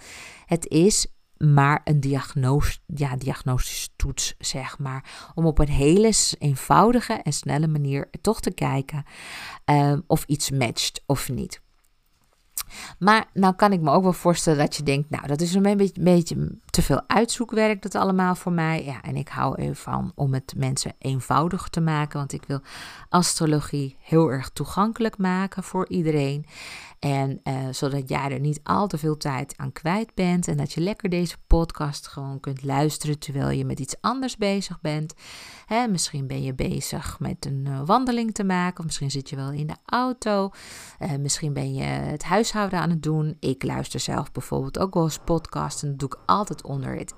Het 0.47 0.69
is 0.69 1.07
maar 1.43 1.81
een 1.85 2.01
diagnos, 2.01 2.83
ja, 2.87 3.17
diagnostische 3.17 3.89
toets, 3.97 4.35
zeg 4.39 4.79
maar. 4.79 5.31
Om 5.35 5.47
op 5.47 5.59
een 5.59 5.69
hele 5.69 6.13
eenvoudige 6.39 7.13
en 7.13 7.33
snelle 7.33 7.69
manier 7.69 8.11
toch 8.21 8.41
te 8.41 8.55
kijken 8.55 9.05
um, 9.65 10.03
of 10.07 10.25
iets 10.27 10.51
matcht 10.51 11.03
of 11.07 11.29
niet. 11.29 11.61
Maar 12.99 13.27
nou 13.33 13.55
kan 13.55 13.73
ik 13.73 13.81
me 13.81 13.91
ook 13.91 14.03
wel 14.03 14.13
voorstellen 14.13 14.59
dat 14.59 14.77
je 14.77 14.83
denkt, 14.83 15.11
nou 15.11 15.27
dat 15.27 15.41
is 15.41 15.55
een 15.55 15.63
beetje, 15.63 16.03
beetje 16.03 16.59
te 16.71 16.83
veel 16.83 17.03
uitzoekwerk 17.07 17.83
dat 17.83 17.95
allemaal 17.95 18.35
voor 18.35 18.53
mij. 18.53 18.85
Ja, 18.85 19.03
en 19.03 19.17
ik 19.17 19.29
hou 19.29 19.63
ervan 19.63 20.13
om 20.15 20.35
het 20.35 20.55
mensen 20.57 20.95
eenvoudig 20.99 21.69
te 21.69 21.81
maken, 21.81 22.19
want 22.19 22.33
ik 22.33 22.45
wil 22.47 22.61
astrologie 23.09 23.97
heel 24.01 24.29
erg 24.29 24.51
toegankelijk 24.51 25.19
maken 25.19 25.63
voor 25.63 25.89
iedereen. 25.89 26.47
En 27.05 27.41
uh, 27.45 27.55
zodat 27.71 28.09
jij 28.09 28.31
er 28.31 28.41
niet 28.41 28.61
al 28.63 28.87
te 28.87 28.99
veel 28.99 29.17
tijd 29.17 29.55
aan 29.57 29.73
kwijt 29.73 30.15
bent. 30.15 30.49
En 30.49 30.57
dat 30.57 30.73
je 30.73 30.81
lekker 30.81 31.09
deze 31.09 31.37
podcast 31.47 32.07
gewoon 32.07 32.41
kunt 32.41 32.63
luisteren 32.63 33.19
terwijl 33.19 33.51
je 33.51 33.65
met 33.65 33.81
iets 33.81 33.95
anders 34.01 34.37
bezig 34.37 34.81
bent. 34.81 35.15
Hè, 35.67 35.89
misschien 35.89 36.27
ben 36.27 36.43
je 36.43 36.55
bezig 36.55 37.21
met 37.21 37.47
een 37.47 37.65
uh, 37.69 37.81
wandeling 37.85 38.35
te 38.35 38.45
maken. 38.45 38.79
Of 38.79 38.85
misschien 38.85 39.11
zit 39.11 39.29
je 39.29 39.37
wel 39.37 39.51
in 39.51 39.67
de 39.67 39.77
auto. 39.85 40.51
Uh, 41.01 41.11
misschien 41.17 41.53
ben 41.53 41.75
je 41.75 41.83
het 41.83 42.23
huishouden 42.23 42.79
aan 42.79 42.91
het 42.91 43.03
doen. 43.03 43.37
Ik 43.41 43.63
luister 43.63 44.01
zelf 44.01 44.33
bijvoorbeeld 44.33 44.79
ook 44.79 44.95
wel 44.95 45.05
eens 45.05 45.19
podcasts. 45.25 45.83
En 45.83 45.89
dat 45.89 45.99
doe 45.99 46.09
ik 46.09 46.19
altijd 46.27 46.63
onder 46.63 46.99
het 46.99 47.15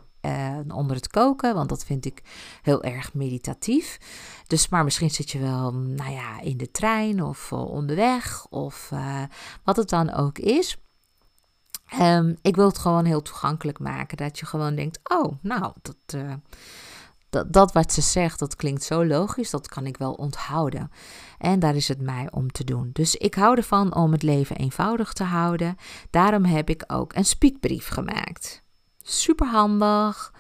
onder 0.75 0.97
het 0.97 1.09
koken, 1.09 1.55
want 1.55 1.69
dat 1.69 1.85
vind 1.85 2.05
ik 2.05 2.23
heel 2.63 2.83
erg 2.83 3.15
meditatief. 3.15 3.99
Dus 4.47 4.69
maar 4.69 4.85
misschien 4.85 5.11
zit 5.11 5.31
je 5.31 5.39
wel, 5.39 5.73
nou 5.73 6.11
ja, 6.11 6.41
in 6.41 6.57
de 6.57 6.71
trein 6.71 7.23
of 7.23 7.51
uh, 7.51 7.65
onderweg 7.65 8.47
of 8.51 8.91
uh, 8.93 9.23
wat 9.65 9.77
het 9.77 9.89
dan 9.89 10.13
ook 10.13 10.39
is. 10.39 10.79
Um, 12.01 12.37
ik 12.43 12.57
wil 12.57 12.67
het 12.67 12.79
gewoon 12.79 13.05
heel 13.05 13.23
toegankelijk 13.23 13.79
maken, 13.79 14.17
dat 14.17 14.39
je 14.39 14.47
gewoon 14.47 14.75
denkt, 14.75 15.01
oh, 15.03 15.33
nou, 15.41 15.73
dat, 15.83 15.97
dat, 17.31 17.53
dat 17.53 17.73
wat 17.73 17.93
ze 17.93 18.01
zegt, 18.01 18.39
dat 18.39 18.57
klinkt 18.57 18.83
zo 18.83 19.07
logisch, 19.07 19.51
dat 19.51 19.69
kan 19.69 19.87
ik 19.87 19.97
wel 19.97 20.13
onthouden. 20.13 20.91
En 21.39 21.59
daar 21.59 21.75
is 21.75 21.89
het 21.89 22.01
mij 22.01 22.29
om 22.31 22.53
te 22.53 22.65
doen. 22.65 22.91
Dus 22.93 23.15
ik 23.15 23.35
hou 23.35 23.57
ervan 23.57 23.95
om 23.95 24.13
het 24.13 24.23
leven 24.23 24.57
eenvoudig 24.57 25.13
te 25.13 25.25
houden. 25.25 25.77
Daarom 26.11 26.45
heb 26.45 26.71
ik 26.71 26.85
ook 26.87 27.15
een 27.15 27.25
speakbrief 27.25 27.89
gemaakt. 27.89 28.64
Super 29.07 29.47
handig. 29.47 30.33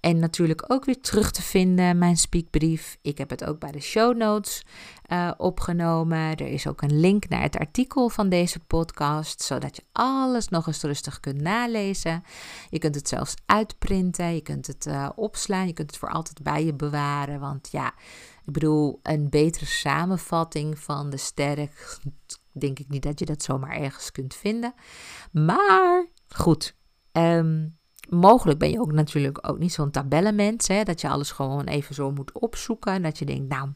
En 0.00 0.18
natuurlijk 0.18 0.64
ook 0.66 0.84
weer 0.84 1.00
terug 1.00 1.30
te 1.30 1.42
vinden, 1.42 1.98
mijn 1.98 2.16
speakbrief. 2.16 2.98
Ik 3.02 3.18
heb 3.18 3.30
het 3.30 3.44
ook 3.44 3.58
bij 3.58 3.70
de 3.70 3.80
show 3.80 4.16
notes 4.16 4.64
uh, 5.12 5.30
opgenomen. 5.36 6.18
Er 6.18 6.46
is 6.46 6.66
ook 6.66 6.82
een 6.82 7.00
link 7.00 7.28
naar 7.28 7.42
het 7.42 7.58
artikel 7.58 8.08
van 8.08 8.28
deze 8.28 8.60
podcast, 8.60 9.42
zodat 9.42 9.76
je 9.76 9.82
alles 9.92 10.48
nog 10.48 10.66
eens 10.66 10.82
rustig 10.82 11.20
kunt 11.20 11.40
nalezen. 11.40 12.22
Je 12.70 12.78
kunt 12.78 12.94
het 12.94 13.08
zelfs 13.08 13.34
uitprinten, 13.46 14.34
je 14.34 14.40
kunt 14.40 14.66
het 14.66 14.86
uh, 14.86 15.08
opslaan, 15.14 15.66
je 15.66 15.72
kunt 15.72 15.90
het 15.90 15.98
voor 15.98 16.10
altijd 16.10 16.42
bij 16.42 16.64
je 16.64 16.74
bewaren. 16.74 17.40
Want 17.40 17.68
ja, 17.70 17.86
ik 18.46 18.52
bedoel, 18.52 19.00
een 19.02 19.30
betere 19.30 19.66
samenvatting 19.66 20.78
van 20.78 21.10
de 21.10 21.16
sterren, 21.16 21.70
denk 22.52 22.78
ik 22.78 22.88
niet 22.88 23.02
dat 23.02 23.18
je 23.18 23.24
dat 23.24 23.42
zomaar 23.42 23.76
ergens 23.76 24.12
kunt 24.12 24.34
vinden. 24.34 24.74
Maar 25.32 26.06
goed, 26.28 26.76
um, 27.12 27.80
mogelijk 28.08 28.58
ben 28.58 28.70
je 28.70 28.80
ook 28.80 28.92
natuurlijk 28.92 29.48
ook 29.48 29.58
niet 29.58 29.72
zo'n 29.72 29.90
tabellenmens, 29.90 30.68
hè, 30.68 30.82
dat 30.82 31.00
je 31.00 31.08
alles 31.08 31.30
gewoon 31.30 31.64
even 31.64 31.94
zo 31.94 32.10
moet 32.10 32.32
opzoeken. 32.32 32.92
En 32.92 33.02
dat 33.02 33.18
je 33.18 33.24
denkt, 33.24 33.48
nou, 33.48 33.68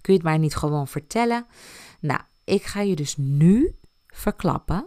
kun 0.00 0.12
je 0.12 0.12
het 0.12 0.22
maar 0.22 0.38
niet 0.38 0.56
gewoon 0.56 0.88
vertellen? 0.88 1.46
Nou, 2.00 2.20
ik 2.44 2.62
ga 2.62 2.80
je 2.80 2.96
dus 2.96 3.16
nu 3.16 3.74
verklappen 4.06 4.86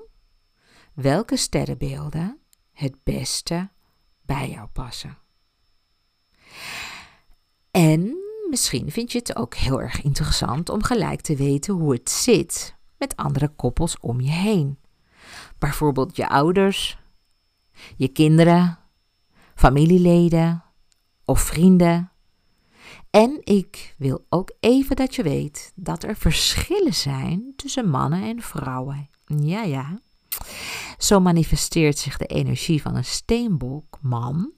welke 0.93 1.37
sterrenbeelden 1.37 2.39
het 2.71 2.95
beste 3.03 3.69
bij 4.21 4.49
jou 4.49 4.67
passen. 4.67 5.17
En 7.71 8.17
misschien 8.49 8.91
vind 8.91 9.11
je 9.11 9.17
het 9.17 9.35
ook 9.35 9.55
heel 9.55 9.81
erg 9.81 10.01
interessant 10.01 10.69
om 10.69 10.83
gelijk 10.83 11.21
te 11.21 11.35
weten 11.35 11.73
hoe 11.73 11.93
het 11.93 12.09
zit 12.09 12.75
met 12.97 13.15
andere 13.15 13.47
koppels 13.47 13.99
om 13.99 14.21
je 14.21 14.31
heen. 14.31 14.79
Bijvoorbeeld 15.57 16.15
je 16.15 16.29
ouders, 16.29 16.97
je 17.95 18.07
kinderen, 18.07 18.77
familieleden 19.55 20.63
of 21.25 21.41
vrienden. 21.41 22.11
En 23.09 23.39
ik 23.43 23.95
wil 23.97 24.25
ook 24.29 24.51
even 24.59 24.95
dat 24.95 25.15
je 25.15 25.23
weet 25.23 25.71
dat 25.75 26.03
er 26.03 26.15
verschillen 26.15 26.93
zijn 26.93 27.53
tussen 27.55 27.89
mannen 27.89 28.23
en 28.23 28.41
vrouwen. 28.41 29.09
Ja, 29.25 29.63
ja. 29.63 29.99
Zo 30.97 31.19
manifesteert 31.19 31.97
zich 31.97 32.17
de 32.17 32.25
energie 32.25 32.81
van 32.81 32.95
een 32.95 33.05
steenbokman 33.05 34.53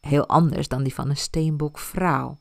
heel 0.00 0.26
anders 0.26 0.68
dan 0.68 0.82
die 0.82 0.94
van 0.94 1.08
een 1.08 1.16
steenbokvrouw. 1.16 2.38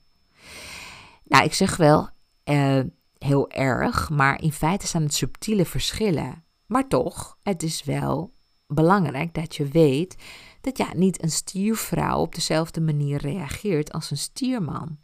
Nou, 1.24 1.44
ik 1.44 1.54
zeg 1.54 1.78
wel 1.78 2.10
uh, 2.46 2.80
heel 3.18 3.50
erg, 3.50 4.10
maar 4.10 4.42
in 4.42 4.52
feite 4.52 4.88
zijn 4.88 5.04
het 5.04 5.14
subtiele 5.14 5.66
verschillen. 5.66 6.44
Maar 6.66 6.88
toch, 6.88 7.38
het 7.44 7.64
is 7.64 7.84
wel 7.84 8.34
belangrijk 8.74 9.34
dat 9.34 9.56
je 9.56 9.68
weet 9.68 10.16
dat 10.62 10.78
ja, 10.78 10.94
niet 10.94 11.24
een 11.24 11.32
stiervrouw 11.32 12.20
op 12.20 12.36
dezelfde 12.36 12.82
manier 12.82 13.22
reageert 13.22 13.92
als 13.92 14.12
een 14.12 14.18
stierman. 14.18 14.98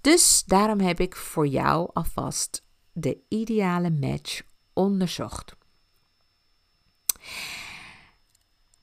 Dus 0.00 0.42
daarom 0.46 0.80
heb 0.80 1.00
ik 1.00 1.16
voor 1.16 1.46
jou 1.46 1.90
alvast 1.92 2.64
de 2.92 3.18
ideale 3.28 3.90
match 3.90 4.42
onderzocht. 4.72 5.56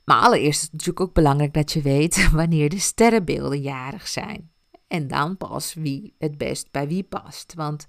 Maar 0.03 0.21
allereerst 0.21 0.57
is 0.57 0.61
het 0.61 0.71
natuurlijk 0.71 0.99
ook 0.99 1.13
belangrijk 1.13 1.53
dat 1.53 1.71
je 1.71 1.81
weet 1.81 2.29
wanneer 2.31 2.69
de 2.69 2.79
sterrenbeelden 2.79 3.61
jarig 3.61 4.07
zijn. 4.07 4.51
En 4.88 5.07
dan 5.07 5.38
pas 5.38 5.73
wie 5.73 6.15
het 6.17 6.38
best 6.38 6.71
bij 6.71 6.88
wie 6.88 7.03
past. 7.03 7.53
Want 7.53 7.86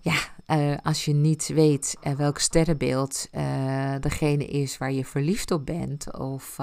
ja, 0.00 0.18
uh, 0.46 0.76
als 0.82 1.04
je 1.04 1.12
niet 1.12 1.48
weet 1.48 1.96
uh, 2.02 2.12
welk 2.12 2.38
sterrenbeeld 2.38 3.28
uh, 3.32 3.94
degene 4.00 4.46
is 4.46 4.78
waar 4.78 4.92
je 4.92 5.04
verliefd 5.04 5.50
op 5.50 5.66
bent, 5.66 6.18
of, 6.18 6.58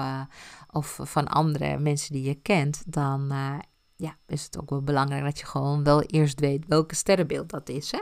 of 0.72 1.00
van 1.02 1.28
andere 1.28 1.78
mensen 1.78 2.12
die 2.12 2.22
je 2.22 2.34
kent, 2.34 2.82
dan 2.86 3.32
ja, 3.96 4.16
is 4.26 4.44
het 4.44 4.58
ook 4.60 4.70
wel 4.70 4.82
belangrijk 4.82 5.24
dat 5.24 5.38
je 5.38 5.46
gewoon 5.46 5.84
wel 5.84 6.02
eerst 6.02 6.40
weet 6.40 6.64
welke 6.66 6.94
sterrenbeeld 6.94 7.50
dat 7.50 7.68
is. 7.68 7.90
Hè? 7.90 8.00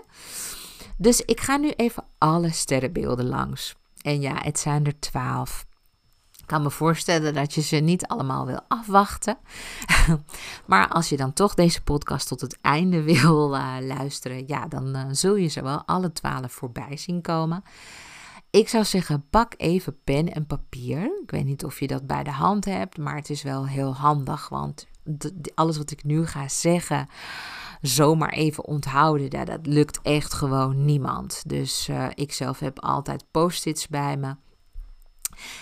Dus 0.99 1.21
ik 1.21 1.41
ga 1.41 1.57
nu 1.57 1.71
even 1.71 2.05
alle 2.19 2.53
sterrenbeelden 2.53 3.27
langs. 3.27 3.75
En 4.03 4.21
ja, 4.21 4.35
het 4.43 4.59
zijn 4.59 4.85
er 4.85 4.99
twaalf. 4.99 5.67
Ik 6.47 6.53
kan 6.53 6.63
me 6.63 6.71
voorstellen 6.71 7.35
dat 7.35 7.55
je 7.55 7.61
ze 7.61 7.77
niet 7.77 8.07
allemaal 8.07 8.47
wil 8.47 8.61
afwachten. 8.69 9.39
maar 10.67 10.89
als 10.89 11.09
je 11.09 11.17
dan 11.17 11.33
toch 11.33 11.55
deze 11.55 11.83
podcast 11.83 12.29
tot 12.29 12.41
het 12.41 12.59
einde 12.61 13.03
wil 13.13 13.55
uh, 13.55 13.77
luisteren, 13.81 14.47
ja, 14.47 14.67
dan 14.67 14.97
uh, 14.97 15.03
zul 15.11 15.37
je 15.37 15.49
ze 15.49 15.63
wel 15.63 15.83
alle 15.87 16.13
twaalf 16.13 16.53
voorbij 16.53 16.97
zien 16.97 17.23
komen. 17.23 17.63
Ik 18.51 18.69
zou 18.69 18.85
zeggen, 18.85 19.29
pak 19.31 19.55
even 19.57 20.03
pen 20.05 20.35
en 20.35 20.47
papier. 20.47 21.05
Ik 21.23 21.31
weet 21.31 21.45
niet 21.45 21.65
of 21.65 21.81
je 21.81 21.87
dat 21.87 22.07
bij 22.07 22.23
de 22.23 22.31
hand 22.31 22.65
hebt, 22.65 22.99
maar 22.99 23.17
het 23.17 23.31
is 23.31 23.43
wel 23.43 23.67
heel 23.67 23.95
handig, 23.95 24.49
want 24.49 24.87
alles 25.55 25.77
wat 25.77 25.91
ik 25.91 26.05
nu 26.05 26.27
ga 26.27 26.49
zeggen, 26.49 27.09
zomaar 27.81 28.33
even 28.33 28.65
onthouden, 28.65 29.27
ja, 29.31 29.45
dat 29.45 29.67
lukt 29.67 30.01
echt 30.03 30.33
gewoon 30.33 30.85
niemand. 30.85 31.43
Dus 31.47 31.89
uh, 31.89 32.07
ik 32.15 32.33
zelf 32.33 32.59
heb 32.59 32.81
altijd 32.81 33.25
post-its 33.31 33.89
bij 33.89 34.17
me. 34.17 34.37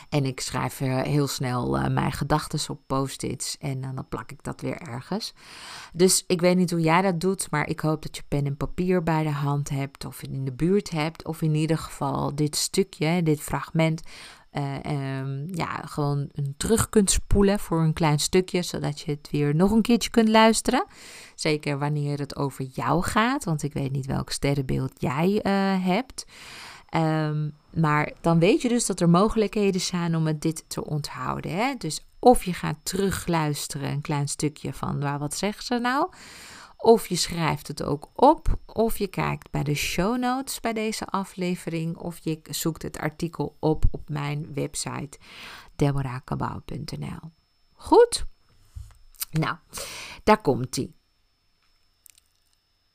En 0.08 0.24
ik 0.24 0.40
schrijf 0.40 0.78
heel 0.78 1.26
snel 1.26 1.78
uh, 1.78 1.88
mijn 1.88 2.12
gedachten 2.12 2.42
op 2.68 2.80
post-its 2.86 3.56
en 3.58 3.78
uh, 3.82 3.88
dan 3.94 4.08
plak 4.08 4.30
ik 4.30 4.42
dat 4.42 4.60
weer 4.60 4.80
ergens. 4.80 5.34
Dus 5.92 6.24
ik 6.26 6.40
weet 6.40 6.56
niet 6.56 6.70
hoe 6.70 6.80
jij 6.80 7.02
dat 7.02 7.20
doet, 7.20 7.50
maar 7.50 7.68
ik 7.68 7.80
hoop 7.80 8.02
dat 8.02 8.16
je 8.16 8.22
pen 8.28 8.46
en 8.46 8.56
papier 8.56 9.02
bij 9.02 9.22
de 9.22 9.30
hand 9.30 9.68
hebt 9.68 10.04
of 10.04 10.22
in 10.22 10.44
de 10.44 10.52
buurt 10.52 10.90
hebt. 10.90 11.24
Of 11.24 11.42
in 11.42 11.54
ieder 11.54 11.78
geval 11.78 12.34
dit 12.34 12.56
stukje, 12.56 13.22
dit 13.22 13.40
fragment, 13.40 14.02
um, 14.86 15.46
ja, 15.50 15.82
gewoon 15.84 16.30
terug 16.56 16.88
kunt 16.88 17.10
spoelen 17.10 17.58
voor 17.58 17.82
een 17.82 17.92
klein 17.92 18.18
stukje, 18.18 18.62
zodat 18.62 19.00
je 19.00 19.10
het 19.10 19.28
weer 19.30 19.54
nog 19.54 19.70
een 19.70 19.82
keertje 19.82 20.10
kunt 20.10 20.28
luisteren. 20.28 20.86
Zeker 21.34 21.78
wanneer 21.78 22.18
het 22.18 22.36
over 22.36 22.64
jou 22.64 23.02
gaat, 23.02 23.44
want 23.44 23.62
ik 23.62 23.72
weet 23.72 23.92
niet 23.92 24.06
welk 24.06 24.30
sterrenbeeld 24.30 24.92
jij 25.00 25.40
hebt. 25.80 26.24
Um, 26.96 27.54
maar 27.70 28.12
dan 28.20 28.38
weet 28.38 28.62
je 28.62 28.68
dus 28.68 28.86
dat 28.86 29.00
er 29.00 29.08
mogelijkheden 29.08 29.80
zijn 29.80 30.16
om 30.16 30.26
het 30.26 30.42
dit 30.42 30.64
te 30.66 30.84
onthouden. 30.84 31.50
Hè? 31.50 31.74
Dus 31.78 32.06
of 32.18 32.44
je 32.44 32.52
gaat 32.52 32.76
terugluisteren 32.82 33.90
een 33.90 34.00
klein 34.00 34.28
stukje 34.28 34.72
van 34.72 35.00
waar 35.00 35.18
wat 35.18 35.34
zegt 35.34 35.66
ze 35.66 35.78
nou. 35.78 36.10
Of 36.76 37.06
je 37.06 37.16
schrijft 37.16 37.68
het 37.68 37.82
ook 37.82 38.10
op. 38.14 38.58
Of 38.66 38.98
je 38.98 39.06
kijkt 39.06 39.50
bij 39.50 39.62
de 39.62 39.74
show 39.74 40.18
notes 40.18 40.60
bij 40.60 40.72
deze 40.72 41.06
aflevering. 41.06 41.96
Of 41.96 42.18
je 42.22 42.40
zoekt 42.42 42.82
het 42.82 42.98
artikel 42.98 43.56
op 43.60 43.84
op 43.90 44.08
mijn 44.08 44.54
website 44.54 45.18
deborahkabau.nl. 45.76 47.30
Goed? 47.72 48.24
Nou, 49.30 49.56
daar 50.24 50.40
komt 50.40 50.76
ie. 50.76 50.94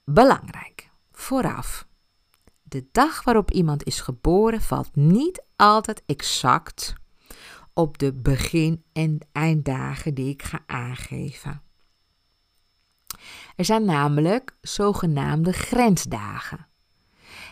Belangrijk. 0.03 0.89
Vooraf 1.11 1.87
de 2.69 2.87
dag 2.91 3.23
waarop 3.23 3.51
iemand 3.51 3.83
is 3.83 4.01
geboren 4.01 4.61
valt 4.61 4.95
niet 4.95 5.43
altijd 5.55 6.03
exact 6.05 6.93
op 7.73 7.97
de 7.97 8.13
begin- 8.13 8.83
en 8.93 9.17
einddagen 9.31 10.13
die 10.13 10.29
ik 10.29 10.43
ga 10.43 10.63
aangeven. 10.65 11.61
Er 13.55 13.65
zijn 13.65 13.85
namelijk 13.85 14.57
zogenaamde 14.61 15.53
grensdagen. 15.53 16.67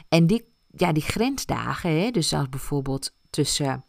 En 0.09 0.27
die, 0.27 0.53
ja, 0.67 0.91
die 0.91 1.03
grensdagen, 1.03 2.01
hè, 2.01 2.11
dus 2.11 2.33
als 2.33 2.49
bijvoorbeeld 2.49 3.13
tussen 3.29 3.83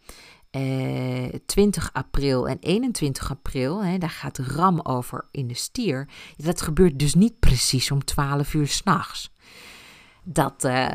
eh, 0.51 1.29
20 1.47 1.93
april 1.93 2.49
en 2.49 2.59
21 2.61 3.31
april, 3.31 3.85
hè, 3.85 3.99
daar 3.99 4.11
gaat 4.11 4.39
ram 4.39 4.81
over 4.81 5.29
in 5.31 5.47
de 5.47 5.55
stier. 5.55 6.09
Dat 6.37 6.61
gebeurt 6.61 6.99
dus 6.99 7.15
niet 7.15 7.39
precies 7.39 7.91
om 7.91 8.05
12 8.05 8.55
uur 8.55 8.69
s'nachts. 8.69 9.31
Dat, 10.31 10.65
uh, 10.65 10.93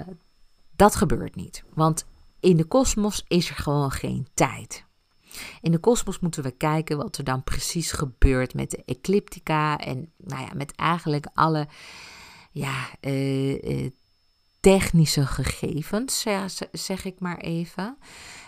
dat 0.75 0.95
gebeurt 0.95 1.35
niet, 1.35 1.63
want 1.73 2.05
in 2.39 2.57
de 2.57 2.65
kosmos 2.65 3.25
is 3.27 3.49
er 3.49 3.55
gewoon 3.55 3.91
geen 3.91 4.27
tijd. 4.33 4.85
In 5.61 5.71
de 5.71 5.77
kosmos 5.77 6.19
moeten 6.19 6.43
we 6.43 6.51
kijken 6.51 6.97
wat 6.97 7.17
er 7.17 7.23
dan 7.23 7.43
precies 7.43 7.91
gebeurt 7.91 8.53
met 8.53 8.71
de 8.71 8.83
ecliptica 8.85 9.77
en 9.77 10.11
nou 10.17 10.41
ja, 10.41 10.49
met 10.53 10.75
eigenlijk 10.75 11.27
alle 11.33 11.67
ja, 12.51 12.89
uh, 13.01 13.63
uh, 13.63 13.89
technische 14.59 15.25
gegevens, 15.25 16.25
zeg 16.71 17.05
ik 17.05 17.19
maar 17.19 17.37
even. 17.37 17.97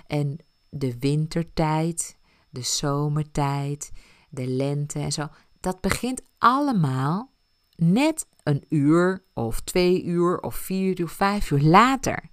En 0.08 0.38
de 0.70 1.00
wintertijd, 1.00 2.18
de 2.50 2.62
zomertijd, 2.62 3.92
de 4.30 4.48
lente 4.48 5.00
en 5.00 5.12
zo. 5.12 5.28
Dat 5.60 5.82
begint 5.82 6.22
allemaal 6.38 7.32
net 7.76 8.28
een 8.46 8.64
uur 8.70 9.24
of 9.34 9.62
twee 9.62 10.04
uur 10.04 10.40
of 10.40 10.56
vier 10.56 11.00
uur, 11.00 11.08
vijf 11.08 11.52
uur 11.52 11.62
later. 11.62 12.30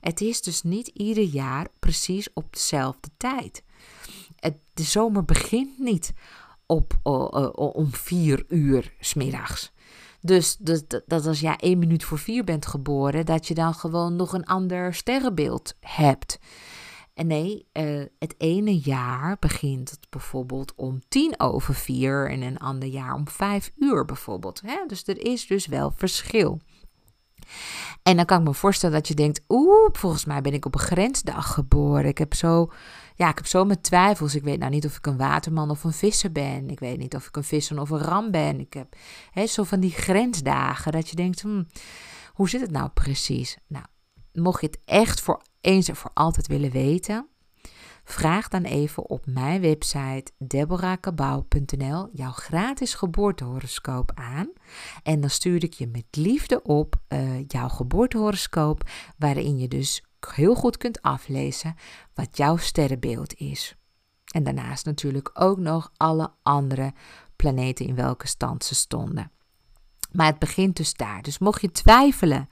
Het 0.00 0.20
is 0.20 0.42
dus 0.42 0.62
niet 0.62 0.86
ieder 0.86 1.24
jaar 1.24 1.66
precies 1.78 2.32
op 2.32 2.52
dezelfde 2.52 3.08
tijd. 3.16 3.62
De 4.74 4.82
zomer 4.82 5.24
begint 5.24 5.78
niet 5.78 6.12
op, 6.66 6.98
om 7.74 7.92
vier 7.92 8.44
uur 8.48 8.92
smiddags. 9.00 9.72
Dus, 10.20 10.56
dus 10.56 10.82
dat 11.06 11.26
als 11.26 11.40
jij 11.40 11.56
één 11.56 11.78
minuut 11.78 12.04
voor 12.04 12.18
vier 12.18 12.44
bent 12.44 12.66
geboren, 12.66 13.26
dat 13.26 13.48
je 13.48 13.54
dan 13.54 13.74
gewoon 13.74 14.16
nog 14.16 14.32
een 14.32 14.46
ander 14.46 14.94
sterrenbeeld 14.94 15.74
hebt. 15.80 16.38
En 17.14 17.26
nee, 17.26 17.66
uh, 17.72 18.04
het 18.18 18.34
ene 18.38 18.78
jaar 18.78 19.36
begint 19.40 19.90
het 19.90 20.06
bijvoorbeeld 20.10 20.74
om 20.74 21.00
tien 21.08 21.40
over 21.40 21.74
vier 21.74 22.30
en 22.30 22.42
een 22.42 22.58
ander 22.58 22.88
jaar 22.88 23.14
om 23.14 23.28
vijf 23.28 23.70
uur 23.76 24.04
bijvoorbeeld. 24.04 24.60
Hè? 24.64 24.86
Dus 24.86 25.06
er 25.06 25.26
is 25.26 25.46
dus 25.46 25.66
wel 25.66 25.92
verschil. 25.96 26.60
En 28.02 28.16
dan 28.16 28.24
kan 28.24 28.38
ik 28.38 28.46
me 28.46 28.54
voorstellen 28.54 28.94
dat 28.94 29.08
je 29.08 29.14
denkt, 29.14 29.40
oeh, 29.48 29.88
volgens 29.92 30.24
mij 30.24 30.40
ben 30.40 30.52
ik 30.52 30.66
op 30.66 30.74
een 30.74 30.80
grensdag 30.80 31.52
geboren. 31.52 32.04
Ik 32.04 32.18
heb 32.18 32.34
zo, 32.34 32.70
ja, 33.14 33.28
ik 33.28 33.36
heb 33.36 33.46
zo 33.46 33.64
mijn 33.64 33.80
twijfels. 33.80 34.34
Ik 34.34 34.42
weet 34.42 34.58
nou 34.58 34.70
niet 34.70 34.86
of 34.86 34.96
ik 34.96 35.06
een 35.06 35.16
waterman 35.16 35.70
of 35.70 35.84
een 35.84 35.92
visser 35.92 36.32
ben. 36.32 36.70
Ik 36.70 36.80
weet 36.80 36.98
niet 36.98 37.14
of 37.14 37.26
ik 37.26 37.36
een 37.36 37.44
visser 37.44 37.80
of 37.80 37.90
een 37.90 37.98
ram 38.02 38.30
ben. 38.30 38.60
Ik 38.60 38.72
heb 38.72 38.96
hè, 39.30 39.46
zo 39.46 39.64
van 39.64 39.80
die 39.80 39.90
grensdagen 39.90 40.92
dat 40.92 41.08
je 41.08 41.16
denkt, 41.16 41.40
hmm, 41.40 41.66
hoe 42.32 42.48
zit 42.48 42.60
het 42.60 42.70
nou 42.70 42.88
precies? 42.88 43.56
Nou, 43.66 43.84
mocht 44.32 44.60
je 44.60 44.66
het 44.66 44.80
echt 44.84 45.20
voor 45.20 45.42
eens 45.60 45.88
en 45.88 45.96
voor 45.96 46.10
altijd 46.14 46.46
willen 46.46 46.70
weten, 46.70 47.28
vraag 48.04 48.48
dan 48.48 48.62
even 48.62 49.08
op 49.08 49.26
mijn 49.26 49.60
website 49.60 50.32
deborahkabau.nl 50.38 52.08
jouw 52.12 52.32
gratis 52.32 52.94
geboortehoroscoop 52.94 54.12
aan. 54.14 54.52
En 55.02 55.20
dan 55.20 55.30
stuur 55.30 55.64
ik 55.64 55.72
je 55.72 55.86
met 55.86 56.06
liefde 56.10 56.62
op 56.62 56.96
uh, 57.08 57.46
jouw 57.46 57.68
geboortehoroscoop, 57.68 58.88
waarin 59.18 59.58
je 59.58 59.68
dus 59.68 60.04
heel 60.34 60.54
goed 60.54 60.76
kunt 60.76 61.02
aflezen 61.02 61.74
wat 62.14 62.36
jouw 62.36 62.56
sterrenbeeld 62.56 63.34
is. 63.34 63.74
En 64.30 64.42
daarnaast 64.42 64.84
natuurlijk 64.84 65.30
ook 65.34 65.58
nog 65.58 65.92
alle 65.96 66.32
andere 66.42 66.92
planeten 67.36 67.86
in 67.86 67.94
welke 67.94 68.26
stand 68.26 68.64
ze 68.64 68.74
stonden. 68.74 69.30
Maar 70.12 70.26
het 70.26 70.38
begint 70.38 70.76
dus 70.76 70.94
daar. 70.94 71.22
Dus 71.22 71.38
mocht 71.38 71.60
je 71.60 71.70
twijfelen 71.70 72.48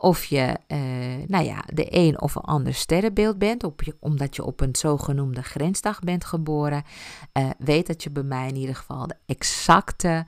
of 0.00 0.24
je, 0.24 0.56
uh, 0.68 1.26
nou 1.26 1.44
ja, 1.44 1.64
de 1.72 1.86
een 1.88 2.20
of 2.20 2.34
een 2.34 2.42
ander 2.42 2.74
sterrenbeeld 2.74 3.38
bent, 3.38 3.64
op 3.64 3.82
je, 3.82 3.96
omdat 4.00 4.36
je 4.36 4.44
op 4.44 4.60
een 4.60 4.76
zogenoemde 4.76 5.42
grensdag 5.42 6.00
bent 6.00 6.24
geboren, 6.24 6.82
uh, 7.38 7.50
weet 7.58 7.86
dat 7.86 8.02
je 8.02 8.10
bij 8.10 8.22
mij 8.22 8.48
in 8.48 8.56
ieder 8.56 8.74
geval 8.74 9.06
de 9.06 9.16
exacte, 9.26 10.26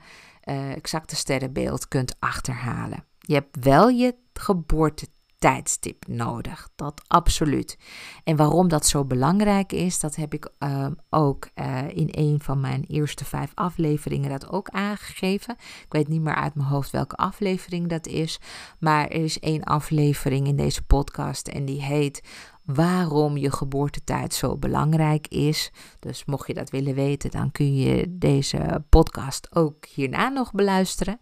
uh, 0.49 0.71
exacte 0.71 1.15
sterrenbeeld 1.15 1.87
kunt 1.87 2.15
achterhalen. 2.19 3.05
Je 3.19 3.33
hebt 3.33 3.63
wel 3.65 3.89
je 3.89 4.15
geboorte 4.33 5.07
tijdstip 5.43 6.07
nodig. 6.07 6.69
Dat 6.75 7.01
absoluut. 7.07 7.77
En 8.23 8.35
waarom 8.35 8.67
dat 8.67 8.85
zo 8.85 9.05
belangrijk 9.05 9.71
is, 9.71 9.99
dat 9.99 10.15
heb 10.15 10.33
ik 10.33 10.51
uh, 10.59 10.87
ook 11.09 11.49
uh, 11.55 11.89
in 11.89 12.07
een 12.11 12.39
van 12.41 12.59
mijn 12.59 12.83
eerste 12.83 13.25
vijf 13.25 13.51
afleveringen 13.53 14.29
dat 14.29 14.49
ook 14.49 14.69
aangegeven. 14.69 15.55
Ik 15.59 15.85
weet 15.89 16.07
niet 16.07 16.21
meer 16.21 16.35
uit 16.35 16.55
mijn 16.55 16.67
hoofd 16.67 16.91
welke 16.91 17.15
aflevering 17.15 17.87
dat 17.87 18.07
is, 18.07 18.39
maar 18.79 19.07
er 19.07 19.23
is 19.23 19.39
één 19.39 19.63
aflevering 19.63 20.47
in 20.47 20.55
deze 20.55 20.83
podcast 20.83 21.47
en 21.47 21.65
die 21.65 21.81
heet 21.81 22.23
waarom 22.65 23.37
je 23.37 23.51
geboortetijd 23.51 24.33
zo 24.33 24.57
belangrijk 24.57 25.27
is. 25.27 25.71
Dus 25.99 26.25
mocht 26.25 26.47
je 26.47 26.53
dat 26.53 26.69
willen 26.69 26.95
weten, 26.95 27.31
dan 27.31 27.51
kun 27.51 27.75
je 27.75 28.17
deze 28.17 28.85
podcast 28.89 29.55
ook 29.55 29.85
hierna 29.85 30.29
nog 30.29 30.51
beluisteren. 30.51 31.19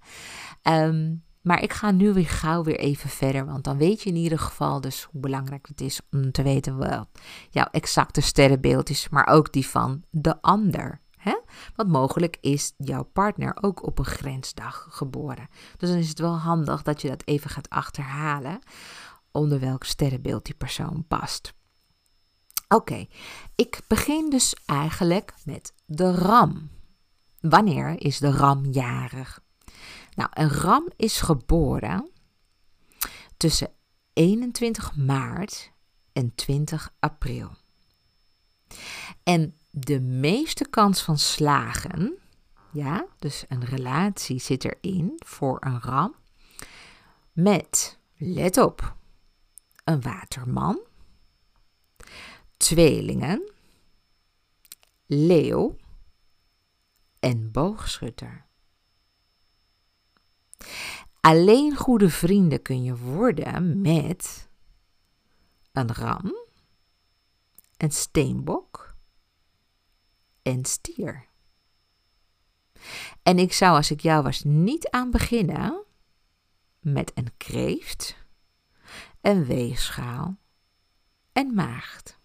Um, 0.64 1.24
Maar 1.42 1.64
ik 1.64 1.74
ga 1.74 1.92
nu 1.92 2.14
weer 2.14 2.28
gauw 2.28 2.64
weer 2.64 2.80
even 2.80 3.10
verder, 3.10 3.46
want 3.46 3.64
dan 3.64 3.78
weet 3.78 4.02
je 4.02 4.10
in 4.10 4.16
ieder 4.16 4.40
geval 4.40 4.82
dus 4.82 5.04
hoe 5.12 5.22
belangrijk 5.22 5.68
het 5.68 5.82
is 5.82 6.02
om 6.12 6.32
te 6.32 6.44
weten 6.44 6.78
wat 6.78 7.08
jouw 7.50 7.68
exacte 7.72 8.22
sterrenbeeld 8.22 8.90
is, 8.90 9.10
maar 9.10 9.28
ook 9.28 9.54
die 9.54 9.68
van 9.68 10.04
de 10.10 10.42
ander. 10.42 11.00
Hè? 11.18 11.38
Want 11.76 11.90
mogelijk 11.90 12.38
is 12.42 12.74
jouw 12.78 13.04
partner 13.04 13.58
ook 13.62 13.86
op 13.86 14.00
een 14.00 14.06
grensdag 14.06 14.88
geboren. 14.90 15.48
Dus 15.78 15.90
dan 15.90 15.98
is 15.98 16.10
het 16.10 16.20
wel 16.20 16.38
handig 16.38 16.82
dat 16.82 17.02
je 17.02 17.08
dat 17.08 17.26
even 17.26 17.50
gaat 17.50 17.70
achterhalen 17.70 18.60
onder 19.32 19.60
welk 19.60 19.84
sterrenbeeld 19.84 20.46
die 20.46 20.56
persoon 20.56 21.06
past. 21.08 21.54
Oké, 22.68 23.08
ik 23.56 23.82
begin 23.88 24.30
dus 24.30 24.56
eigenlijk 24.66 25.34
met 25.46 25.74
de 25.86 26.12
ram. 26.16 26.70
Wanneer 27.40 28.02
is 28.02 28.20
de 28.20 28.32
ram 28.32 28.66
jarig? 28.66 29.41
Nou, 30.22 30.34
een 30.34 30.50
ram 30.50 30.88
is 30.96 31.22
geboren 31.22 32.12
tussen 33.38 33.70
21 34.14 34.96
maart 34.96 35.72
en 36.14 36.36
20 36.36 36.94
april. 37.00 37.52
En 39.24 39.58
de 39.70 40.00
meeste 40.00 40.70
kans 40.70 41.02
van 41.02 41.18
slagen, 41.18 42.18
ja, 42.72 43.06
dus 43.20 43.46
een 43.48 43.66
relatie 43.66 44.40
zit 44.40 44.66
erin 44.66 45.14
voor 45.16 45.58
een 45.60 45.82
ram 45.82 46.16
met, 47.32 48.00
let 48.18 48.58
op, 48.58 48.96
een 49.84 50.02
waterman, 50.02 50.80
tweelingen, 52.58 53.52
leeuw 55.06 55.76
en 57.20 57.52
boogschutter. 57.52 58.50
Alleen 61.20 61.76
goede 61.76 62.10
vrienden 62.10 62.62
kun 62.62 62.84
je 62.84 62.98
worden 62.98 63.82
met 63.82 64.50
een 65.72 65.94
ram, 65.94 66.36
een 67.78 67.92
steenbok 67.92 68.96
en 70.42 70.66
stier. 70.66 71.30
En 73.24 73.40
ik 73.40 73.54
zou, 73.54 73.76
als 73.76 73.92
ik 73.92 74.00
jou 74.00 74.24
was, 74.24 74.44
niet 74.44 74.90
aan 74.90 75.12
beginnen 75.12 75.84
met 76.80 77.12
een 77.16 77.38
kreeft, 77.38 78.16
een 79.22 79.46
weegschaal 79.46 80.38
en 81.32 81.54
maagd. 81.54 82.20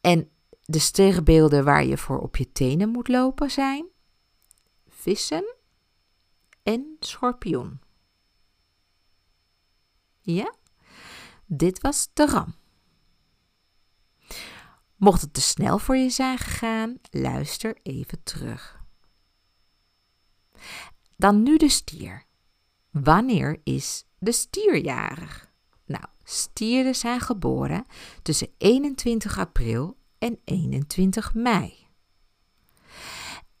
En 0.00 0.30
de 0.64 0.78
sterrenbeelden 0.78 1.64
waar 1.64 1.84
je 1.84 1.98
voor 1.98 2.18
op 2.18 2.36
je 2.36 2.52
tenen 2.52 2.88
moet 2.88 3.08
lopen 3.08 3.50
zijn 3.50 3.86
vissen 4.88 5.56
en 6.68 6.96
schorpioen. 7.00 7.80
Ja, 10.20 10.54
dit 11.46 11.80
was 11.80 12.08
de 12.12 12.26
ram. 12.26 12.54
Mocht 14.96 15.20
het 15.20 15.34
te 15.34 15.40
snel 15.40 15.78
voor 15.78 15.96
je 15.96 16.10
zijn 16.10 16.38
gegaan, 16.38 16.98
luister 17.10 17.78
even 17.82 18.22
terug. 18.22 18.82
Dan 21.16 21.42
nu 21.42 21.56
de 21.56 21.68
stier. 21.68 22.24
Wanneer 22.90 23.60
is 23.64 24.04
de 24.18 24.32
stier 24.32 24.76
jarig? 24.76 25.52
Nou, 25.84 26.04
stieren 26.24 26.94
zijn 26.94 27.20
geboren 27.20 27.86
tussen 28.22 28.54
21 28.58 29.38
april 29.38 29.98
en 30.18 30.40
21 30.44 31.34
mei. 31.34 31.87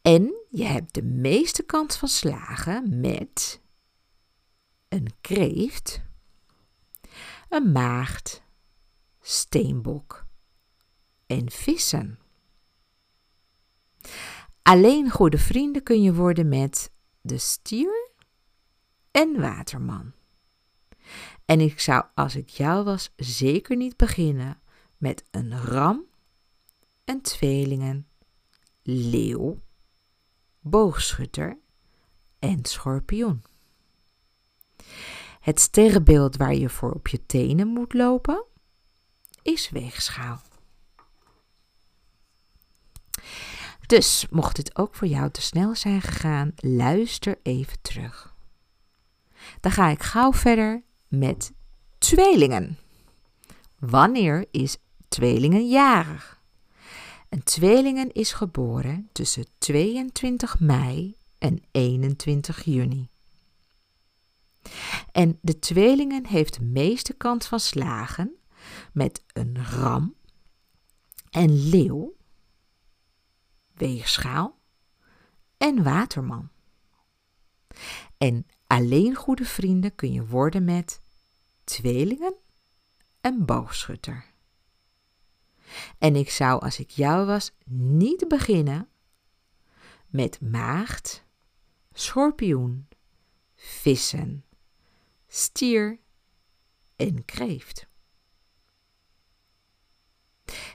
En 0.02 0.34
je 0.50 0.64
hebt 0.64 0.94
de 0.94 1.02
meeste 1.02 1.62
kans 1.62 1.96
van 1.96 2.08
slagen 2.08 3.00
met 3.00 3.60
een 4.88 5.08
kreeft, 5.20 6.00
een 7.48 7.72
maagd, 7.72 8.42
steenbok 9.20 10.26
en 11.26 11.50
vissen. 11.50 12.18
Alleen 14.62 15.10
goede 15.10 15.38
vrienden 15.38 15.82
kun 15.82 16.02
je 16.02 16.14
worden 16.14 16.48
met 16.48 16.90
de 17.20 17.38
stier 17.38 18.10
en 19.10 19.40
waterman. 19.40 20.12
En 21.44 21.60
ik 21.60 21.80
zou, 21.80 22.04
als 22.14 22.36
ik 22.36 22.48
jou 22.48 22.84
was, 22.84 23.12
zeker 23.16 23.76
niet 23.76 23.96
beginnen 23.96 24.60
met 24.96 25.24
een 25.30 25.60
ram, 25.60 26.04
een 27.04 27.20
tweelingen, 27.20 28.08
leeuw 28.82 29.60
boogschutter 30.68 31.58
en 32.38 32.64
schorpioen. 32.64 33.42
Het 35.40 35.60
sterrenbeeld 35.60 36.36
waar 36.36 36.54
je 36.54 36.68
voor 36.68 36.92
op 36.92 37.08
je 37.08 37.26
tenen 37.26 37.68
moet 37.68 37.94
lopen 37.94 38.44
is 39.42 39.70
weegschaal. 39.70 40.40
Dus 43.86 44.26
mocht 44.30 44.56
het 44.56 44.78
ook 44.78 44.94
voor 44.94 45.08
jou 45.08 45.30
te 45.30 45.42
snel 45.42 45.74
zijn 45.74 46.02
gegaan, 46.02 46.52
luister 46.56 47.38
even 47.42 47.80
terug. 47.82 48.34
Dan 49.60 49.72
ga 49.72 49.88
ik 49.88 50.02
gauw 50.02 50.32
verder 50.32 50.82
met 51.08 51.52
tweelingen. 51.98 52.78
Wanneer 53.78 54.46
is 54.50 54.76
tweelingen 55.08 55.68
jarig? 55.68 56.37
Een 57.28 57.42
tweelingen 57.42 58.12
is 58.12 58.32
geboren 58.32 59.08
tussen 59.12 59.46
22 59.58 60.60
mei 60.60 61.16
en 61.38 61.62
21 61.70 62.64
juni. 62.64 63.08
En 65.12 65.38
de 65.42 65.58
tweelingen 65.58 66.26
heeft 66.26 66.54
de 66.54 66.64
meeste 66.64 67.14
kans 67.14 67.46
van 67.46 67.60
slagen 67.60 68.36
met 68.92 69.22
een 69.32 69.64
ram, 69.64 70.14
en 71.30 71.68
leeuw, 71.68 72.16
weegschaal 73.74 74.58
en 75.56 75.82
waterman. 75.82 76.48
En 78.18 78.46
alleen 78.66 79.14
goede 79.14 79.44
vrienden 79.44 79.94
kun 79.94 80.12
je 80.12 80.26
worden 80.26 80.64
met 80.64 81.00
tweelingen 81.64 82.34
en 83.20 83.44
boogschutter. 83.44 84.24
En 85.98 86.16
ik 86.16 86.30
zou, 86.30 86.60
als 86.60 86.78
ik 86.78 86.90
jou 86.90 87.26
was, 87.26 87.52
niet 87.70 88.28
beginnen 88.28 88.88
met 90.06 90.40
maagd, 90.40 91.24
schorpioen, 91.92 92.88
vissen, 93.54 94.44
stier 95.28 95.98
en 96.96 97.24
kreeft. 97.24 97.86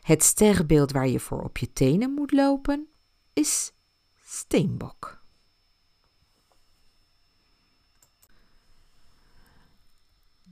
Het 0.01 0.23
sterrenbeeld 0.23 0.91
waar 0.91 1.07
je 1.07 1.19
voor 1.19 1.43
op 1.43 1.57
je 1.57 1.73
tenen 1.73 2.11
moet 2.11 2.31
lopen 2.31 2.87
is 3.33 3.71
steenbok. 4.23 5.21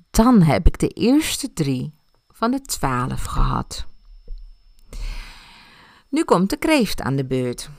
Dan 0.10 0.42
heb 0.42 0.68
ik 0.68 0.80
de 0.80 0.88
eerste 0.88 1.54
drie 1.54 1.94
van 2.28 2.52
de 2.52 2.62
twaalf 2.62 3.24
gehad. 3.24 3.88
Nu 6.12 6.24
komt 6.24 6.49
de 6.49 6.57
kreeft 6.57 7.01
aan 7.01 7.16
de 7.16 7.26
beurt. 7.26 7.70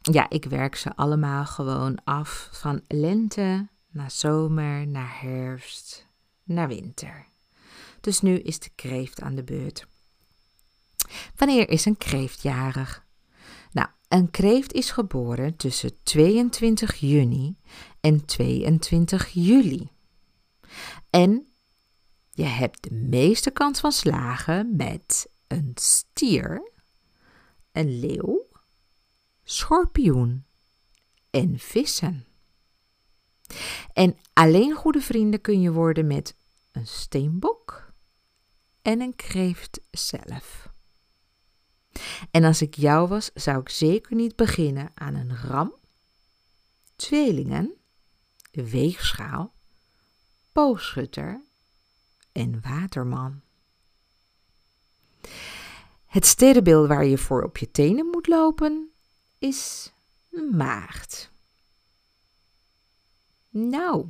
Ja, 0.00 0.30
ik 0.30 0.44
werk 0.44 0.76
ze 0.76 0.96
allemaal 0.96 1.46
gewoon 1.46 1.98
af 2.04 2.48
van 2.52 2.80
lente 2.86 3.68
naar 3.90 4.10
zomer, 4.10 4.86
naar 4.86 5.20
herfst, 5.20 6.06
naar 6.42 6.68
winter. 6.68 7.26
Dus 8.00 8.20
nu 8.20 8.38
is 8.38 8.58
de 8.58 8.70
kreeft 8.74 9.20
aan 9.20 9.34
de 9.34 9.44
beurt. 9.44 9.86
Wanneer 11.36 11.68
is 11.68 11.84
een 11.84 11.96
kreeft 11.96 12.42
jarig? 12.42 13.06
Nou, 13.72 13.88
een 14.08 14.30
kreeft 14.30 14.72
is 14.72 14.90
geboren 14.90 15.56
tussen 15.56 16.02
22 16.02 16.94
juni 16.94 17.56
en 18.00 18.24
22 18.24 19.28
juli. 19.28 19.88
En 21.10 21.46
je 22.30 22.44
hebt 22.44 22.82
de 22.82 22.94
meeste 22.94 23.50
kans 23.50 23.80
van 23.80 23.92
slagen 23.92 24.76
met 24.76 25.30
een 25.46 25.72
stier 25.74 26.76
een 27.78 27.98
leeuw, 27.98 28.46
schorpioen 29.44 30.44
en 31.30 31.58
vissen. 31.58 32.26
En 33.92 34.16
alleen 34.32 34.74
goede 34.74 35.00
vrienden 35.00 35.40
kun 35.40 35.60
je 35.60 35.72
worden 35.72 36.06
met 36.06 36.36
een 36.72 36.86
steenbok 36.86 37.92
en 38.82 39.00
een 39.00 39.16
kreeft 39.16 39.80
zelf. 39.90 40.72
En 42.30 42.44
als 42.44 42.62
ik 42.62 42.74
jou 42.74 43.08
was, 43.08 43.30
zou 43.34 43.60
ik 43.60 43.68
zeker 43.68 44.16
niet 44.16 44.36
beginnen 44.36 44.90
aan 44.94 45.14
een 45.14 45.36
ram, 45.36 45.74
tweelingen, 46.96 47.74
weegschaal, 48.50 49.54
boogschutter 50.52 51.42
en 52.32 52.60
waterman. 52.60 53.42
Het 56.08 56.26
sterrenbeeld 56.26 56.88
waar 56.88 57.04
je 57.04 57.18
voor 57.18 57.42
op 57.42 57.56
je 57.56 57.70
tenen 57.70 58.06
moet 58.06 58.26
lopen 58.26 58.90
is 59.38 59.92
maagd. 60.50 61.30
Nou, 63.50 64.06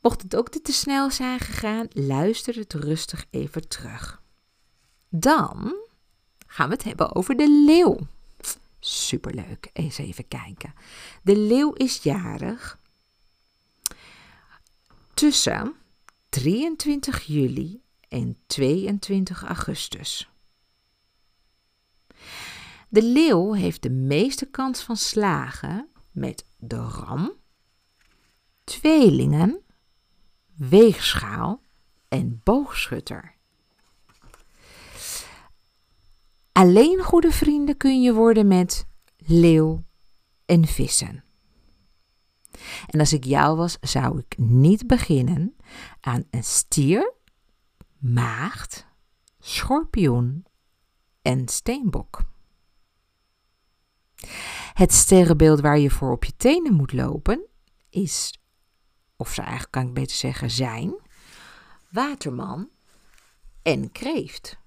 mocht 0.00 0.22
het 0.22 0.36
ook 0.36 0.48
te 0.48 0.72
snel 0.72 1.10
zijn 1.10 1.40
gegaan, 1.40 1.86
luister 1.92 2.54
het 2.54 2.72
rustig 2.72 3.26
even 3.30 3.68
terug. 3.68 4.22
Dan 5.08 5.74
gaan 6.46 6.68
we 6.68 6.74
het 6.74 6.84
hebben 6.84 7.14
over 7.14 7.36
de 7.36 7.64
leeuw. 7.66 7.98
Superleuk, 8.80 9.70
eens 9.72 9.98
even 9.98 10.28
kijken. 10.28 10.74
De 11.22 11.36
leeuw 11.36 11.72
is 11.72 12.02
jarig 12.02 12.78
tussen 15.14 15.74
23 16.28 17.22
juli 17.22 17.83
en 18.14 18.36
22 18.46 19.42
augustus. 19.44 20.30
De 22.88 23.02
leeuw 23.02 23.52
heeft 23.52 23.82
de 23.82 23.90
meeste 23.90 24.46
kans 24.46 24.82
van 24.82 24.96
slagen 24.96 25.88
met 26.10 26.46
de 26.56 26.76
ram, 26.76 27.32
tweelingen, 28.64 29.60
weegschaal 30.56 31.60
en 32.08 32.40
boogschutter. 32.44 33.34
Alleen 36.52 37.02
goede 37.02 37.32
vrienden 37.32 37.76
kun 37.76 38.02
je 38.02 38.12
worden 38.12 38.46
met 38.46 38.86
leeuw 39.16 39.84
en 40.46 40.66
vissen. 40.66 41.24
En 42.86 43.00
als 43.00 43.12
ik 43.12 43.24
jou 43.24 43.56
was, 43.56 43.76
zou 43.80 44.18
ik 44.18 44.38
niet 44.38 44.86
beginnen 44.86 45.56
aan 46.00 46.24
een 46.30 46.44
stier, 46.44 47.13
maagd, 48.04 48.86
schorpioen 49.38 50.46
en 51.22 51.48
steenbok. 51.48 52.22
Het 54.72 54.92
sterrenbeeld 54.92 55.60
waar 55.60 55.78
je 55.78 55.90
voor 55.90 56.12
op 56.12 56.24
je 56.24 56.36
tenen 56.36 56.74
moet 56.74 56.92
lopen 56.92 57.46
is, 57.90 58.38
of 59.16 59.34
ze 59.34 59.40
eigenlijk 59.40 59.70
kan 59.72 59.86
ik 59.86 59.94
beter 59.94 60.16
zeggen 60.16 60.50
zijn, 60.50 60.94
waterman 61.90 62.70
en 63.62 63.92
kreeft. 63.92 64.58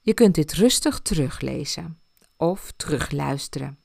Je 0.00 0.14
kunt 0.14 0.34
dit 0.34 0.52
rustig 0.52 1.00
teruglezen 1.00 2.00
of 2.36 2.72
terugluisteren. 2.76 3.81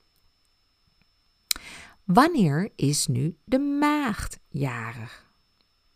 Wanneer 2.08 2.72
is 2.76 3.06
nu 3.06 3.36
de 3.44 3.58
maagd 3.58 4.38
jarig? 4.48 5.26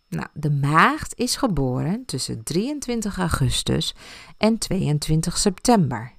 Nou, 0.08 0.28
de 0.34 0.50
maagd 0.50 1.18
is 1.18 1.36
geboren 1.36 2.04
tussen 2.04 2.42
23 2.42 3.18
augustus 3.18 3.94
en 4.36 4.58
22 4.58 5.38
september. 5.38 6.14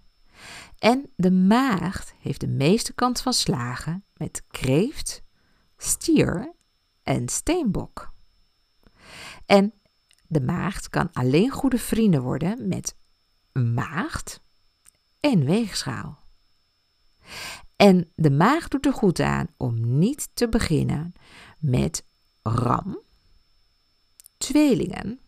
En 0.78 1.10
de 1.16 1.32
maagd 1.32 2.14
heeft 2.20 2.40
de 2.40 2.48
meeste 2.48 2.94
kans 2.94 3.22
van 3.22 3.34
slagen 3.34 4.04
met 4.14 4.44
kreeft, 4.48 5.24
stier 5.78 6.54
en 7.04 7.30
steenbok. 7.30 8.14
En 9.46 9.74
de 10.28 10.42
maagd 10.42 10.90
kan 10.90 11.10
alleen 11.12 11.50
goede 11.50 11.80
vrienden 11.80 12.22
worden 12.22 12.68
met 12.68 12.96
maagd 13.52 14.42
en 15.20 15.46
weegschaal. 15.46 16.20
En 17.76 18.12
de 18.16 18.32
maag 18.32 18.68
doet 18.68 18.86
er 18.86 18.94
goed 18.94 19.20
aan 19.20 19.48
om 19.58 19.98
niet 19.98 20.30
te 20.34 20.50
beginnen 20.50 21.14
met 21.60 22.06
ram, 22.42 23.02
tweelingen, 24.38 25.20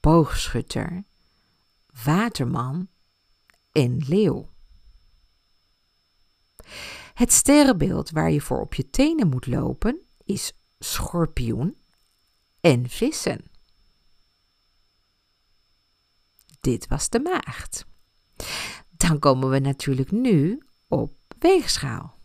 boogschutter, 0.00 1.04
waterman 2.04 2.88
en 3.72 3.96
leeuw. 4.06 4.48
Het 7.14 7.32
sterrenbeeld 7.32 8.10
waar 8.10 8.30
je 8.30 8.40
voor 8.40 8.60
op 8.60 8.74
je 8.74 8.90
tenen 8.90 9.28
moet 9.28 9.46
lopen 9.46 10.00
is 10.24 10.52
schorpioen 10.78 11.76
en 12.60 12.88
vissen. 12.88 13.44
Dit 16.60 16.86
was 16.86 17.08
de 17.08 17.20
maagd. 17.20 17.86
Dan 18.96 19.18
komen 19.18 19.50
we 19.50 19.58
natuurlijk 19.58 20.10
nu 20.10 20.62
op 20.88 21.17
weegschaal. 21.38 22.16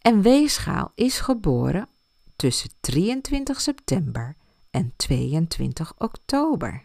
En 0.00 0.22
weegschaal 0.22 0.92
is 0.94 1.20
geboren 1.20 1.88
tussen 2.36 2.70
23 2.80 3.60
september 3.60 4.36
en 4.70 4.92
22 4.96 5.92
oktober. 5.98 6.84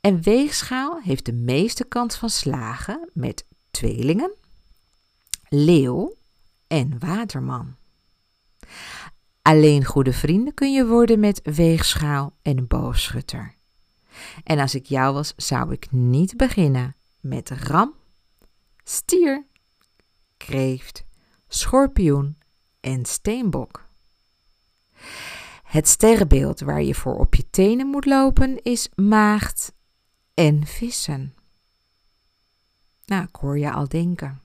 En 0.00 0.22
weegschaal 0.22 1.00
heeft 1.00 1.24
de 1.24 1.32
meeste 1.32 1.84
kans 1.84 2.16
van 2.16 2.30
slagen 2.30 3.10
met 3.12 3.44
tweelingen, 3.70 4.32
leeuw 5.48 6.14
en 6.66 6.98
waterman. 6.98 7.76
Alleen 9.42 9.84
goede 9.84 10.12
vrienden 10.12 10.54
kun 10.54 10.72
je 10.72 10.86
worden 10.86 11.20
met 11.20 11.40
weegschaal 11.42 12.32
en 12.42 12.66
boogschutter. 12.66 13.54
En 14.44 14.58
als 14.58 14.74
ik 14.74 14.86
jou 14.86 15.14
was, 15.14 15.32
zou 15.36 15.72
ik 15.72 15.90
niet 15.90 16.36
beginnen 16.36 16.96
met 17.20 17.50
ram, 17.50 17.94
stier, 18.88 19.46
kreeft, 20.36 21.04
schorpioen 21.48 22.38
en 22.80 23.04
steenbok. 23.04 23.86
Het 25.62 25.88
sterrenbeeld 25.88 26.60
waar 26.60 26.82
je 26.82 26.94
voor 26.94 27.18
op 27.18 27.34
je 27.34 27.50
tenen 27.50 27.86
moet 27.86 28.04
lopen 28.06 28.62
is 28.62 28.88
maagd 28.94 29.72
en 30.34 30.66
vissen. 30.66 31.34
Nou, 33.04 33.22
ik 33.22 33.36
hoor 33.36 33.58
je 33.58 33.72
al 33.72 33.88
denken. 33.88 34.40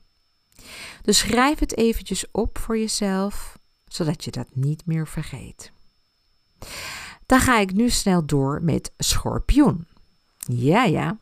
Dus 1.02 1.18
schrijf 1.18 1.60
het 1.60 1.78
eventjes 1.78 2.32
op 2.32 2.58
voor 2.58 2.78
jezelf, 2.78 3.58
zodat 3.88 4.24
je 4.24 4.32
dat 4.32 4.48
niet 4.54 4.86
meer 4.86 5.08
vergeet. 5.08 5.72
Dan 7.26 7.40
ga 7.40 7.60
ik 7.60 7.74
nu 7.74 7.90
snel 7.90 8.26
door 8.26 8.64
met 8.64 8.92
schorpioen. 8.98 9.88
Ja, 10.38 10.84
ja. 10.84 11.18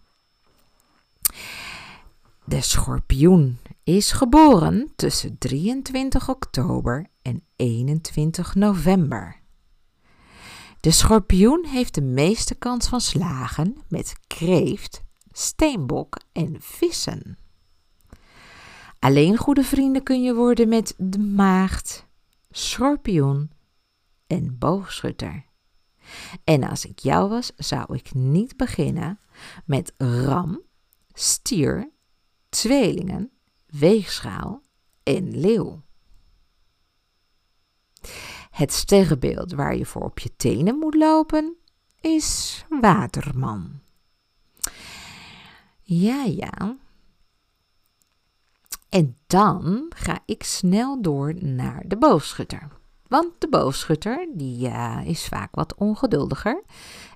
De 2.51 2.61
schorpioen 2.61 3.59
is 3.83 4.11
geboren 4.11 4.91
tussen 4.95 5.37
23 5.37 6.29
oktober 6.29 7.07
en 7.21 7.43
21 7.55 8.55
november. 8.55 9.41
De 10.79 10.91
schorpioen 10.91 11.65
heeft 11.65 11.95
de 11.95 12.01
meeste 12.01 12.55
kans 12.55 12.87
van 12.87 13.01
slagen 13.01 13.77
met 13.87 14.15
kreeft, 14.27 15.03
steenbok 15.31 16.17
en 16.31 16.55
vissen. 16.59 17.37
Alleen 18.99 19.37
goede 19.37 19.63
vrienden 19.63 20.03
kun 20.03 20.23
je 20.23 20.33
worden 20.33 20.69
met 20.69 20.93
de 20.97 21.19
maagd, 21.19 22.07
schorpioen 22.49 23.51
en 24.27 24.57
boogschutter. 24.57 25.45
En 26.43 26.63
als 26.63 26.85
ik 26.85 26.99
jou 26.99 27.29
was, 27.29 27.51
zou 27.55 27.95
ik 27.95 28.13
niet 28.13 28.57
beginnen 28.57 29.19
met 29.65 29.93
ram, 29.97 30.61
stier, 31.13 31.91
tweelingen, 32.51 33.31
weegschaal 33.65 34.61
en 35.03 35.39
leeuw. 35.39 35.81
Het 38.51 38.73
sterrenbeeld 38.73 39.51
waar 39.51 39.75
je 39.75 39.85
voor 39.85 40.01
op 40.01 40.19
je 40.19 40.35
tenen 40.35 40.77
moet 40.77 40.95
lopen 40.95 41.55
is 41.99 42.63
waterman. 42.81 43.79
Ja, 45.81 46.23
ja. 46.23 46.77
En 48.89 49.17
dan 49.27 49.85
ga 49.95 50.19
ik 50.25 50.43
snel 50.43 51.01
door 51.01 51.43
naar 51.43 51.83
de 51.87 51.97
boogschutter. 51.97 52.67
Want 53.07 53.33
de 53.37 53.49
boogschutter 53.49 54.27
die, 54.33 54.69
uh, 54.69 55.01
is 55.05 55.25
vaak 55.25 55.55
wat 55.55 55.75
ongeduldiger. 55.75 56.63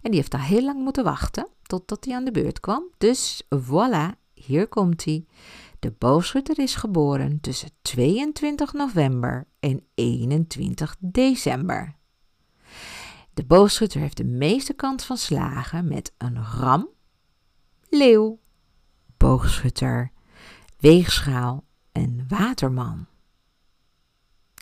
En 0.02 0.12
die 0.12 0.20
heeft 0.20 0.34
al 0.34 0.40
heel 0.40 0.64
lang 0.64 0.84
moeten 0.84 1.04
wachten 1.04 1.48
totdat 1.62 2.06
hij 2.06 2.16
aan 2.16 2.26
de 2.26 2.32
beurt 2.32 2.60
kwam. 2.60 2.84
Dus 2.98 3.44
voilà, 3.56 4.25
hier 4.46 4.68
komt 4.68 5.06
hij. 5.06 5.26
De 5.80 5.92
boogschutter 5.92 6.60
is 6.60 6.76
geboren 6.76 7.40
tussen 7.42 7.70
22 7.82 8.74
november 8.74 9.48
en 9.60 9.84
21 9.94 10.96
december. 11.00 11.96
De 13.34 13.46
boogschutter 13.46 14.00
heeft 14.00 14.18
de 14.18 14.24
meeste 14.24 14.74
kans 14.74 15.06
van 15.06 15.18
slagen 15.18 15.88
met 15.88 16.14
een 16.18 16.44
ram, 16.44 16.90
leeuw, 17.90 18.40
boogschutter, 19.18 20.12
weegschaal 20.80 21.64
en 21.92 22.26
waterman. 22.28 23.08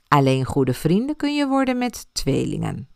Alleen 0.07 0.45
goede 0.45 0.73
vrienden 0.73 1.15
kun 1.15 1.35
je 1.35 1.47
worden 1.47 1.77
met 1.77 2.07
tweelingen. 2.11 2.87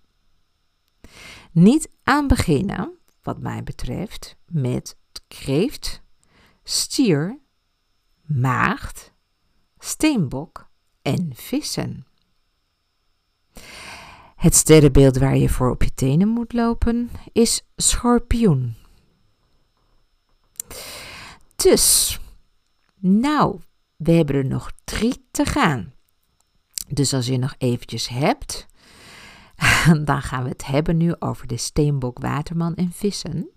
Niet 1.52 1.90
aan 2.04 2.28
beginnen, 2.28 2.98
wat 3.22 3.40
mij 3.40 3.64
betreft, 3.64 4.36
met 4.46 4.98
kreeft, 5.28 6.02
stier, 6.70 7.40
maagd, 8.26 9.14
steenbok 9.80 10.70
en 11.02 11.32
vissen. 11.36 12.06
Het 14.36 14.56
sterrenbeeld 14.56 15.18
waar 15.18 15.38
je 15.38 15.50
voor 15.50 15.70
op 15.70 15.84
je 15.84 15.94
tenen 15.94 16.28
moet 16.28 16.54
lopen 16.54 17.10
is 17.32 17.66
schorpioen. 17.76 18.76
Dus, 21.56 22.20
Nou, 23.00 23.60
we 23.96 24.12
hebben 24.12 24.36
er 24.36 24.46
nog 24.46 24.72
drie 24.84 25.28
te 25.32 25.46
gaan. 25.46 25.94
Dus 26.88 27.14
als 27.14 27.28
je 27.28 27.38
nog 27.38 27.56
eventjes 27.58 28.08
hebt, 28.08 28.66
dan 30.06 30.22
gaan 30.22 30.44
we 30.44 30.50
het 30.50 30.66
hebben 30.66 30.98
nu 30.98 31.16
over 31.20 31.48
de 31.48 31.58
steenbok, 31.58 32.20
waterman 32.20 32.76
en 32.76 32.92
vissen. 32.92 33.50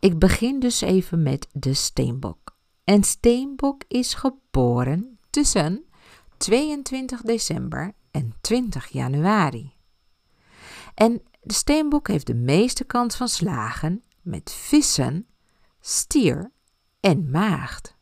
Ik 0.00 0.18
begin 0.18 0.60
dus 0.60 0.80
even 0.80 1.22
met 1.22 1.48
de 1.52 1.74
steenbok. 1.74 2.56
En 2.84 3.02
steenbok 3.02 3.82
is 3.88 4.14
geboren 4.14 5.18
tussen 5.30 5.84
22 6.36 7.22
december 7.22 7.92
en 8.10 8.34
20 8.40 8.86
januari. 8.86 9.72
En 10.94 11.22
de 11.42 11.54
steenbok 11.54 12.08
heeft 12.08 12.26
de 12.26 12.34
meeste 12.34 12.84
kans 12.84 13.16
van 13.16 13.28
slagen 13.28 14.02
met 14.22 14.52
vissen, 14.52 15.26
stier 15.80 16.52
en 17.00 17.30
maagd. 17.30 17.96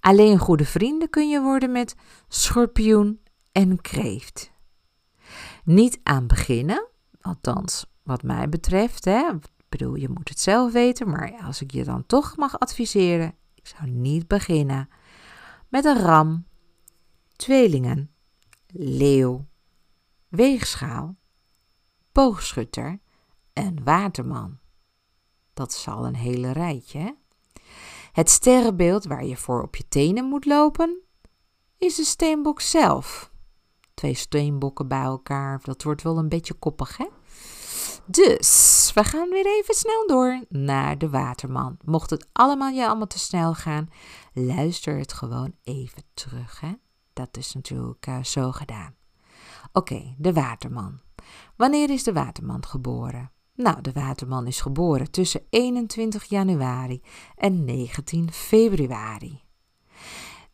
Alleen 0.00 0.38
goede 0.38 0.64
vrienden 0.64 1.10
kun 1.10 1.28
je 1.28 1.40
worden 1.40 1.72
met 1.72 1.94
schorpioen 2.28 3.20
en 3.52 3.80
kreeft. 3.80 4.50
Niet 5.64 6.00
aan 6.02 6.26
beginnen, 6.26 6.88
althans 7.20 7.86
wat 8.02 8.22
mij 8.22 8.48
betreft. 8.48 9.04
Hè. 9.04 9.30
Bedoel, 9.78 9.94
je 9.94 10.08
moet 10.08 10.28
het 10.28 10.40
zelf 10.40 10.72
weten, 10.72 11.10
maar 11.10 11.32
als 11.42 11.60
ik 11.60 11.70
je 11.70 11.84
dan 11.84 12.06
toch 12.06 12.36
mag 12.36 12.58
adviseren, 12.58 13.34
ik 13.54 13.66
zou 13.66 13.90
niet 13.90 14.28
beginnen 14.28 14.88
met 15.68 15.84
een 15.84 16.00
ram, 16.00 16.46
tweelingen, 17.36 18.10
leeuw, 18.66 19.46
weegschaal, 20.28 21.16
boogschutter 22.12 23.00
en 23.52 23.84
waterman. 23.84 24.58
Dat 25.54 25.72
is 25.72 25.88
al 25.88 26.06
een 26.06 26.16
hele 26.16 26.50
rijtje. 26.50 26.98
Hè? 26.98 27.10
Het 28.12 28.30
sterrenbeeld 28.30 29.04
waar 29.04 29.24
je 29.24 29.36
voor 29.36 29.62
op 29.62 29.76
je 29.76 29.88
tenen 29.88 30.24
moet 30.24 30.44
lopen, 30.44 31.02
is 31.78 31.94
de 31.94 32.04
steenbok 32.04 32.60
zelf. 32.60 33.32
Twee 33.94 34.14
steenbokken 34.14 34.88
bij 34.88 35.02
elkaar, 35.02 35.60
dat 35.62 35.82
wordt 35.82 36.02
wel 36.02 36.18
een 36.18 36.28
beetje 36.28 36.54
koppig, 36.54 36.96
hè? 36.96 37.06
Dus, 38.06 38.90
we 38.94 39.04
gaan 39.04 39.28
weer 39.28 39.46
even 39.46 39.74
snel 39.74 40.06
door 40.06 40.44
naar 40.48 40.98
de 40.98 41.08
waterman. 41.10 41.76
Mocht 41.84 42.10
het 42.10 42.28
allemaal 42.32 42.70
je 42.70 42.86
allemaal 42.86 43.06
te 43.06 43.18
snel 43.18 43.54
gaan, 43.54 43.90
luister 44.32 44.98
het 44.98 45.12
gewoon 45.12 45.54
even 45.62 46.02
terug, 46.14 46.60
hè? 46.60 46.72
Dat 47.12 47.36
is 47.36 47.54
natuurlijk 47.54 48.06
uh, 48.06 48.22
zo 48.22 48.52
gedaan. 48.52 48.94
Oké, 49.72 50.14
de 50.18 50.32
waterman. 50.32 51.00
Wanneer 51.56 51.90
is 51.90 52.02
de 52.02 52.12
waterman 52.12 52.66
geboren? 52.66 53.32
Nou, 53.54 53.80
de 53.80 53.92
waterman 53.92 54.46
is 54.46 54.60
geboren 54.60 55.10
tussen 55.10 55.46
21 55.50 56.24
januari 56.24 57.02
en 57.36 57.64
19 57.64 58.32
februari. 58.32 59.42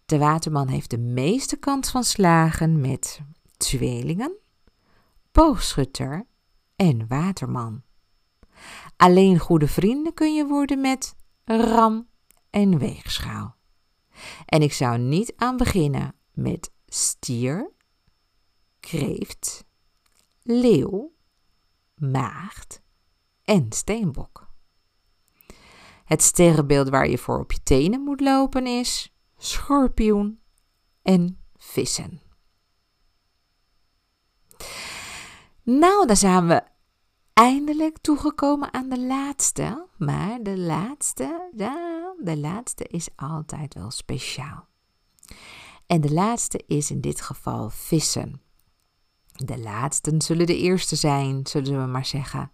De 0.07 0.18
waterman 0.18 0.68
heeft 0.68 0.90
de 0.90 0.98
meeste 0.98 1.57
kans 1.57 1.90
van 1.90 2.05
slagen 2.05 2.80
met 2.80 3.20
tweelingen, 3.57 4.36
boogschutter 5.32 6.26
en 6.81 7.07
waterman. 7.09 7.83
Alleen 8.97 9.39
goede 9.39 9.68
vrienden 9.68 10.14
kun 10.14 10.35
je 10.35 10.47
worden 10.47 10.81
met 10.81 11.16
ram 11.45 12.09
en 12.51 12.78
weegschaal. 12.78 13.57
En 14.47 14.62
ik 14.62 14.72
zou 14.72 14.99
niet 14.99 15.33
aan 15.37 15.57
beginnen 15.57 16.14
met 16.33 16.72
stier, 16.87 17.72
kreeft, 18.81 19.64
leeuw, 20.43 21.12
maagd 21.95 22.83
en 23.45 23.66
steenbok. 23.72 24.49
Het 26.05 26.22
sterrenbeeld 26.22 26.89
waar 26.89 27.09
je 27.09 27.18
voor 27.18 27.41
op 27.41 27.53
je 27.53 27.62
tenen 27.62 28.01
moet 28.01 28.20
lopen 28.20 28.66
is 28.66 29.14
schorpioen 29.37 30.41
en 31.03 31.45
vissen. 31.57 32.30
Nou, 35.78 36.06
dan 36.06 36.16
zijn 36.16 36.46
we 36.46 36.62
eindelijk 37.32 37.98
toegekomen 37.98 38.72
aan 38.72 38.88
de 38.88 39.00
laatste. 39.00 39.86
Maar 39.96 40.38
de 40.42 40.58
laatste, 40.58 41.50
ja, 41.56 42.14
de 42.22 42.36
laatste 42.36 42.84
is 42.84 43.08
altijd 43.16 43.74
wel 43.74 43.90
speciaal. 43.90 44.68
En 45.86 46.00
de 46.00 46.12
laatste 46.12 46.64
is 46.66 46.90
in 46.90 47.00
dit 47.00 47.20
geval 47.20 47.70
vissen. 47.70 48.42
De 49.32 49.58
laatsten 49.58 50.22
zullen 50.22 50.46
de 50.46 50.56
eerste 50.56 50.96
zijn, 50.96 51.46
zullen 51.46 51.80
we 51.80 51.86
maar 51.90 52.06
zeggen. 52.06 52.50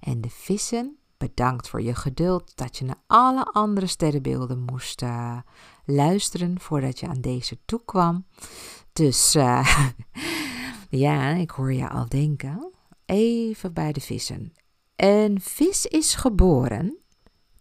En 0.00 0.20
de 0.20 0.30
vissen, 0.30 0.98
bedankt 1.16 1.68
voor 1.68 1.82
je 1.82 1.94
geduld 1.94 2.56
dat 2.56 2.76
je 2.76 2.84
naar 2.84 3.02
alle 3.06 3.44
andere 3.44 3.86
sterrenbeelden 3.86 4.64
moest 4.64 5.02
uh, 5.02 5.38
luisteren 5.84 6.60
voordat 6.60 7.00
je 7.00 7.08
aan 7.08 7.20
deze 7.20 7.58
toekwam. 7.64 8.26
Dus 8.92 9.34
uh, 9.34 9.78
ja, 10.90 11.30
ik 11.30 11.50
hoor 11.50 11.72
je 11.72 11.88
al 11.88 12.08
denken. 12.08 12.72
Even 13.04 13.72
bij 13.72 13.92
de 13.92 14.00
vissen. 14.00 14.52
Een 14.96 15.40
vis 15.40 15.86
is 15.86 16.14
geboren 16.14 16.98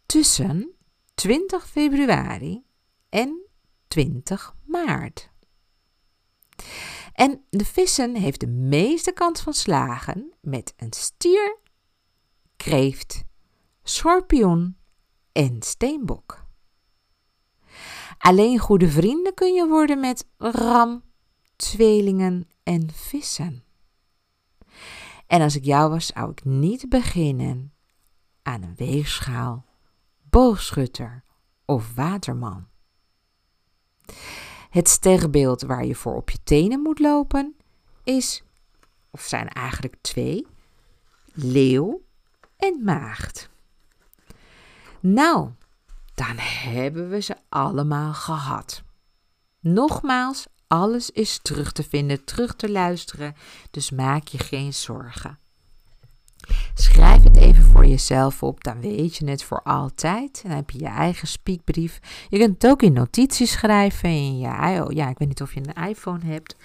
tussen 0.06 0.76
20 1.16 1.68
februari 1.68 2.64
en 3.10 3.48
20 3.88 4.56
maart. 4.66 5.30
En 7.14 7.44
de 7.50 7.66
vissen 7.66 8.16
heeft 8.16 8.40
de 8.40 8.48
meeste 8.48 9.12
kans 9.12 9.42
van 9.42 9.54
slagen 9.54 10.34
met 10.42 10.74
een 10.78 10.94
stier, 10.94 11.58
kreeft, 12.56 13.24
schorpioen 13.84 14.78
en 15.32 15.58
steenbok. 15.60 16.46
Alleen 18.18 18.60
goede 18.60 18.90
vrienden 18.90 19.34
kun 19.34 19.54
je 19.54 19.68
worden 19.68 20.00
met 20.00 20.28
ram, 20.38 21.04
tweelingen 21.56 22.48
en 22.70 22.92
vissen. 22.94 23.64
En 25.28 25.42
als 25.42 25.56
ik 25.56 25.64
jou 25.64 25.90
was, 25.90 26.06
zou 26.06 26.32
ik 26.32 26.46
niet 26.46 26.90
beginnen 26.90 27.74
aan 28.42 28.64
een 28.64 28.76
weegschaal, 28.76 29.66
boogschutter 30.30 31.24
of 31.66 31.96
waterman. 31.96 32.68
Het 34.70 34.88
sterrenbeeld 34.88 35.62
waar 35.62 35.86
je 35.86 35.96
voor 35.96 36.16
op 36.16 36.30
je 36.30 36.44
tenen 36.44 36.80
moet 36.80 37.00
lopen 37.00 37.56
is, 38.04 38.44
of 39.12 39.22
zijn 39.22 39.48
eigenlijk 39.48 39.96
twee, 40.02 40.48
leeuw 41.34 42.02
en 42.58 42.84
maagd. 42.84 43.50
Nou, 45.00 45.50
dan 46.14 46.38
hebben 46.38 47.10
we 47.10 47.20
ze 47.20 47.36
allemaal 47.50 48.14
gehad. 48.14 48.84
Nogmaals, 49.60 50.48
alles 50.70 51.10
is 51.10 51.40
terug 51.42 51.72
te 51.72 51.84
vinden, 51.84 52.24
terug 52.24 52.56
te 52.56 52.72
luisteren, 52.72 53.36
dus 53.72 53.92
maak 53.92 54.28
je 54.28 54.38
geen 54.38 54.74
zorgen. 54.74 55.40
Schrijf 56.74 57.24
het 57.24 57.38
even 57.38 57.64
voor 57.64 57.86
jezelf 57.86 58.44
op, 58.44 58.64
dan 58.64 58.82
weet 58.82 59.16
je 59.16 59.30
het 59.30 59.44
voor 59.44 59.64
altijd. 59.64 60.42
Dan 60.44 60.52
heb 60.52 60.70
je 60.70 60.80
je 60.80 60.88
eigen 60.88 61.28
speakbrief. 61.28 62.00
Je 62.30 62.38
kunt 62.38 62.62
het 62.62 62.72
ook 62.72 62.82
in 62.82 62.94
notities 62.94 63.52
schrijven. 63.52 64.10
In 64.10 64.40
je, 64.40 64.84
oh 64.84 64.92
ja, 64.92 65.10
ik 65.10 65.18
weet 65.18 65.28
niet 65.28 65.42
of 65.42 65.54
je 65.54 65.62
een 65.64 65.88
iPhone 65.88 66.26
hebt. 66.26 66.56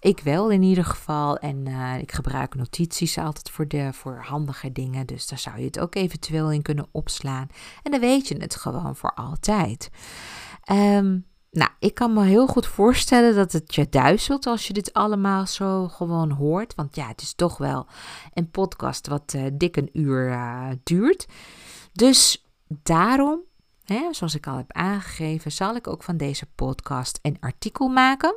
Ik 0.00 0.20
wel 0.20 0.50
in 0.50 0.62
ieder 0.62 0.84
geval. 0.84 1.38
En 1.38 1.66
uh, 1.66 1.98
ik 1.98 2.12
gebruik 2.12 2.54
notities 2.54 3.18
altijd 3.18 3.50
voor, 3.50 3.68
de, 3.68 3.92
voor 3.92 4.22
handige 4.22 4.72
dingen. 4.72 5.06
Dus 5.06 5.26
daar 5.26 5.38
zou 5.38 5.58
je 5.58 5.64
het 5.64 5.78
ook 5.78 5.94
eventueel 5.94 6.52
in 6.52 6.62
kunnen 6.62 6.88
opslaan. 6.90 7.46
En 7.82 7.90
dan 7.90 8.00
weet 8.00 8.28
je 8.28 8.36
het 8.36 8.56
gewoon 8.56 8.96
voor 8.96 9.14
altijd. 9.14 9.90
Um, 10.72 11.24
nou, 11.56 11.70
ik 11.78 11.94
kan 11.94 12.12
me 12.12 12.24
heel 12.24 12.46
goed 12.46 12.66
voorstellen 12.66 13.34
dat 13.34 13.52
het 13.52 13.74
je 13.74 13.88
duizelt 13.88 14.46
als 14.46 14.66
je 14.66 14.72
dit 14.72 14.92
allemaal 14.92 15.46
zo 15.46 15.88
gewoon 15.88 16.30
hoort. 16.30 16.74
Want 16.74 16.96
ja, 16.96 17.06
het 17.06 17.20
is 17.20 17.34
toch 17.34 17.58
wel 17.58 17.86
een 18.34 18.50
podcast 18.50 19.06
wat 19.06 19.32
uh, 19.36 19.46
dik 19.52 19.76
een 19.76 19.90
uur 19.92 20.28
uh, 20.28 20.68
duurt. 20.82 21.26
Dus 21.92 22.44
daarom, 22.66 23.40
hè, 23.84 24.08
zoals 24.10 24.34
ik 24.34 24.46
al 24.46 24.56
heb 24.56 24.72
aangegeven, 24.72 25.52
zal 25.52 25.74
ik 25.76 25.86
ook 25.86 26.02
van 26.02 26.16
deze 26.16 26.46
podcast 26.54 27.18
een 27.22 27.36
artikel 27.40 27.88
maken. 27.88 28.36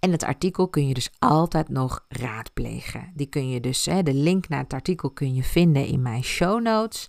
En 0.00 0.10
het 0.10 0.24
artikel 0.24 0.68
kun 0.68 0.88
je 0.88 0.94
dus 0.94 1.10
altijd 1.18 1.68
nog 1.68 2.04
raadplegen. 2.08 3.12
Die 3.14 3.26
kun 3.26 3.48
je 3.48 3.60
dus, 3.60 3.86
hè, 3.86 4.02
de 4.02 4.14
link 4.14 4.48
naar 4.48 4.62
het 4.62 4.72
artikel 4.72 5.10
kun 5.10 5.34
je 5.34 5.42
vinden 5.42 5.86
in 5.86 6.02
mijn 6.02 6.24
show 6.24 6.62
notes. 6.62 7.06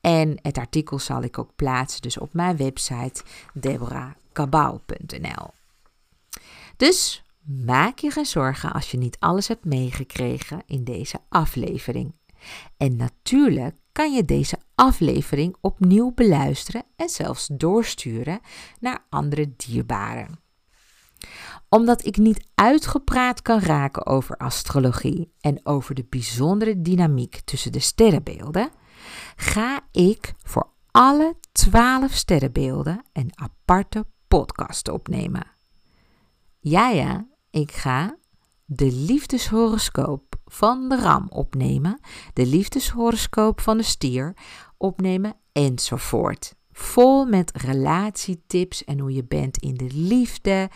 En 0.00 0.38
het 0.42 0.58
artikel 0.58 0.98
zal 0.98 1.22
ik 1.22 1.38
ook 1.38 1.56
plaatsen 1.56 2.02
dus 2.02 2.18
op 2.18 2.34
mijn 2.34 2.56
website 2.56 3.22
deborahkabau.nl. 3.54 5.50
Dus 6.76 7.24
maak 7.42 7.98
je 7.98 8.10
geen 8.10 8.26
zorgen 8.26 8.72
als 8.72 8.90
je 8.90 8.98
niet 8.98 9.16
alles 9.18 9.48
hebt 9.48 9.64
meegekregen 9.64 10.62
in 10.66 10.84
deze 10.84 11.18
aflevering. 11.28 12.14
En 12.76 12.96
natuurlijk 12.96 13.74
kan 13.92 14.12
je 14.12 14.24
deze 14.24 14.58
aflevering 14.74 15.56
opnieuw 15.60 16.12
beluisteren 16.14 16.84
en 16.96 17.08
zelfs 17.08 17.48
doorsturen 17.52 18.40
naar 18.80 19.04
andere 19.08 19.52
dierbaren 19.56 20.41
omdat 21.68 22.06
ik 22.06 22.16
niet 22.16 22.46
uitgepraat 22.54 23.42
kan 23.42 23.60
raken 23.60 24.06
over 24.06 24.36
astrologie 24.36 25.32
en 25.40 25.66
over 25.66 25.94
de 25.94 26.06
bijzondere 26.08 26.80
dynamiek 26.80 27.40
tussen 27.44 27.72
de 27.72 27.80
sterrenbeelden, 27.80 28.70
ga 29.36 29.80
ik 29.90 30.34
voor 30.42 30.70
alle 30.90 31.36
12 31.52 32.12
sterrenbeelden 32.12 33.04
een 33.12 33.30
aparte 33.34 34.06
podcast 34.28 34.88
opnemen. 34.88 35.46
Ja, 36.58 36.88
ja, 36.88 37.26
ik 37.50 37.72
ga 37.72 38.16
de 38.64 38.92
liefdeshoroscoop 38.92 40.36
van 40.44 40.88
de 40.88 41.00
ram 41.00 41.26
opnemen, 41.28 42.00
de 42.32 42.46
liefdeshoroscoop 42.46 43.60
van 43.60 43.76
de 43.76 43.82
stier 43.82 44.36
opnemen 44.76 45.36
enzovoort. 45.52 46.54
Vol 46.72 47.26
met 47.26 47.50
relatietips 47.54 48.84
en 48.84 48.98
hoe 48.98 49.12
je 49.12 49.24
bent 49.24 49.58
in 49.58 49.74
de 49.74 49.90
liefde. 49.92 50.70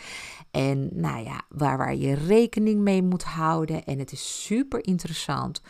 En 0.51 0.89
nou 0.93 1.23
ja, 1.23 1.41
waar, 1.49 1.77
waar 1.77 1.95
je 1.95 2.13
rekening 2.13 2.81
mee 2.81 3.03
moet 3.03 3.23
houden. 3.23 3.83
En 3.83 3.99
het 3.99 4.11
is 4.11 4.43
super 4.43 4.85
interessant 4.85 5.61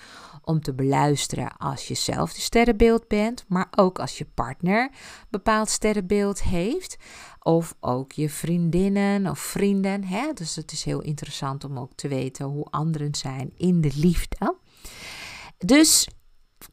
om 0.44 0.62
te 0.62 0.74
beluisteren 0.74 1.58
als 1.58 1.88
je 1.88 1.94
zelf 1.94 2.34
de 2.34 2.42
sterrenbeeld 2.42 3.08
bent, 3.08 3.46
maar 3.48 3.68
ook 3.76 4.00
als 4.00 4.18
je 4.18 4.26
partner 4.34 4.90
bepaald 5.30 5.70
sterrenbeeld 5.70 6.44
heeft. 6.44 6.98
Of 7.40 7.76
ook 7.80 8.12
je 8.12 8.30
vriendinnen 8.30 9.28
of 9.28 9.40
vrienden. 9.40 10.04
Hè? 10.04 10.34
Dus 10.34 10.56
het 10.56 10.72
is 10.72 10.84
heel 10.84 11.02
interessant 11.02 11.64
om 11.64 11.80
ook 11.80 11.92
te 11.96 12.08
weten 12.08 12.46
hoe 12.46 12.66
anderen 12.70 13.16
zijn 13.16 13.54
in 13.58 13.82
de 13.82 13.92
liefde. 13.96 14.56
Dus 15.58 16.08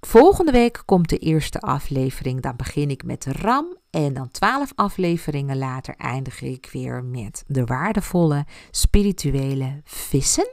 Volgende 0.00 0.52
week 0.52 0.82
komt 0.84 1.08
de 1.08 1.18
eerste 1.18 1.60
aflevering. 1.60 2.40
Dan 2.40 2.56
begin 2.56 2.90
ik 2.90 3.04
met 3.04 3.24
RAM. 3.24 3.76
En 3.90 4.14
dan 4.14 4.30
twaalf 4.30 4.72
afleveringen 4.74 5.58
later 5.58 5.94
eindig 5.96 6.42
ik 6.42 6.68
weer 6.72 7.04
met 7.04 7.44
de 7.46 7.64
waardevolle 7.64 8.46
spirituele 8.70 9.80
vissen. 9.84 10.48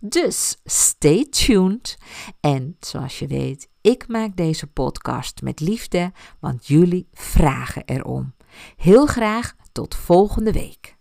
Dus 0.00 0.56
stay 0.64 1.26
tuned. 1.30 1.96
En 2.40 2.76
zoals 2.80 3.18
je 3.18 3.26
weet, 3.26 3.68
ik 3.80 4.08
maak 4.08 4.36
deze 4.36 4.66
podcast 4.66 5.42
met 5.42 5.60
liefde, 5.60 6.12
want 6.40 6.66
jullie 6.66 7.08
vragen 7.12 7.84
erom. 7.84 8.34
Heel 8.76 9.06
graag 9.06 9.54
tot 9.72 9.94
volgende 9.94 10.52
week. 10.52 10.96